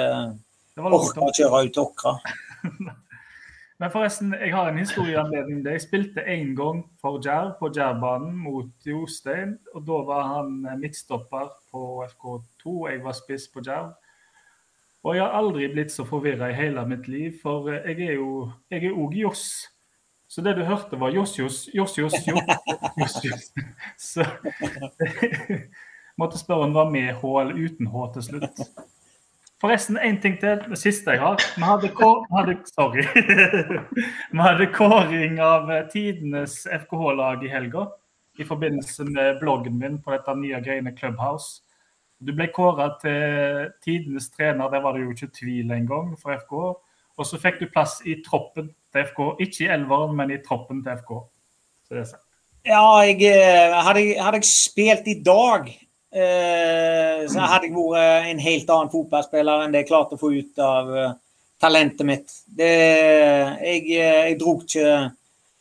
orker 0.82 1.28
å 1.28 1.32
kjøre 1.38 1.64
ut 1.68 1.82
Åkra. 1.84 2.16
Men 3.82 3.92
forresten, 3.92 4.34
jeg 4.40 4.54
har 4.56 4.72
en 4.72 4.80
historieanledning. 4.80 5.62
Jeg 5.68 5.82
spilte 5.84 6.26
én 6.26 6.56
gang 6.58 6.82
for 7.02 7.22
Djerv 7.22 7.58
på 7.60 7.70
Djervbanen 7.76 8.34
mot 8.34 8.88
Jostein. 8.88 9.60
og 9.74 9.86
Da 9.86 10.00
var 10.08 10.24
han 10.30 10.80
midtstopper 10.80 11.52
på 11.70 12.06
FK2. 12.08 12.90
Jeg 12.90 13.04
var 13.04 13.18
spiss 13.18 13.50
på 13.54 13.62
Djerv. 13.62 13.92
Og 15.04 15.18
jeg 15.18 15.26
har 15.26 15.36
aldri 15.36 15.68
blitt 15.68 15.92
så 15.92 16.06
forvirra 16.08 16.48
i 16.52 16.56
hele 16.56 16.86
mitt 16.88 17.10
liv, 17.12 17.36
for 17.42 17.68
eh, 17.72 17.90
jeg 17.92 18.14
er 18.14 18.20
jo 18.22 18.48
jeg 18.72 18.86
er 18.88 18.96
òg 18.96 19.18
Joss. 19.20 19.46
Så 20.32 20.42
det 20.42 20.56
du 20.58 20.64
hørte, 20.66 21.00
var 21.00 21.12
Joss, 21.12 21.36
Joss, 21.38 21.68
Joss, 21.78 21.98
Joss, 21.98 22.16
Joss. 22.28 23.20
Joss, 23.26 23.52
Så 24.00 24.26
måtte 26.20 26.40
spørre 26.40 26.70
om 26.70 26.74
det 26.74 26.80
var 26.80 26.92
med 26.92 27.14
H 27.20 27.34
eller 27.42 27.60
uten 27.60 27.92
H 27.92 28.08
til 28.16 28.28
slutt. 28.30 28.64
Forresten, 29.64 30.00
én 30.00 30.18
ting 30.20 30.40
til. 30.40 30.60
Det 30.70 30.78
siste 30.80 31.12
jeg 31.16 31.22
har. 31.22 31.40
Vi 31.56 31.64
hadde, 31.64 31.92
hadde, 32.36 32.56
sorry. 32.68 33.04
Vi 34.34 34.40
hadde 34.44 34.68
kåring 34.76 35.38
av 35.40 35.72
tidenes 35.92 36.66
FKH-lag 36.68 37.46
i 37.46 37.52
helga. 37.52 37.86
I 38.40 38.44
forbindelse 38.44 39.06
med 39.08 39.40
bloggen 39.40 39.78
min 39.80 40.02
på 40.04 40.12
dette 40.12 40.36
nye 40.36 40.60
greiene 40.64 40.92
Clubhouse. 40.98 41.63
Du 42.24 42.32
ble 42.36 42.48
kåra 42.54 42.90
til 43.02 43.70
tidenes 43.84 44.30
trener, 44.34 44.72
det 44.72 44.82
var 44.84 44.96
det 44.96 45.04
jo 45.04 45.14
ikke 45.14 45.34
tvil 45.36 45.74
engang 45.76 46.14
for 46.20 46.36
FK. 46.40 46.54
Og 47.20 47.30
så 47.30 47.38
fikk 47.42 47.62
du 47.62 47.70
plass 47.70 48.00
i 48.10 48.18
troppen 48.26 48.72
til 48.94 49.08
FK. 49.10 49.24
Ikke 49.46 49.66
i 49.66 49.72
elveren, 49.76 50.16
men 50.18 50.34
i 50.34 50.42
troppen 50.46 50.82
til 50.86 51.02
FK. 51.02 51.12
Så 51.88 51.98
det 51.98 52.04
er 52.04 52.12
sant. 52.14 52.30
Ja, 52.64 52.84
jeg, 53.04 53.20
eh, 53.28 53.74
hadde, 53.76 54.06
hadde 54.24 54.40
jeg 54.40 54.48
spilt 54.48 55.08
i 55.12 55.18
dag, 55.20 55.68
eh, 56.16 57.26
så 57.28 57.44
hadde 57.44 57.68
jeg 57.68 57.76
vært 57.76 58.30
en 58.32 58.40
helt 58.40 58.72
annen 58.72 58.92
fotballspiller 58.94 59.66
enn 59.66 59.76
det 59.76 59.84
jeg 59.84 59.90
klarte 59.90 60.16
å 60.16 60.22
få 60.22 60.32
ut 60.32 60.62
av 60.64 60.94
uh, 60.94 61.10
talentet 61.60 62.08
mitt. 62.08 62.32
Det, 62.48 62.70
jeg, 63.60 63.84
eh, 63.98 64.22
jeg 64.30 64.40
dro 64.40 64.56
ikke 64.62 65.12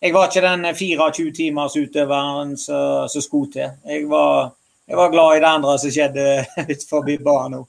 Jeg 0.02 0.14
var 0.16 0.26
ikke 0.26 0.42
den 0.42 0.64
24 0.74 1.30
timers 1.30 1.76
utøveren 1.78 2.56
som 2.58 3.22
skulle 3.22 3.52
til. 3.54 3.68
Jeg 3.86 4.08
var 4.10 4.48
jeg 4.92 4.98
var 4.98 5.08
glad 5.08 5.36
i 5.36 5.40
det 5.40 5.48
andre 5.48 5.74
som 5.80 5.92
skjedde 5.92 6.24
utenfor 6.72 7.06
banen. 7.24 7.62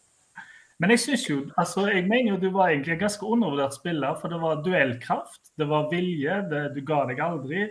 Men 0.81 0.91
jeg 0.91 0.99
synes 0.99 1.21
jo, 1.29 1.37
altså 1.55 1.85
jeg 1.87 2.03
mener 2.09 2.33
jo 2.33 2.39
du 2.41 2.49
var 2.51 2.73
egentlig 2.73 2.97
en 2.97 3.05
ganske 3.05 3.23
undervurdert 3.25 3.75
spiller. 3.77 4.17
For 4.19 4.33
det 4.33 4.39
var 4.41 4.63
duellkraft, 4.65 5.39
det 5.55 5.67
var 5.69 5.87
vilje, 5.91 6.41
det, 6.51 6.63
du 6.75 6.81
ga 6.83 7.05
deg 7.07 7.21
aldri. 7.23 7.61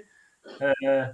Eh, 0.57 1.11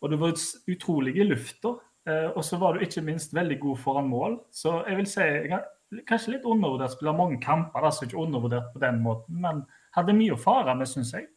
og 0.00 0.10
du 0.10 0.16
var 0.22 0.32
utrolig 0.72 1.12
i 1.18 1.26
lufta. 1.28 1.74
Eh, 2.08 2.30
og 2.32 2.40
så 2.48 2.56
var 2.62 2.72
du 2.72 2.86
ikke 2.86 3.04
minst 3.04 3.36
veldig 3.36 3.60
god 3.60 3.82
foran 3.84 4.08
mål. 4.08 4.38
Så 4.48 4.78
jeg 4.88 5.02
vil 5.02 5.10
si 5.10 5.28
kanskje 6.08 6.38
litt 6.38 6.48
undervurdert 6.48 6.96
spiller 6.96 7.20
mange 7.20 7.36
kamper. 7.44 7.84
altså 7.84 8.08
Ikke 8.08 8.22
undervurdert 8.24 8.72
på 8.72 8.80
den 8.80 9.04
måten, 9.04 9.42
men 9.44 9.60
hadde 9.92 10.16
mye 10.16 10.38
å 10.38 10.40
fare 10.40 10.72
med, 10.72 10.88
syns 10.88 11.12
jeg. 11.12 11.28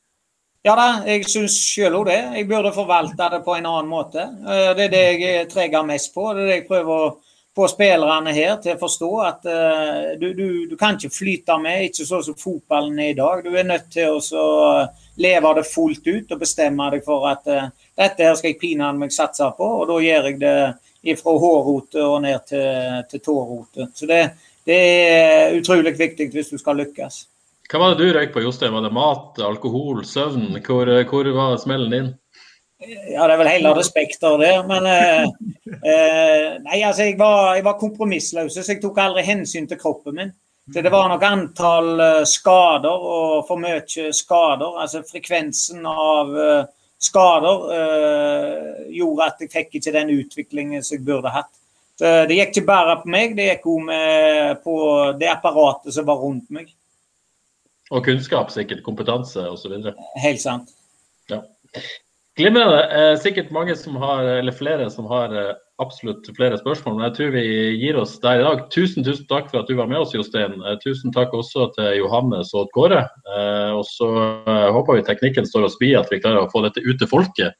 Ja 0.66 0.74
da, 0.76 0.88
jeg 1.08 1.28
syns 1.30 1.56
sjøl 1.62 1.96
òg 2.00 2.10
det. 2.10 2.18
Jeg 2.40 2.48
burde 2.50 2.74
forvalte 2.76 3.30
det 3.32 3.44
på 3.46 3.56
en 3.56 3.70
annen 3.70 3.90
måte. 3.92 4.24
Eh, 4.26 4.72
det 4.76 4.88
er 4.88 4.94
det 4.94 5.04
jeg 5.22 5.50
treger 5.52 5.86
mest 5.86 6.14
på. 6.16 6.32
Det 6.34 6.44
er 6.44 6.50
det 6.50 6.58
jeg 6.58 6.68
prøver 6.70 7.04
å 7.06 7.12
få 7.58 7.68
spillerne 7.72 8.34
her 8.36 8.58
til 8.62 8.76
å 8.76 8.82
forstå. 8.82 9.12
At 9.26 9.48
uh, 9.50 10.10
du, 10.22 10.28
du, 10.38 10.48
du, 10.70 10.76
kan 10.78 10.98
ikke 10.98 11.10
flyte 11.10 11.56
med, 11.62 11.88
ikke 11.88 12.06
sånn 12.06 12.26
som 12.28 12.36
fotballen 12.38 13.00
er 13.02 13.14
i 13.14 13.18
dag. 13.18 13.42
Du 13.46 13.56
er 13.58 13.66
nødt 13.66 13.88
til 13.96 14.20
å 14.38 14.50
leve 15.18 15.54
det 15.58 15.64
fullt 15.66 16.06
ut 16.06 16.36
og 16.36 16.44
bestemme 16.44 16.92
deg 16.94 17.02
for 17.06 17.26
at 17.32 17.48
dette 17.48 18.28
her 18.28 18.38
skal 18.38 18.52
jeg 18.52 18.60
pinadø 18.62 19.02
meg 19.02 19.16
satse 19.16 19.48
på, 19.58 19.72
og 19.80 19.88
da 19.90 19.98
gjør 20.04 20.30
jeg 20.30 20.38
det 20.44 21.16
fra 21.18 21.34
hårrote 21.42 22.04
og 22.04 22.20
ned 22.28 22.46
til, 22.46 23.02
til 23.10 23.24
tårote. 23.26 23.90
Så 23.98 24.06
det, 24.06 24.22
det 24.70 24.78
er 24.78 25.58
utrolig 25.58 25.96
viktig 25.98 26.30
hvis 26.36 26.54
du 26.54 26.62
skal 26.62 26.78
lykkes. 26.84 27.24
Hva 27.68 27.82
var 27.82 27.96
det 27.96 28.06
du 28.06 28.14
røyk 28.16 28.32
på, 28.32 28.42
Jostein? 28.46 28.72
Var 28.72 28.86
det 28.86 28.94
mat, 28.96 29.40
alkohol, 29.44 30.06
søvn? 30.08 30.54
Hvor, 30.64 30.88
hvor 31.10 31.32
var 31.36 31.58
smellen 31.60 31.92
din? 31.92 32.10
Ja, 32.80 33.26
det 33.26 33.34
er 33.34 33.40
vel 33.42 33.50
hele 33.50 33.74
respekter 33.76 34.38
det. 34.40 34.54
Men 34.70 34.86
eh, 34.88 35.24
eh, 35.76 36.58
Nei, 36.64 36.80
altså, 36.80 37.08
jeg 37.10 37.18
var, 37.20 37.56
jeg 37.58 37.66
var 37.66 37.80
kompromissløs, 37.82 38.56
så 38.56 38.64
jeg 38.72 38.80
tok 38.84 39.02
aldri 39.04 39.26
hensyn 39.28 39.68
til 39.68 39.82
kroppen 39.82 40.16
min. 40.20 40.36
Så 40.74 40.84
det 40.84 40.92
var 40.92 41.08
nok 41.08 41.24
antall 41.24 41.94
uh, 41.96 42.24
skader 42.28 43.06
og 43.12 43.46
for 43.48 43.60
mye 43.60 44.12
skader. 44.12 44.80
Altså 44.82 45.00
frekvensen 45.08 45.86
av 45.88 46.34
uh, 46.36 46.66
skader 47.00 47.68
eh, 47.76 48.88
gjorde 48.98 49.28
at 49.30 49.44
jeg 49.44 49.52
fikk 49.54 49.76
ikke 49.78 49.94
den 49.94 50.10
utviklingen 50.16 50.82
som 50.84 50.98
jeg 50.98 51.06
burde 51.08 51.30
hatt. 51.30 51.52
Så 51.98 52.10
det 52.30 52.40
gikk 52.40 52.56
ikke 52.56 52.68
bare 52.68 52.96
på 53.04 53.12
meg, 53.14 53.36
det 53.38 53.46
gikk 53.52 53.68
òg 53.70 53.92
på 54.64 54.78
det 55.22 55.30
apparatet 55.30 55.94
som 55.94 56.08
var 56.10 56.18
rundt 56.22 56.50
meg. 56.54 56.72
Og 57.92 58.04
kunnskap, 58.04 58.52
sikkert. 58.52 58.84
Kompetanse 58.84 59.46
osv. 59.48 59.78
Helt 60.24 60.44
sant. 60.44 60.74
Ja. 61.32 61.42
Glimrende. 62.38 62.82
Eh, 62.94 63.16
sikkert 63.18 63.50
mange 63.52 63.76
som 63.76 63.96
har, 63.98 64.26
eller 64.40 64.54
flere 64.54 64.90
som 64.94 65.08
har 65.10 65.32
eh, 65.34 65.54
absolutt 65.82 66.28
flere 66.38 66.60
spørsmål, 66.60 66.98
men 66.98 67.06
jeg 67.08 67.16
tror 67.16 67.32
vi 67.34 67.44
gir 67.82 67.98
oss 67.98 68.14
der 68.22 68.42
i 68.42 68.46
dag. 68.46 68.66
Tusen 68.74 69.06
tusen 69.06 69.26
takk 69.30 69.50
for 69.50 69.64
at 69.64 69.72
du 69.72 69.78
var 69.80 69.90
med 69.90 70.04
oss, 70.04 70.14
Jostein. 70.14 70.60
Eh, 70.62 70.78
tusen 70.84 71.14
takk 71.16 71.34
også 71.34 71.72
til 71.78 71.98
Johannes 72.02 72.54
og 72.58 72.70
Kåre. 72.78 73.08
Og 73.78 73.86
så 73.90 74.10
håper 74.74 75.00
vi 75.00 75.08
teknikken 75.08 75.50
står 75.50 75.66
oss 75.70 75.80
bi, 75.82 75.96
at 75.98 76.12
vi 76.14 76.22
klarer 76.22 76.46
å 76.46 76.52
få 76.52 76.62
dette 76.66 76.84
ut 76.86 76.98
til 77.02 77.10
folket. 77.10 77.58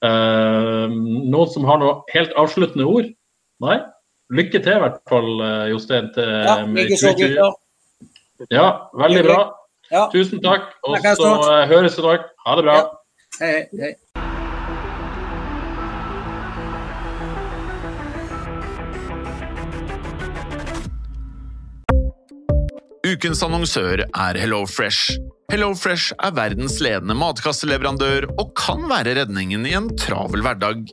Noen 0.00 1.50
som 1.52 1.66
har 1.68 1.78
noe 1.82 2.00
helt 2.14 2.32
avsluttende 2.40 2.86
ord? 2.88 3.10
Nei? 3.62 3.76
Lykke 4.32 4.62
til 4.62 4.78
i 4.78 4.82
hvert 4.82 5.02
fall, 5.10 5.30
Jostein. 5.70 6.10
Til, 6.14 6.30
ja. 7.36 7.50
Ja, 8.48 8.66
veldig 8.96 9.24
bra. 9.26 9.40
Ja. 9.90 10.06
Tusen 10.12 10.38
takk. 10.42 10.70
Og 10.86 11.02
så 11.02 11.34
høres 11.70 11.98
vi 11.98 12.04
i 12.04 12.06
dag. 12.06 12.30
Ha 12.46 12.56
det 12.58 12.66
bra. 12.68 12.76
Ja. 12.78 12.88
Hei, 13.40 13.66
hei. 13.80 13.94
Ukens 23.10 23.42
annonsør 23.42 24.04
er 24.06 24.38
HelloFresh. 24.38 25.16
HelloFresh 25.50 26.14
er 26.22 26.34
verdens 26.36 26.76
ledende 26.84 27.16
matkasseleverandør 27.18 28.28
og 28.38 28.52
kan 28.58 28.84
være 28.90 29.16
redningen 29.18 29.66
i 29.66 29.74
en 29.74 29.88
travel 29.98 30.44
hverdag. 30.46 30.84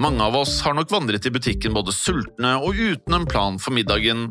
Mange 0.00 0.24
av 0.24 0.38
oss 0.38 0.60
har 0.64 0.78
nok 0.78 0.88
vandret 0.94 1.26
i 1.28 1.32
butikken 1.34 1.76
både 1.76 1.92
sultne 1.92 2.54
og 2.62 2.78
uten 2.78 3.18
en 3.18 3.28
plan 3.28 3.58
for 3.60 3.76
middagen, 3.76 4.30